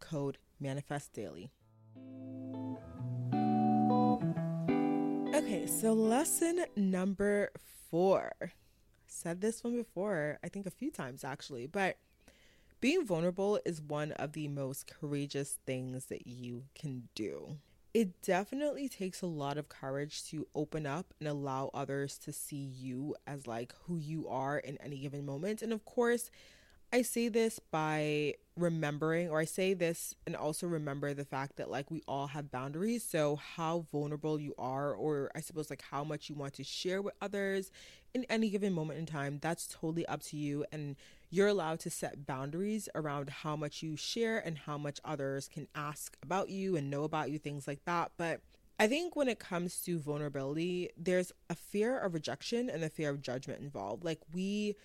code 0.00 0.38
manifestdaily. 0.62 1.50
Okay, 5.34 5.66
so 5.66 5.92
lesson 5.92 6.64
number 6.76 7.50
4. 7.90 8.32
I 8.40 8.50
said 9.06 9.40
this 9.40 9.62
one 9.62 9.76
before, 9.76 10.38
I 10.42 10.48
think 10.48 10.66
a 10.66 10.70
few 10.70 10.90
times 10.90 11.24
actually, 11.24 11.66
but 11.66 11.96
Being 12.82 13.06
vulnerable 13.06 13.60
is 13.64 13.80
one 13.80 14.10
of 14.10 14.32
the 14.32 14.48
most 14.48 14.92
courageous 14.92 15.56
things 15.64 16.06
that 16.06 16.26
you 16.26 16.64
can 16.74 17.04
do. 17.14 17.58
It 17.94 18.20
definitely 18.22 18.88
takes 18.88 19.22
a 19.22 19.26
lot 19.26 19.56
of 19.56 19.68
courage 19.68 20.24
to 20.30 20.48
open 20.56 20.84
up 20.84 21.14
and 21.20 21.28
allow 21.28 21.70
others 21.72 22.18
to 22.24 22.32
see 22.32 22.56
you 22.56 23.14
as 23.24 23.46
like 23.46 23.72
who 23.84 23.98
you 23.98 24.26
are 24.26 24.58
in 24.58 24.78
any 24.78 24.98
given 24.98 25.24
moment. 25.24 25.62
And 25.62 25.72
of 25.72 25.84
course, 25.84 26.28
I 26.92 27.02
say 27.02 27.28
this 27.28 27.60
by 27.60 28.34
remembering, 28.56 29.30
or 29.30 29.38
I 29.38 29.44
say 29.44 29.74
this 29.74 30.16
and 30.26 30.34
also 30.34 30.66
remember 30.66 31.14
the 31.14 31.24
fact 31.24 31.58
that 31.58 31.70
like 31.70 31.88
we 31.88 32.02
all 32.08 32.26
have 32.26 32.50
boundaries. 32.50 33.04
So, 33.04 33.36
how 33.36 33.86
vulnerable 33.92 34.40
you 34.40 34.54
are, 34.58 34.92
or 34.92 35.30
I 35.36 35.40
suppose 35.40 35.70
like 35.70 35.84
how 35.88 36.02
much 36.02 36.28
you 36.28 36.34
want 36.34 36.54
to 36.54 36.64
share 36.64 37.00
with 37.00 37.14
others 37.22 37.70
in 38.12 38.24
any 38.28 38.50
given 38.50 38.72
moment 38.72 38.98
in 38.98 39.06
time, 39.06 39.38
that's 39.40 39.68
totally 39.68 40.04
up 40.06 40.22
to 40.24 40.36
you. 40.36 40.64
And 40.72 40.96
you're 41.32 41.48
allowed 41.48 41.80
to 41.80 41.88
set 41.88 42.26
boundaries 42.26 42.90
around 42.94 43.30
how 43.30 43.56
much 43.56 43.82
you 43.82 43.96
share 43.96 44.38
and 44.38 44.58
how 44.58 44.76
much 44.76 45.00
others 45.02 45.48
can 45.48 45.66
ask 45.74 46.14
about 46.22 46.50
you 46.50 46.76
and 46.76 46.90
know 46.90 47.04
about 47.04 47.30
you, 47.30 47.38
things 47.38 47.66
like 47.66 47.82
that. 47.86 48.12
But 48.18 48.42
I 48.78 48.86
think 48.86 49.16
when 49.16 49.28
it 49.28 49.38
comes 49.38 49.80
to 49.84 49.98
vulnerability, 49.98 50.90
there's 50.94 51.32
a 51.48 51.54
fear 51.54 51.98
of 51.98 52.12
rejection 52.12 52.68
and 52.68 52.84
a 52.84 52.90
fear 52.90 53.08
of 53.08 53.22
judgment 53.22 53.62
involved. 53.62 54.04
Like, 54.04 54.20
we 54.34 54.76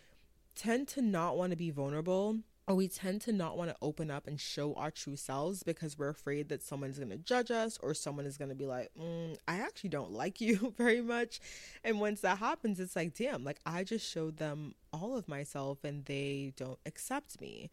tend 0.56 0.88
to 0.88 1.02
not 1.02 1.36
want 1.36 1.52
to 1.52 1.58
be 1.58 1.70
vulnerable 1.70 2.38
we 2.76 2.90
tend 2.90 3.22
to 3.22 3.32
not 3.32 3.58
want 3.58 3.70
to 3.70 3.78
open 3.82 4.12
up 4.12 4.28
and 4.28 4.40
show 4.40 4.74
our 4.74 4.92
true 4.92 5.16
selves 5.16 5.64
because 5.64 5.98
we're 5.98 6.10
afraid 6.10 6.50
that 6.50 6.62
someone's 6.62 6.98
going 6.98 7.12
to 7.12 7.18
judge 7.18 7.50
us 7.50 7.78
or 7.82 7.94
someone 7.94 8.26
is 8.26 8.38
going 8.38 8.50
to 8.50 8.56
be 8.56 8.66
like, 8.66 8.92
mm, 9.00 9.38
I 9.48 9.60
actually 9.60 9.92
don't 9.92 10.12
like 10.12 10.42
you 10.42 10.74
very 10.78 11.02
much. 11.02 11.40
And 11.84 12.02
once 12.02 12.22
that 12.22 12.40
happens, 12.40 12.80
it's 12.80 12.96
like, 12.96 13.14
damn, 13.14 13.46
like 13.46 13.60
I 13.66 13.86
just 13.86 14.10
showed 14.12 14.38
them 14.38 14.76
all 14.92 15.16
of 15.18 15.30
myself 15.30 15.86
and 15.86 16.04
they 16.06 16.54
don't 16.58 16.80
accept 16.86 17.40
me. 17.40 17.70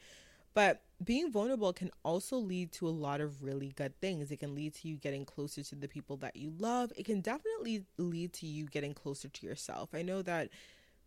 But 0.55 0.83
being 1.03 1.33
vulnerable 1.33 1.73
can 1.73 1.91
also 2.05 2.37
lead 2.37 2.71
to 2.73 2.87
a 2.87 2.91
lot 2.91 3.21
of 3.21 3.43
really 3.43 3.73
good 3.75 4.01
things. 4.01 4.31
It 4.31 4.39
can 4.39 4.55
lead 4.55 4.75
to 4.75 4.89
you 4.89 4.97
getting 4.97 5.25
closer 5.25 5.65
to 5.65 5.75
the 5.75 5.89
people 5.89 6.17
that 6.19 6.37
you 6.37 6.53
love. 6.57 6.93
It 6.97 7.05
can 7.05 7.21
definitely 7.21 7.85
lead 7.99 8.33
to 8.35 8.47
you 8.47 8.67
getting 8.67 8.95
closer 8.95 9.29
to 9.29 9.47
yourself. 9.47 9.91
I 9.93 10.03
know 10.03 10.23
that 10.23 10.51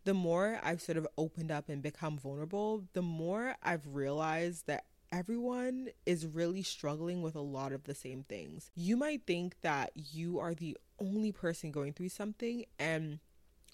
the 0.08 0.14
more 0.14 0.58
I've 0.62 0.80
sort 0.80 0.96
of 0.96 1.06
opened 1.18 1.50
up 1.50 1.68
and 1.68 1.82
become 1.82 2.16
vulnerable, 2.16 2.82
the 2.94 3.02
more 3.02 3.56
I've 3.62 3.86
realized 3.86 4.66
that 4.66 4.86
everyone 5.12 5.90
is 6.06 6.26
really 6.26 6.62
struggling 6.62 7.20
with 7.20 7.34
a 7.34 7.42
lot 7.42 7.72
of 7.72 7.84
the 7.84 7.94
same 7.94 8.22
things. 8.22 8.70
You 8.74 8.96
might 8.96 9.26
think 9.26 9.56
that 9.60 9.90
you 9.94 10.38
are 10.38 10.54
the 10.54 10.78
only 10.98 11.30
person 11.30 11.70
going 11.70 11.92
through 11.92 12.08
something 12.08 12.64
and 12.78 13.18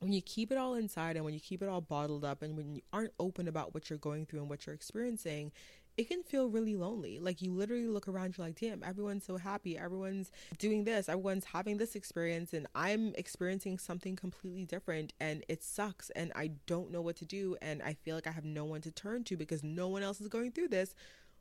when 0.01 0.13
you 0.13 0.21
keep 0.21 0.51
it 0.51 0.59
all 0.59 0.75
inside 0.75 1.15
and 1.15 1.25
when 1.25 1.35
you 1.35 1.41
keep 1.41 1.63
it 1.63 1.69
all 1.69 1.81
bottled 1.81 2.25
up 2.25 2.43
and 2.43 2.57
when 2.57 2.75
you 2.75 2.83
aren't 2.93 3.15
open 3.21 3.47
about 3.47 3.73
what 3.73 3.89
you're 3.89 3.97
going 4.01 4.27
through 4.27 4.41
and 4.41 4.51
what 4.51 4.67
you're 4.67 4.75
experiencing, 4.75 5.53
it 5.97 6.09
can 6.09 6.23
feel 6.23 6.49
really 6.49 6.75
lonely. 6.75 7.19
Like 7.19 7.41
you 7.41 7.53
literally 7.53 7.87
look 7.87 8.09
around, 8.09 8.37
you're 8.37 8.47
like, 8.47 8.59
damn, 8.59 8.83
everyone's 8.83 9.25
so 9.25 9.37
happy. 9.37 9.79
Everyone's 9.79 10.33
doing 10.59 10.85
this. 10.85 11.09
Everyone's 11.09 11.45
having 11.45 11.77
this 11.77 11.95
experience, 11.95 12.53
and 12.53 12.67
I'm 12.75 13.15
experiencing 13.17 13.79
something 13.79 14.17
completely 14.17 14.65
different, 14.65 15.13
and 15.21 15.45
it 15.49 15.63
sucks. 15.63 16.11
And 16.11 16.33
I 16.35 16.53
don't 16.67 16.91
know 16.91 17.01
what 17.01 17.17
to 17.17 17.25
do. 17.25 17.57
And 17.63 17.83
I 17.83 17.95
feel 17.95 18.15
like 18.17 18.27
I 18.27 18.33
have 18.33 18.45
no 18.45 18.65
one 18.65 18.81
to 18.83 18.91
turn 18.91 19.25
to 19.25 19.37
because 19.37 19.63
no 19.63 19.89
one 19.89 20.03
else 20.03 20.21
is 20.21 20.29
going 20.29 20.53
through 20.53 20.69
this 20.69 20.95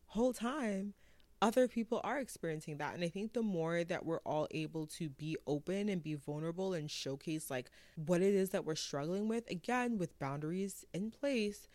whole 0.08 0.34
time. 0.34 0.94
Other 1.42 1.68
people 1.68 2.00
are 2.06 2.20
experiencing 2.20 2.78
that. 2.78 2.94
And 2.94 3.04
I 3.04 3.10
think 3.10 3.34
the 3.34 3.42
more 3.42 3.84
that 3.84 4.06
we're 4.06 4.20
all 4.20 4.48
able 4.52 4.88
to 4.88 5.10
be 5.10 5.36
open 5.46 5.90
and 5.90 6.02
be 6.02 6.14
vulnerable 6.14 6.74
and 6.74 6.90
showcase 6.90 7.52
like 7.52 7.70
what 8.06 8.22
it 8.22 8.34
is 8.34 8.52
that 8.52 8.64
we're 8.64 8.76
struggling 8.76 9.28
with, 9.28 9.50
again, 9.50 9.98
with 9.98 10.18
boundaries 10.20 10.86
in 10.94 11.12
place, 11.12 11.68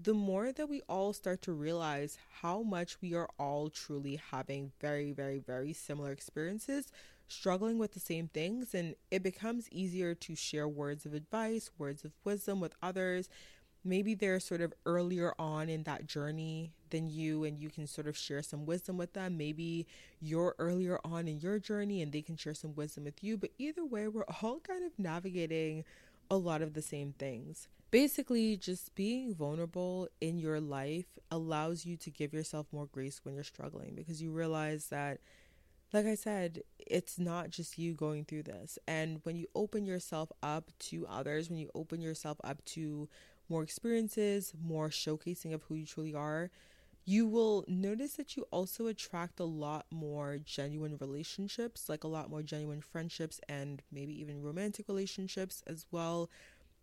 the 0.00 0.14
more 0.14 0.52
that 0.52 0.68
we 0.68 0.82
all 0.88 1.12
start 1.12 1.40
to 1.42 1.52
realize 1.52 2.18
how 2.40 2.62
much 2.62 3.00
we 3.00 3.14
are 3.14 3.28
all 3.38 3.70
truly 3.70 4.20
having 4.30 4.72
very, 4.80 5.12
very, 5.12 5.38
very 5.38 5.72
similar 5.72 6.10
experiences, 6.10 6.90
struggling 7.28 7.78
with 7.78 7.92
the 7.92 8.00
same 8.00 8.28
things, 8.28 8.74
and 8.74 8.96
it 9.10 9.22
becomes 9.22 9.68
easier 9.70 10.14
to 10.14 10.34
share 10.34 10.66
words 10.66 11.06
of 11.06 11.14
advice, 11.14 11.70
words 11.78 12.04
of 12.04 12.10
wisdom 12.24 12.60
with 12.60 12.74
others. 12.82 13.28
Maybe 13.84 14.14
they're 14.14 14.40
sort 14.40 14.62
of 14.62 14.72
earlier 14.84 15.32
on 15.38 15.68
in 15.68 15.84
that 15.84 16.06
journey 16.06 16.72
than 16.90 17.06
you, 17.06 17.44
and 17.44 17.60
you 17.60 17.68
can 17.68 17.86
sort 17.86 18.08
of 18.08 18.16
share 18.16 18.42
some 18.42 18.66
wisdom 18.66 18.96
with 18.96 19.12
them. 19.12 19.36
Maybe 19.36 19.86
you're 20.20 20.56
earlier 20.58 20.98
on 21.04 21.28
in 21.28 21.38
your 21.38 21.58
journey 21.58 22.00
and 22.00 22.10
they 22.10 22.22
can 22.22 22.36
share 22.36 22.54
some 22.54 22.74
wisdom 22.74 23.04
with 23.04 23.22
you. 23.22 23.36
But 23.36 23.50
either 23.58 23.84
way, 23.84 24.08
we're 24.08 24.24
all 24.42 24.60
kind 24.60 24.84
of 24.84 24.98
navigating 24.98 25.84
a 26.30 26.36
lot 26.36 26.62
of 26.62 26.72
the 26.72 26.80
same 26.82 27.12
things 27.18 27.68
basically 27.94 28.56
just 28.56 28.92
being 28.96 29.32
vulnerable 29.32 30.08
in 30.20 30.36
your 30.36 30.60
life 30.60 31.16
allows 31.30 31.86
you 31.86 31.96
to 31.96 32.10
give 32.10 32.32
yourself 32.34 32.66
more 32.72 32.86
grace 32.86 33.20
when 33.22 33.36
you're 33.36 33.44
struggling 33.44 33.94
because 33.94 34.20
you 34.20 34.32
realize 34.32 34.88
that 34.88 35.20
like 35.92 36.04
I 36.04 36.16
said, 36.16 36.62
it's 36.76 37.20
not 37.20 37.50
just 37.50 37.78
you 37.78 37.94
going 37.94 38.24
through 38.24 38.42
this. 38.42 38.80
And 38.88 39.20
when 39.22 39.36
you 39.36 39.46
open 39.54 39.86
yourself 39.86 40.32
up 40.42 40.72
to 40.90 41.06
others, 41.08 41.48
when 41.48 41.60
you 41.60 41.70
open 41.72 42.00
yourself 42.00 42.36
up 42.42 42.64
to 42.64 43.08
more 43.48 43.62
experiences, 43.62 44.52
more 44.60 44.88
showcasing 44.88 45.54
of 45.54 45.62
who 45.62 45.76
you 45.76 45.86
truly 45.86 46.16
are, 46.16 46.50
you 47.04 47.28
will 47.28 47.64
notice 47.68 48.14
that 48.14 48.36
you 48.36 48.44
also 48.50 48.88
attract 48.88 49.38
a 49.38 49.44
lot 49.44 49.86
more 49.92 50.38
genuine 50.44 50.96
relationships, 51.00 51.88
like 51.88 52.02
a 52.02 52.08
lot 52.08 52.28
more 52.28 52.42
genuine 52.42 52.80
friendships 52.80 53.40
and 53.48 53.82
maybe 53.92 54.18
even 54.18 54.42
romantic 54.42 54.88
relationships 54.88 55.62
as 55.68 55.86
well 55.92 56.28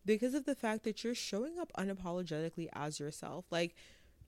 because 0.05 0.33
of 0.33 0.45
the 0.45 0.55
fact 0.55 0.83
that 0.83 1.03
you're 1.03 1.15
showing 1.15 1.59
up 1.59 1.71
unapologetically 1.77 2.67
as 2.73 2.99
yourself. 2.99 3.45
Like, 3.51 3.75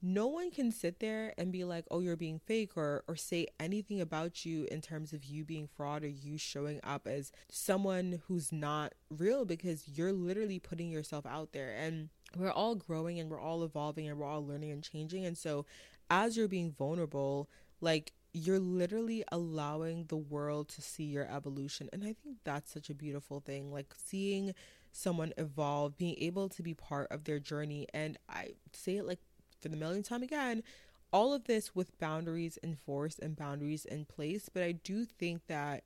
no 0.05 0.28
one 0.28 0.51
can 0.51 0.69
sit 0.69 0.99
there 0.99 1.34
and 1.38 1.49
be 1.49 1.63
like, 1.63 1.86
oh, 1.89 2.01
you're 2.01 2.17
being 2.17 2.38
fake 2.45 2.71
or, 2.76 3.05
or 3.07 3.15
say 3.15 3.47
anything 3.57 4.01
about 4.01 4.45
you 4.45 4.67
in 4.69 4.82
terms 4.82 5.13
of 5.13 5.24
you 5.24 5.45
being 5.45 5.65
fraud 5.65 6.03
or 6.03 6.09
you 6.09 6.38
showing 6.38 6.82
up 6.84 7.07
as 7.07 7.32
someone 7.49 8.21
who's 8.28 8.51
not 8.51 8.93
real 9.09 9.45
because 9.45 9.88
you're 9.88 10.11
literally 10.11 10.59
putting 10.59 10.91
yourself 10.91 11.26
out 11.26 11.53
there. 11.53 11.74
And 11.74 12.09
we're 12.38 12.51
all 12.51 12.76
growing 12.76 13.17
and 13.17 13.30
we're 13.30 13.39
all 13.39 13.63
evolving 13.63 14.09
and 14.09 14.19
we're 14.19 14.28
all 14.28 14.45
learning 14.45 14.71
and 14.71 14.84
changing. 14.84 15.26
And 15.26 15.38
so, 15.38 15.65
as 16.09 16.36
you're 16.36 16.49
being 16.49 16.74
vulnerable, 16.78 17.49
like, 17.80 18.11
you're 18.34 18.59
literally 18.59 19.24
allowing 19.32 20.05
the 20.07 20.17
world 20.17 20.67
to 20.67 20.82
see 20.82 21.05
your 21.05 21.32
evolution. 21.34 21.89
And 21.93 22.03
I 22.03 22.13
think 22.21 22.39
that's 22.43 22.74
such 22.74 22.89
a 22.89 22.93
beautiful 22.95 23.39
thing. 23.39 23.71
Like, 23.71 23.93
seeing 23.95 24.53
someone 24.93 25.33
evolve, 25.37 25.97
being 25.97 26.15
able 26.19 26.47
to 26.47 26.63
be 26.63 26.73
part 26.73 27.07
of 27.11 27.25
their 27.25 27.39
journey. 27.39 27.87
And 27.93 28.17
I 28.29 28.51
say 28.71 28.97
it 28.97 29.05
like 29.05 29.19
for 29.59 29.67
the 29.67 29.75
millionth 29.75 30.07
time 30.07 30.23
again, 30.23 30.63
all 31.11 31.33
of 31.33 31.45
this 31.45 31.75
with 31.75 31.97
boundaries 31.99 32.57
enforced 32.63 33.19
and 33.19 33.35
boundaries 33.35 33.85
in 33.85 34.05
place. 34.05 34.49
But 34.53 34.63
I 34.63 34.71
do 34.71 35.03
think 35.03 35.47
that 35.47 35.83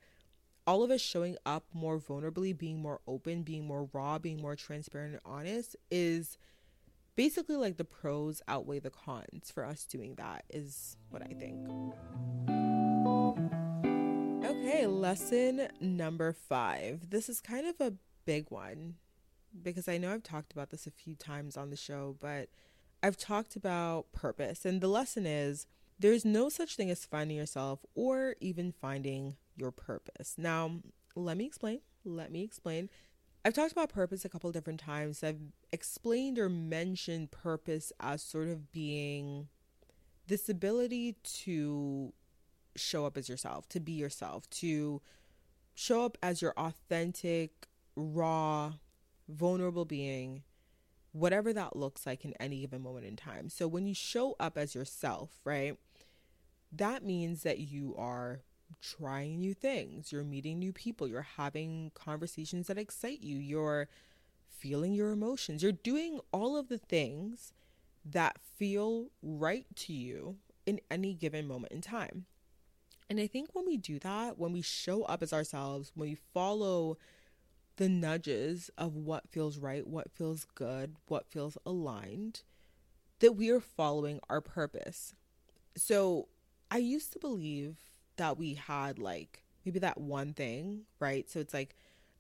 all 0.68 0.84
of 0.84 0.92
us 0.92 1.02
showing 1.02 1.38
up 1.46 1.64
more 1.74 1.98
vulnerably, 1.98 2.56
being 2.56 2.82
more 2.82 3.00
open, 3.08 3.44
being 3.44 3.66
more 3.66 3.90
raw, 3.94 4.20
being 4.20 4.42
more 4.42 4.56
transparent 4.56 5.14
and 5.14 5.22
honest 5.26 5.78
is 5.90 6.38
basically 7.16 7.56
like 7.56 7.78
the 7.78 7.86
pros 7.86 8.42
outweigh 8.48 8.80
the 8.80 8.90
cons 8.90 9.50
for 9.52 9.66
us 9.66 9.86
doing 9.86 10.16
that, 10.16 10.44
is 10.50 10.98
what 11.10 11.22
I 11.22 11.34
think. 11.34 11.68
Okay, 14.46 14.86
lesson 14.86 15.70
number 15.80 16.34
five. 16.34 17.10
This 17.10 17.30
is 17.30 17.40
kind 17.40 17.66
of 17.66 17.80
a 17.80 17.94
big 18.28 18.52
one 18.52 18.96
because 19.64 19.88
I 19.88 19.98
know 19.98 20.14
I've 20.14 20.22
talked 20.22 20.52
about 20.52 20.70
this 20.70 20.86
a 20.86 20.92
few 20.92 21.16
times 21.16 21.58
on 21.58 21.70
the 21.70 21.78
show, 21.78 22.18
but 22.20 22.50
I've 23.02 23.18
talked 23.18 23.56
about 23.56 24.12
purpose. 24.12 24.66
And 24.66 24.82
the 24.82 24.90
lesson 24.90 25.26
is 25.26 25.66
there's 25.98 26.26
no 26.26 26.50
such 26.50 26.76
thing 26.76 26.92
as 26.92 27.06
finding 27.06 27.38
yourself 27.38 27.80
or 27.96 28.36
even 28.42 28.72
finding 28.72 29.38
your 29.56 29.72
purpose. 29.72 30.36
Now, 30.38 30.82
let 31.16 31.38
me 31.38 31.46
explain. 31.46 31.80
Let 32.04 32.32
me 32.32 32.44
explain. 32.44 32.90
I've 33.46 33.54
talked 33.54 33.72
about 33.72 33.90
purpose 33.90 34.26
a 34.26 34.30
couple 34.30 34.52
different 34.52 34.82
times. 34.82 35.24
I've 35.24 35.40
explained 35.72 36.38
or 36.38 36.50
mentioned 36.50 37.32
purpose 37.32 37.94
as 38.00 38.22
sort 38.22 38.50
of 38.50 38.74
being 38.74 39.48
this 40.28 40.50
ability 40.50 41.16
to 41.24 42.14
show 42.76 43.06
up 43.06 43.18
as 43.18 43.30
yourself, 43.30 43.70
to 43.70 43.80
be 43.80 43.94
yourself, 43.94 44.50
to 44.50 45.02
show 45.76 46.04
up 46.04 46.18
as 46.22 46.42
your 46.42 46.54
authentic, 46.58 47.68
raw, 47.98 48.74
vulnerable 49.28 49.86
being, 49.86 50.44
whatever 51.12 51.52
that 51.52 51.76
looks 51.76 52.06
like 52.06 52.24
in 52.24 52.34
any 52.40 52.62
given 52.62 52.82
moment 52.82 53.06
in 53.06 53.16
time. 53.16 53.50
So 53.50 53.68
when 53.68 53.88
you 53.88 53.94
show 53.94 54.36
up 54.40 54.58
as 54.58 54.76
yourself, 54.76 55.32
right, 55.44 55.78
that 56.72 57.04
means 57.04 57.44
that 57.44 57.60
you 57.60 57.96
are 57.98 58.42
trying 58.82 59.40
new 59.40 59.54
things, 59.54 60.12
you're 60.12 60.24
meeting 60.24 60.60
new 60.60 60.74
people, 60.74 61.08
you're 61.08 61.28
having 61.38 61.92
conversations 61.96 62.68
that 62.68 62.78
excite 62.78 63.22
you, 63.22 63.38
you're 63.38 63.88
feeling 64.48 64.94
your 64.94 65.12
emotions, 65.12 65.64
you're 65.64 65.72
doing 65.72 66.20
all 66.32 66.58
of 66.58 66.68
the 66.68 66.78
things 66.78 67.54
that 68.06 68.38
feel 68.58 69.08
right 69.22 69.66
to 69.76 69.94
you 69.94 70.38
in 70.66 70.80
any 70.92 71.14
given 71.14 71.48
moment 71.48 71.72
in 71.72 71.82
time. 71.82 72.26
And 73.10 73.20
I 73.20 73.28
think 73.28 73.50
when 73.54 73.66
we 73.66 73.78
do 73.78 74.00
that, 74.00 74.38
when 74.38 74.52
we 74.52 74.62
show 74.62 75.04
up 75.04 75.24
as 75.24 75.32
ourselves, 75.32 75.92
when 75.96 76.10
we 76.10 76.18
follow 76.34 76.98
the 77.78 77.90
nudges 77.90 78.70
of 78.78 78.96
what 78.96 79.30
feels 79.30 79.58
right, 79.58 79.88
what 79.88 80.12
feels 80.12 80.46
good, 80.56 80.96
what 81.08 81.28
feels 81.28 81.58
aligned, 81.66 82.42
that 83.20 83.34
we 83.34 83.50
are 83.50 83.60
following 83.60 84.20
our 84.30 84.42
purpose. 84.42 85.14
So 85.76 86.28
I 86.70 86.78
used 86.78 87.14
to 87.14 87.20
believe 87.20 87.78
that 88.18 88.38
we 88.38 88.56
had 88.56 89.00
like 89.00 89.44
maybe 89.66 89.80
that 89.80 90.00
one 90.00 90.34
thing, 90.34 90.82
right? 91.00 91.30
So 91.30 91.40
it's 91.40 91.54
like, 91.54 91.76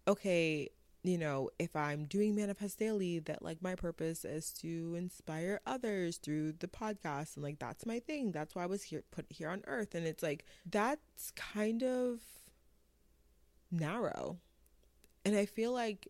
okay, 0.08 0.70
you 1.03 1.18
know, 1.18 1.49
if 1.58 1.76
I'm 1.76 2.05
doing 2.05 2.36
Manifest 2.36 2.78
Daily, 2.80 3.20
that 3.20 3.41
like 3.41 3.62
my 3.62 3.76
purpose 3.76 4.26
is 4.26 4.51
to 4.53 4.95
inspire 4.95 5.62
others 5.66 6.18
through 6.18 6.53
the 6.53 6.68
podcast. 6.68 7.36
And 7.36 7.43
like 7.43 7.60
that's 7.60 7.86
my 7.86 7.99
thing. 7.99 8.32
That's 8.32 8.53
why 8.53 8.64
I 8.64 8.68
was 8.68 8.84
here 8.84 9.03
put 9.12 9.26
here 9.30 9.49
on 9.49 9.64
earth. 9.68 9.95
And 9.95 10.05
it's 10.05 10.22
like 10.24 10.45
that's 10.70 11.32
kind 11.32 11.84
of 11.84 12.20
narrow. 13.72 14.38
And 15.28 15.36
I 15.36 15.45
feel 15.45 15.73
like 15.73 16.07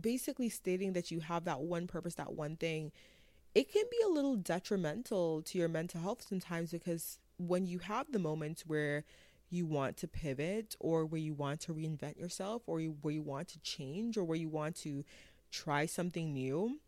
basically 0.00 0.48
stating 0.48 0.94
that 0.94 1.10
you 1.10 1.20
have 1.20 1.44
that 1.44 1.60
one 1.60 1.86
purpose, 1.86 2.14
that 2.14 2.32
one 2.32 2.56
thing, 2.56 2.90
it 3.54 3.70
can 3.70 3.84
be 3.90 3.98
a 4.02 4.08
little 4.08 4.36
detrimental 4.36 5.42
to 5.42 5.58
your 5.58 5.68
mental 5.68 6.00
health 6.00 6.24
sometimes 6.26 6.70
because 6.70 7.18
when 7.36 7.66
you 7.66 7.80
have 7.80 8.10
the 8.10 8.18
moments 8.18 8.64
where 8.66 9.04
you 9.50 9.66
want 9.66 9.98
to 9.98 10.08
pivot 10.08 10.74
or 10.80 11.04
where 11.04 11.20
you 11.20 11.34
want 11.34 11.60
to 11.60 11.74
reinvent 11.74 12.18
yourself 12.18 12.62
or 12.66 12.80
you, 12.80 12.96
where 13.02 13.12
you 13.12 13.20
want 13.20 13.48
to 13.48 13.60
change 13.60 14.16
or 14.16 14.24
where 14.24 14.38
you 14.38 14.48
want 14.48 14.74
to 14.76 15.04
try 15.52 15.84
something 15.84 16.32
new, 16.32 16.80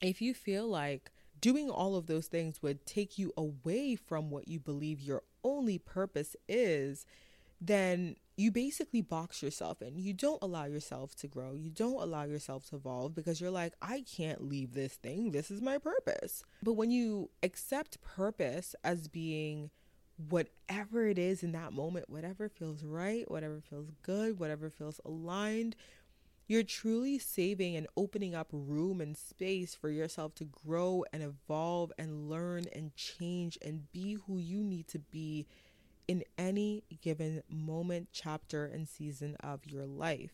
if 0.00 0.22
you 0.22 0.32
feel 0.32 0.68
like 0.68 1.10
doing 1.40 1.68
all 1.68 1.96
of 1.96 2.06
those 2.06 2.28
things 2.28 2.62
would 2.62 2.86
take 2.86 3.18
you 3.18 3.32
away 3.36 3.96
from 3.96 4.30
what 4.30 4.46
you 4.46 4.60
believe 4.60 5.00
your 5.00 5.24
only 5.42 5.76
purpose 5.76 6.36
is, 6.48 7.04
then 7.60 8.14
you 8.38 8.52
basically 8.52 9.02
box 9.02 9.42
yourself 9.42 9.82
in. 9.82 9.98
You 9.98 10.14
don't 10.14 10.40
allow 10.42 10.66
yourself 10.66 11.16
to 11.16 11.26
grow. 11.26 11.54
You 11.54 11.70
don't 11.70 12.00
allow 12.00 12.22
yourself 12.22 12.70
to 12.70 12.76
evolve 12.76 13.12
because 13.12 13.40
you're 13.40 13.50
like, 13.50 13.74
I 13.82 14.02
can't 14.02 14.48
leave 14.48 14.74
this 14.74 14.94
thing. 14.94 15.32
This 15.32 15.50
is 15.50 15.60
my 15.60 15.76
purpose. 15.78 16.44
But 16.62 16.74
when 16.74 16.92
you 16.92 17.30
accept 17.42 18.00
purpose 18.00 18.76
as 18.84 19.08
being 19.08 19.70
whatever 20.28 21.08
it 21.08 21.18
is 21.18 21.42
in 21.42 21.50
that 21.52 21.72
moment, 21.72 22.08
whatever 22.08 22.48
feels 22.48 22.84
right, 22.84 23.28
whatever 23.28 23.60
feels 23.60 23.90
good, 24.02 24.38
whatever 24.38 24.70
feels 24.70 25.00
aligned, 25.04 25.74
you're 26.46 26.62
truly 26.62 27.18
saving 27.18 27.74
and 27.74 27.88
opening 27.96 28.36
up 28.36 28.48
room 28.52 29.00
and 29.00 29.16
space 29.16 29.74
for 29.74 29.90
yourself 29.90 30.36
to 30.36 30.44
grow 30.44 31.04
and 31.12 31.24
evolve 31.24 31.90
and 31.98 32.30
learn 32.30 32.66
and 32.72 32.94
change 32.94 33.58
and 33.60 33.90
be 33.90 34.16
who 34.26 34.38
you 34.38 34.62
need 34.62 34.86
to 34.88 35.00
be 35.00 35.48
in 36.08 36.24
any 36.38 36.84
given 37.02 37.42
moment, 37.50 38.08
chapter, 38.12 38.66
and 38.66 38.88
season 38.88 39.36
of 39.40 39.66
your 39.66 39.86
life. 39.86 40.32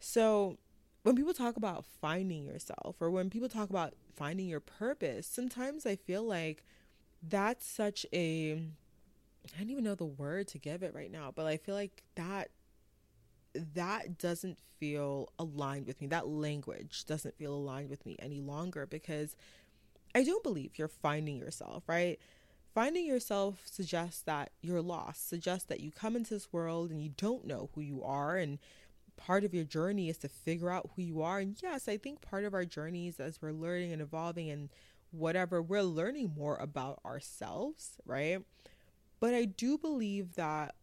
So, 0.00 0.58
when 1.02 1.16
people 1.16 1.34
talk 1.34 1.56
about 1.56 1.84
finding 2.00 2.46
yourself 2.46 2.96
or 3.00 3.10
when 3.10 3.30
people 3.30 3.48
talk 3.48 3.70
about 3.70 3.94
finding 4.16 4.48
your 4.48 4.60
purpose, 4.60 5.26
sometimes 5.26 5.86
I 5.86 5.96
feel 5.96 6.24
like 6.24 6.64
that's 7.22 7.66
such 7.66 8.06
a 8.12 8.54
I 9.54 9.58
don't 9.58 9.70
even 9.70 9.84
know 9.84 9.94
the 9.94 10.04
word 10.04 10.48
to 10.48 10.58
give 10.58 10.82
it 10.82 10.94
right 10.94 11.10
now, 11.10 11.32
but 11.34 11.46
I 11.46 11.56
feel 11.56 11.74
like 11.74 12.02
that 12.16 12.50
that 13.54 14.18
doesn't 14.18 14.58
feel 14.78 15.30
aligned 15.38 15.86
with 15.86 16.00
me. 16.00 16.06
That 16.06 16.28
language 16.28 17.04
doesn't 17.04 17.36
feel 17.36 17.54
aligned 17.54 17.90
with 17.90 18.06
me 18.06 18.16
any 18.20 18.40
longer 18.40 18.86
because 18.86 19.36
I 20.14 20.24
don't 20.24 20.42
believe 20.42 20.78
you're 20.78 20.88
finding 20.88 21.36
yourself, 21.36 21.84
right? 21.88 22.18
Finding 22.74 23.04
yourself 23.04 23.62
suggests 23.64 24.22
that 24.22 24.50
you're 24.60 24.82
lost, 24.82 25.28
suggests 25.28 25.66
that 25.66 25.80
you 25.80 25.90
come 25.90 26.14
into 26.14 26.34
this 26.34 26.52
world 26.52 26.90
and 26.90 27.02
you 27.02 27.10
don't 27.16 27.44
know 27.44 27.68
who 27.74 27.80
you 27.80 28.02
are. 28.04 28.36
And 28.36 28.58
part 29.16 29.42
of 29.42 29.52
your 29.52 29.64
journey 29.64 30.08
is 30.08 30.18
to 30.18 30.28
figure 30.28 30.70
out 30.70 30.90
who 30.94 31.02
you 31.02 31.20
are. 31.20 31.40
And 31.40 31.56
yes, 31.60 31.88
I 31.88 31.96
think 31.96 32.20
part 32.20 32.44
of 32.44 32.54
our 32.54 32.64
journeys 32.64 33.18
as 33.18 33.42
we're 33.42 33.52
learning 33.52 33.92
and 33.92 34.00
evolving 34.00 34.50
and 34.50 34.68
whatever, 35.10 35.60
we're 35.60 35.82
learning 35.82 36.34
more 36.36 36.56
about 36.56 37.00
ourselves, 37.04 37.98
right? 38.06 38.38
But 39.18 39.34
I 39.34 39.46
do 39.46 39.76
believe 39.76 40.36
that 40.36 40.76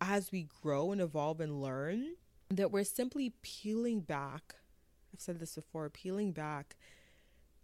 as 0.00 0.32
we 0.32 0.48
grow 0.62 0.90
and 0.90 1.00
evolve 1.00 1.40
and 1.40 1.62
learn, 1.62 2.14
that 2.50 2.72
we're 2.72 2.82
simply 2.82 3.34
peeling 3.42 4.00
back. 4.00 4.56
I've 5.14 5.20
said 5.20 5.38
this 5.38 5.54
before, 5.54 5.88
peeling 5.90 6.32
back 6.32 6.76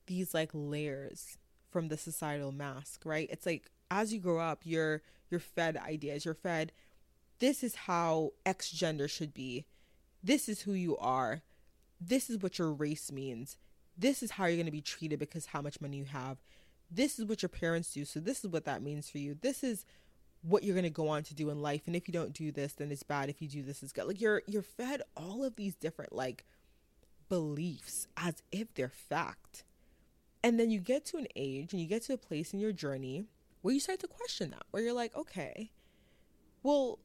these 0.07 0.35
like 0.35 0.51
layers 0.53 1.37
from 1.77 1.89
the 1.89 1.99
societal 1.99 2.53
mask, 2.53 3.03
right? 3.05 3.29
It's 3.31 3.45
like 3.45 3.71
as 3.91 4.11
you 4.15 4.19
grow 4.19 4.41
up, 4.41 4.63
you're 4.65 5.03
you're 5.29 5.41
fed 5.41 5.77
ideas. 5.77 6.25
You're 6.25 6.33
fed 6.35 6.73
this 7.39 7.63
is 7.63 7.75
how 7.75 8.33
X 8.45 8.71
gender 8.71 9.09
should 9.09 9.35
be. 9.35 9.67
This 10.23 10.49
is 10.49 10.63
who 10.63 10.73
you 10.73 10.97
are. 10.97 11.43
This 12.01 12.31
is 12.31 12.39
what 12.39 12.59
your 12.59 12.73
race 12.73 13.13
means. 13.13 13.57
This 13.97 14.23
is 14.23 14.33
how 14.33 14.47
you're 14.47 14.57
going 14.57 14.67
to 14.67 14.73
be 14.73 14.81
treated 14.81 15.19
because 15.19 15.47
how 15.47 15.61
much 15.61 15.81
money 15.81 15.99
you 15.99 16.05
have. 16.07 16.39
This 16.91 17.19
is 17.19 17.25
what 17.25 17.43
your 17.43 17.49
parents 17.49 17.93
do. 17.93 18.05
So 18.05 18.21
this 18.21 18.45
is 18.45 18.51
what 18.51 18.65
that 18.65 18.83
means 18.83 19.11
for 19.11 19.19
you. 19.19 19.37
This 19.41 19.63
is 19.63 19.85
what 20.43 20.63
you're 20.63 20.75
going 20.75 20.85
to 20.85 20.91
go 20.91 21.09
on 21.09 21.25
to 21.25 21.35
do 21.35 21.51
in 21.51 21.61
life 21.61 21.83
and 21.87 21.97
if 21.97 22.07
you 22.07 22.13
don't 22.13 22.33
do 22.33 22.53
this 22.53 22.75
then 22.75 22.93
it's 22.93 23.03
bad 23.03 23.29
if 23.29 23.43
you 23.43 23.49
do 23.49 23.63
this 23.65 23.83
it's 23.83 23.91
good 23.91 24.07
like 24.07 24.21
you're 24.21 24.43
you're 24.47 24.63
fed 24.63 25.03
all 25.17 25.43
of 25.43 25.57
these 25.57 25.75
different 25.75 26.13
like 26.13 26.45
beliefs 27.29 28.07
as 28.17 28.43
if 28.53 28.73
they're 28.75 28.89
fact 28.89 29.65
and 30.47 30.61
then 30.61 30.71
you 30.71 30.81
get 30.81 31.05
to 31.07 31.17
an 31.17 31.27
age 31.35 31.73
and 31.73 31.81
you 31.81 31.89
get 31.89 32.03
to 32.03 32.13
a 32.13 32.19
place 32.19 32.53
in 32.53 32.61
your 32.61 32.73
journey 32.73 33.25
where 33.63 33.75
you 33.75 33.81
start 33.81 33.99
to 34.01 34.07
question 34.07 34.51
that 34.51 34.63
where 34.71 34.83
you're 34.83 34.93
like 34.93 35.15
okay 35.17 35.71
well 36.63 36.99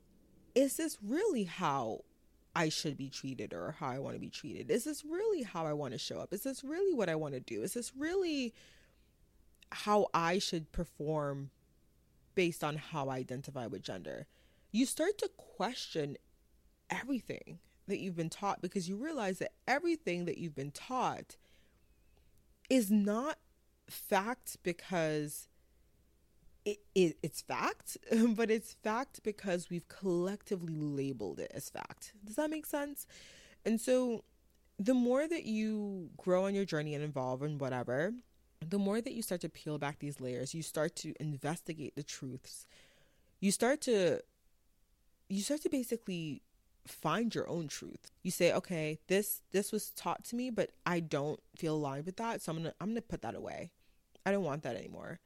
is 0.53 0.77
this 0.77 0.97
really 1.01 1.45
how 1.45 2.01
I 2.53 2.67
should 2.67 2.97
be 2.97 3.09
treated 3.09 3.53
or 3.53 3.75
how 3.79 3.87
I 3.87 3.99
want 3.99 4.15
to 4.15 4.19
be 4.19 4.29
treated? 4.29 4.69
Is 4.69 4.83
this 4.83 5.05
really 5.05 5.43
how 5.43 5.65
I 5.65 5.71
want 5.71 5.93
to 5.93 5.97
show 5.97 6.19
up? 6.19 6.33
Is 6.33 6.43
this 6.43 6.65
really 6.65 6.93
what 6.93 7.07
I 7.07 7.15
want 7.15 7.33
to 7.33 7.39
do? 7.39 7.63
Is 7.63 7.73
this 7.73 7.93
really 7.95 8.53
how 9.71 10.07
I 10.13 10.39
should 10.39 10.71
perform 10.71 11.51
based 12.35 12.63
on 12.63 12.77
how 12.77 13.09
I 13.09 13.17
identify 13.17 13.67
with 13.67 13.81
gender. 13.81 14.27
You 14.71 14.85
start 14.85 15.17
to 15.19 15.29
question 15.37 16.17
everything 16.89 17.59
that 17.87 17.99
you've 17.99 18.15
been 18.15 18.29
taught 18.29 18.61
because 18.61 18.87
you 18.87 18.95
realize 18.95 19.39
that 19.39 19.53
everything 19.67 20.25
that 20.25 20.37
you've 20.37 20.55
been 20.55 20.71
taught 20.71 21.37
is 22.71 22.89
not 22.89 23.37
fact 23.89 24.55
because 24.63 25.49
it, 26.63 26.77
it, 26.95 27.17
it's 27.21 27.41
fact, 27.41 27.97
but 28.29 28.49
it's 28.49 28.75
fact 28.81 29.21
because 29.23 29.69
we've 29.69 29.89
collectively 29.89 30.79
labeled 30.79 31.39
it 31.39 31.51
as 31.53 31.69
fact. 31.69 32.13
Does 32.23 32.37
that 32.37 32.49
make 32.49 32.65
sense? 32.65 33.05
And 33.65 33.81
so 33.81 34.23
the 34.79 34.93
more 34.93 35.27
that 35.27 35.43
you 35.43 36.11
grow 36.15 36.45
on 36.45 36.55
your 36.55 36.63
journey 36.63 36.95
and 36.95 37.03
evolve 37.03 37.41
and 37.41 37.59
whatever, 37.59 38.13
the 38.65 38.79
more 38.79 39.01
that 39.01 39.11
you 39.11 39.21
start 39.21 39.41
to 39.41 39.49
peel 39.49 39.77
back 39.77 39.99
these 39.99 40.21
layers, 40.21 40.53
you 40.53 40.63
start 40.63 40.95
to 40.95 41.13
investigate 41.19 41.97
the 41.97 42.03
truths. 42.03 42.65
You 43.41 43.51
start 43.51 43.81
to 43.81 44.21
you 45.27 45.41
start 45.41 45.61
to 45.63 45.69
basically 45.69 46.41
find 46.85 47.33
your 47.33 47.47
own 47.47 47.67
truth. 47.67 48.11
You 48.23 48.31
say, 48.31 48.53
"Okay, 48.53 48.99
this 49.07 49.41
this 49.51 49.71
was 49.71 49.91
taught 49.91 50.23
to 50.25 50.35
me, 50.35 50.49
but 50.49 50.71
I 50.85 50.99
don't 50.99 51.39
feel 51.55 51.75
aligned 51.75 52.05
with 52.05 52.17
that, 52.17 52.41
so 52.41 52.51
I'm 52.51 52.63
to 52.63 52.73
I'm 52.79 52.95
to 52.95 53.01
put 53.01 53.21
that 53.21 53.35
away. 53.35 53.71
I 54.25 54.31
don't 54.31 54.43
want 54.43 54.63
that 54.63 54.75
anymore." 54.75 55.19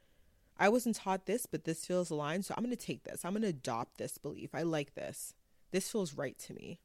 I 0.58 0.70
wasn't 0.70 0.96
taught 0.96 1.26
this, 1.26 1.44
but 1.44 1.64
this 1.64 1.84
feels 1.84 2.10
aligned, 2.10 2.46
so 2.46 2.54
I'm 2.56 2.68
to 2.70 2.76
take 2.76 3.04
this. 3.04 3.24
I'm 3.24 3.34
to 3.34 3.46
adopt 3.46 3.98
this 3.98 4.16
belief. 4.16 4.54
I 4.54 4.62
like 4.62 4.94
this. 4.94 5.34
This 5.70 5.90
feels 5.90 6.14
right 6.14 6.38
to 6.38 6.54
me. 6.54 6.78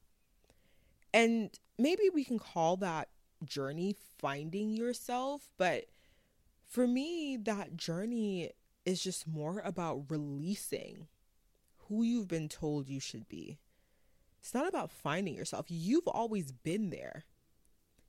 And 1.13 1.57
maybe 1.77 2.09
we 2.13 2.25
can 2.25 2.37
call 2.37 2.75
that 2.77 3.09
journey 3.45 3.95
finding 4.17 4.71
yourself, 4.71 5.49
but 5.57 5.85
for 6.65 6.87
me, 6.87 7.37
that 7.37 7.77
journey 7.77 8.51
is 8.85 9.03
just 9.03 9.27
more 9.27 9.59
about 9.59 10.09
releasing 10.09 11.07
who 11.87 12.03
you've 12.03 12.27
been 12.27 12.49
told 12.49 12.87
you 12.87 12.99
should 12.99 13.27
be. 13.27 13.57
It's 14.41 14.53
not 14.53 14.67
about 14.67 14.91
finding 14.91 15.35
yourself. 15.35 15.67
You've 15.69 16.07
always 16.07 16.51
been 16.51 16.89
there. 16.89 17.23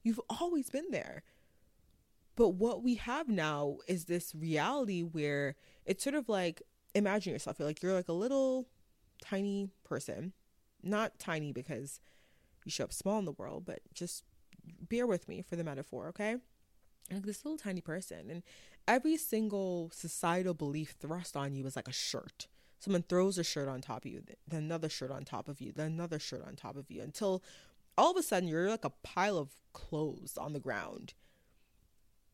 You've 0.02 0.20
always 0.28 0.70
been 0.70 0.90
there. 0.90 1.22
But 2.34 2.50
what 2.50 2.82
we 2.82 2.94
have 2.96 3.28
now 3.28 3.78
is 3.86 4.06
this 4.06 4.34
reality 4.34 5.02
where 5.02 5.54
it's 5.84 6.02
sort 6.02 6.16
of 6.16 6.28
like 6.28 6.62
imagine 6.94 7.32
yourself. 7.32 7.58
You're 7.58 7.68
like 7.68 7.82
you're 7.82 7.92
like 7.92 8.08
a 8.08 8.14
little 8.14 8.68
tiny 9.22 9.68
person. 9.84 10.32
Not 10.82 11.18
tiny 11.18 11.52
because 11.52 12.00
you 12.64 12.70
show 12.70 12.84
up 12.84 12.92
small 12.92 13.18
in 13.18 13.24
the 13.24 13.32
world, 13.32 13.64
but 13.66 13.80
just 13.94 14.24
bear 14.64 15.06
with 15.06 15.28
me 15.28 15.42
for 15.42 15.56
the 15.56 15.64
metaphor, 15.64 16.08
okay? 16.08 16.36
like 17.10 17.26
this 17.26 17.44
little 17.44 17.58
tiny 17.58 17.80
person 17.80 18.30
and 18.30 18.42
every 18.86 19.16
single 19.16 19.90
societal 19.92 20.54
belief 20.54 20.94
thrust 21.00 21.36
on 21.36 21.54
you 21.54 21.66
is 21.66 21.76
like 21.76 21.88
a 21.88 21.92
shirt 21.92 22.46
someone 22.82 23.02
throws 23.02 23.38
a 23.38 23.44
shirt 23.44 23.68
on 23.68 23.80
top 23.80 24.04
of 24.04 24.10
you 24.10 24.22
then 24.46 24.64
another 24.64 24.88
shirt 24.88 25.10
on 25.10 25.24
top 25.24 25.48
of 25.48 25.60
you 25.60 25.72
then 25.74 25.92
another 25.92 26.18
shirt 26.18 26.44
on 26.46 26.54
top 26.54 26.76
of 26.76 26.90
you 26.90 27.02
until 27.02 27.42
all 27.96 28.10
of 28.10 28.16
a 28.16 28.22
sudden 28.22 28.48
you're 28.48 28.68
like 28.68 28.84
a 28.84 28.92
pile 29.02 29.38
of 29.38 29.50
clothes 29.72 30.36
on 30.36 30.52
the 30.52 30.60
ground 30.60 31.14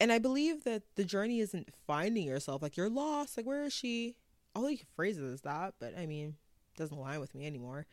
and 0.01 0.11
i 0.13 0.19
believe 0.19 0.65
that 0.65 0.83
the 0.97 1.05
journey 1.05 1.41
isn't 1.41 1.69
finding 1.87 2.27
yourself 2.27 2.63
like 2.63 2.77
you're 2.77 2.89
lost 2.89 3.37
like 3.37 3.47
where 3.47 3.65
is 3.65 3.73
she 3.73 4.17
all 4.55 4.71
you 4.71 4.79
phrases 4.97 5.35
is 5.35 5.41
that 5.43 5.75
but 5.79 5.97
i 5.99 6.07
mean 6.07 6.35
doesn't 6.77 6.97
align 6.97 7.21
with 7.21 7.35
me 7.35 7.47
anymore 7.47 7.87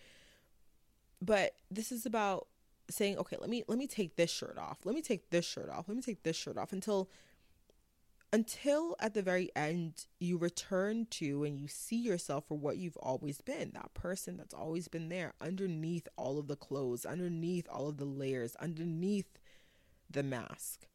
but 1.21 1.55
this 1.71 1.91
is 1.91 2.05
about 2.05 2.47
saying, 2.89 3.17
okay, 3.17 3.37
let 3.39 3.49
me 3.49 3.63
let 3.67 3.77
me 3.77 3.87
take 3.87 4.15
this 4.15 4.31
shirt 4.31 4.57
off. 4.57 4.79
Let 4.83 4.95
me 4.95 5.01
take 5.01 5.29
this 5.29 5.45
shirt 5.45 5.69
off. 5.69 5.87
Let 5.87 5.95
me 5.95 6.03
take 6.03 6.23
this 6.23 6.35
shirt 6.35 6.57
off 6.57 6.73
until 6.73 7.09
until 8.35 8.97
at 8.99 9.13
the 9.13 9.21
very 9.21 9.49
end 9.55 10.07
you 10.19 10.37
return 10.37 11.07
to 11.09 11.45
and 11.45 11.57
you 11.57 11.69
see 11.69 11.95
yourself 11.95 12.45
for 12.45 12.57
what 12.57 12.75
you've 12.75 12.97
always 12.97 13.39
been 13.39 13.71
that 13.73 13.93
person 13.93 14.35
that's 14.35 14.53
always 14.53 14.89
been 14.89 15.07
there 15.07 15.31
underneath 15.39 16.05
all 16.17 16.37
of 16.37 16.47
the 16.47 16.57
clothes, 16.57 17.05
underneath 17.05 17.65
all 17.71 17.87
of 17.87 17.95
the 17.95 18.03
layers, 18.03 18.53
underneath 18.57 19.39
the 20.11 20.21
mask. 20.21 20.85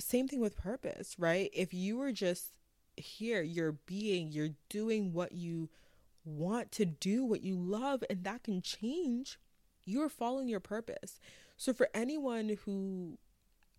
Same 0.00 0.26
thing 0.26 0.40
with 0.40 0.56
purpose, 0.56 1.14
right? 1.20 1.50
If 1.52 1.72
you 1.72 1.98
were 1.98 2.10
just 2.10 2.50
here, 2.96 3.42
you're 3.42 3.78
being, 3.86 4.32
you're 4.32 4.56
doing 4.68 5.12
what 5.12 5.30
you 5.30 5.68
want 6.24 6.72
to 6.72 6.84
do, 6.84 7.24
what 7.24 7.42
you 7.42 7.54
love, 7.54 8.02
and 8.10 8.24
that 8.24 8.42
can 8.42 8.60
change, 8.60 9.38
you're 9.84 10.08
following 10.08 10.48
your 10.48 10.58
purpose. 10.58 11.20
So, 11.56 11.72
for 11.72 11.88
anyone 11.94 12.58
who 12.64 13.18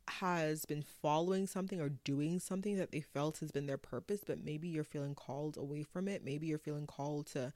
has 0.09 0.65
been 0.65 0.83
following 0.83 1.47
something 1.47 1.81
or 1.81 1.89
doing 1.89 2.39
something 2.39 2.77
that 2.77 2.91
they 2.91 3.01
felt 3.01 3.39
has 3.39 3.51
been 3.51 3.67
their 3.67 3.77
purpose, 3.77 4.21
but 4.25 4.43
maybe 4.43 4.67
you're 4.67 4.83
feeling 4.83 5.15
called 5.15 5.57
away 5.57 5.83
from 5.83 6.07
it. 6.07 6.23
Maybe 6.23 6.47
you're 6.47 6.57
feeling 6.57 6.87
called 6.87 7.27
to 7.27 7.53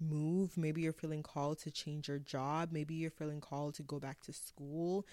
move. 0.00 0.56
Maybe 0.56 0.82
you're 0.82 0.92
feeling 0.92 1.22
called 1.22 1.58
to 1.60 1.70
change 1.70 2.08
your 2.08 2.18
job. 2.18 2.70
Maybe 2.72 2.94
you're 2.94 3.10
feeling 3.10 3.40
called 3.40 3.74
to 3.74 3.82
go 3.82 3.98
back 3.98 4.20
to 4.22 4.32
school, 4.32 5.06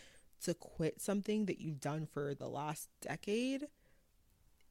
to 0.43 0.53
quit 0.53 1.01
something 1.01 1.45
that 1.45 1.59
you've 1.59 1.79
done 1.79 2.07
for 2.11 2.33
the 2.33 2.47
last 2.47 2.89
decade. 3.01 3.67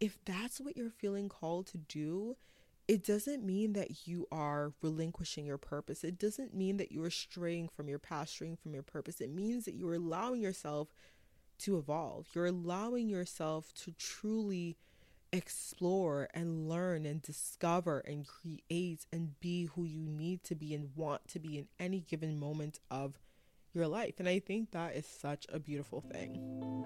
If 0.01 0.19
that's 0.25 0.61
what 0.61 0.77
you're 0.77 0.91
feeling 0.91 1.29
called 1.29 1.67
to 1.69 1.79
do, 1.79 2.37
it 2.89 3.05
doesn't 3.05 3.45
mean 3.45 3.75
that 3.75 4.09
you 4.09 4.27
are 4.33 4.73
relinquishing 4.83 5.47
your 5.47 5.59
purpose. 5.59 6.03
It 6.03 6.19
doesn't 6.19 6.55
mean 6.55 6.77
that 6.79 6.91
you 6.91 7.05
are 7.05 7.11
straying 7.11 7.69
from 7.69 7.89
your 7.89 8.01
past, 8.01 8.33
straying 8.33 8.57
from 8.57 8.75
your 8.75 8.83
purpose. 8.83 9.21
It 9.21 9.31
means 9.31 9.65
that 9.67 9.75
you 9.75 9.89
are 9.89 9.95
allowing 9.95 10.41
yourself 10.41 10.89
to 11.61 11.79
evolve. 11.79 12.27
You're 12.35 12.47
allowing 12.47 13.09
yourself 13.09 13.73
to 13.85 13.93
truly 13.93 14.77
explore 15.33 16.29
and 16.35 16.69
learn 16.69 17.07
and 17.07 17.23
discover 17.23 18.01
and 18.01 18.27
create 18.27 19.07
and 19.13 19.39
be 19.41 19.67
who 19.67 19.85
you 19.85 20.01
need 20.01 20.43
to 20.45 20.55
be 20.55 20.75
and 20.75 20.91
want 20.97 21.29
to 21.29 21.39
be 21.39 21.59
in 21.59 21.69
any 21.79 22.01
given 22.01 22.39
moment 22.39 22.81
of 22.91 23.19
your 23.73 23.87
life. 23.87 24.15
And 24.19 24.29
I 24.29 24.41
think 24.41 24.73
that 24.73 24.97
is 24.97 25.07
such 25.07 25.47
a 25.53 25.59
beautiful 25.59 26.01
thing. 26.01 26.85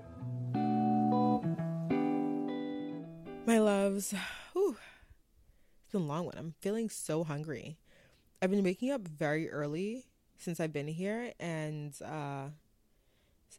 My 3.47 3.59
loves, 3.59 4.14
whew, 4.53 4.77
it's 5.83 5.93
been 5.93 6.03
a 6.03 6.05
long 6.05 6.27
one. 6.27 6.35
I'm 6.37 6.55
feeling 6.61 6.89
so 6.89 7.25
hungry. 7.25 7.79
I've 8.43 8.51
been 8.51 8.64
waking 8.64 8.91
up 8.91 9.07
very 9.07 9.51
early 9.51 10.05
since 10.37 10.61
I've 10.61 10.72
been 10.72 10.89
here 10.89 11.33
and 11.39 11.95
uh 12.05 12.49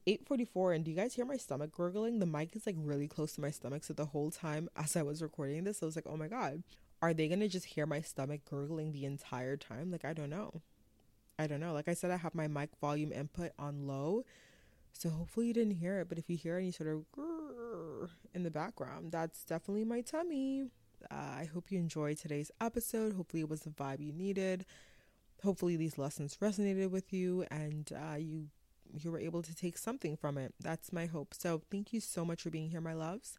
8:44 0.08 0.76
and 0.76 0.86
do 0.86 0.91
you 0.91 0.98
guys 0.98 1.14
hear 1.14 1.26
my 1.26 1.38
stomach 1.38 1.72
gurgling? 1.72 2.20
The 2.20 2.26
mic 2.26 2.56
is 2.56 2.66
like 2.66 2.76
really 2.78 3.08
close 3.08 3.34
to 3.34 3.41
my 3.41 3.52
stomach 3.52 3.84
so 3.84 3.93
the 3.93 4.06
whole 4.06 4.32
time 4.32 4.70
as 4.76 4.96
I 4.96 5.04
was 5.04 5.22
recording 5.22 5.64
this 5.64 5.82
I 5.82 5.86
was 5.86 5.96
like, 5.96 6.08
"Oh 6.08 6.18
my 6.18 6.28
god, 6.28 6.64
are 7.02 7.14
they 7.14 7.28
going 7.28 7.39
to 7.41 7.48
just 7.48 7.66
hear 7.66 7.86
my 7.86 8.02
stomach 8.02 8.41
gurgling 8.50 8.91
the 8.91 9.06
entire 9.06 9.58
time?" 9.58 9.91
Like 9.91 10.06
I 10.06 10.14
don't 10.14 10.30
know. 10.30 10.62
I 11.38 11.48
don't 11.48 11.60
know. 11.60 11.74
Like 11.74 11.88
I 11.88 11.93
said 11.93 12.12
I 12.12 12.18
have 12.18 12.36
my 12.36 12.48
mic 12.48 12.70
volume 12.80 13.12
input 13.12 13.52
on 13.60 13.88
low. 13.88 14.24
So 14.93 15.10
hopefully 15.10 15.48
you 15.48 15.54
didn't 15.54 15.76
hear 15.76 16.00
it, 16.00 16.08
but 16.08 16.18
if 16.18 16.30
you 16.30 16.38
hear 16.38 16.58
any 16.58 16.72
sort 16.72 16.89
of 16.89 17.06
grrr 17.12 18.10
in 18.34 18.43
the 18.43 18.52
background, 18.52 19.12
that's 19.12 19.43
definitely 19.43 19.84
my 19.84 20.00
tummy. 20.02 20.70
Uh, 21.12 21.16
I 21.39 21.50
hope 21.54 21.72
you 21.72 21.80
enjoyed 21.80 22.18
today's 22.18 22.50
episode. 22.62 23.14
Hopefully 23.14 23.41
it 23.41 23.50
was 23.50 23.62
the 23.62 23.72
vibe 23.72 24.00
you 24.00 24.14
needed. 24.14 24.66
Hopefully 25.43 25.76
these 25.76 25.98
lessons 25.98 26.38
resonated 26.41 26.91
with 26.91 27.12
you 27.12 27.46
and 27.52 27.91
uh, 27.93 28.16
you 28.16 28.48
you 29.04 29.12
were 29.12 29.20
able 29.20 29.41
to 29.41 29.56
take 29.56 29.78
something 29.78 30.16
from 30.16 30.38
it. 30.38 30.54
That's 30.62 30.93
my 30.93 31.06
hope. 31.06 31.34
So 31.34 31.62
thank 31.72 31.93
you 31.93 32.00
so 32.00 32.24
much 32.26 32.41
for 32.41 32.50
being 32.50 32.70
here, 32.70 32.82
my 32.82 32.93
loves. 32.93 33.38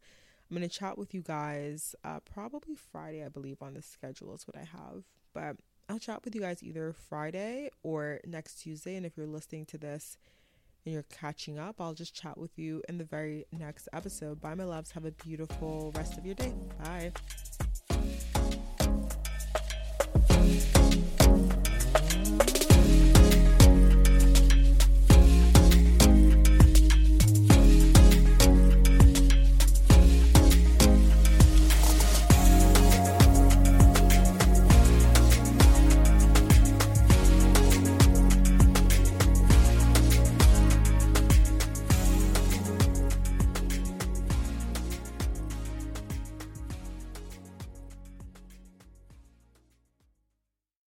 I'm 0.50 0.56
going 0.56 0.68
to 0.68 0.74
chat 0.74 0.96
with 0.96 1.12
you 1.12 1.22
guys 1.22 1.94
uh, 2.04 2.20
probably 2.20 2.76
Friday, 2.76 3.24
I 3.24 3.28
believe, 3.28 3.62
on 3.62 3.74
the 3.74 3.82
schedule 3.82 4.34
is 4.34 4.46
what 4.46 4.56
I 4.56 4.64
have. 4.64 5.04
But 5.34 5.56
I'll 5.88 5.98
chat 5.98 6.24
with 6.24 6.34
you 6.34 6.40
guys 6.40 6.62
either 6.62 6.92
Friday 6.92 7.70
or 7.82 8.20
next 8.26 8.62
Tuesday. 8.62 8.96
And 8.96 9.04
if 9.04 9.16
you're 9.16 9.26
listening 9.26 9.66
to 9.66 9.78
this 9.78 10.18
and 10.84 10.94
you're 10.94 11.04
catching 11.04 11.58
up, 11.58 11.80
I'll 11.80 11.94
just 11.94 12.14
chat 12.14 12.38
with 12.38 12.58
you 12.58 12.82
in 12.88 12.98
the 12.98 13.04
very 13.04 13.44
next 13.52 13.88
episode. 13.92 14.40
Bye, 14.40 14.54
my 14.54 14.64
loves. 14.64 14.92
Have 14.92 15.04
a 15.04 15.12
beautiful 15.12 15.92
rest 15.96 16.16
of 16.16 16.24
your 16.24 16.36
day. 16.36 16.54
Bye. 16.82 17.12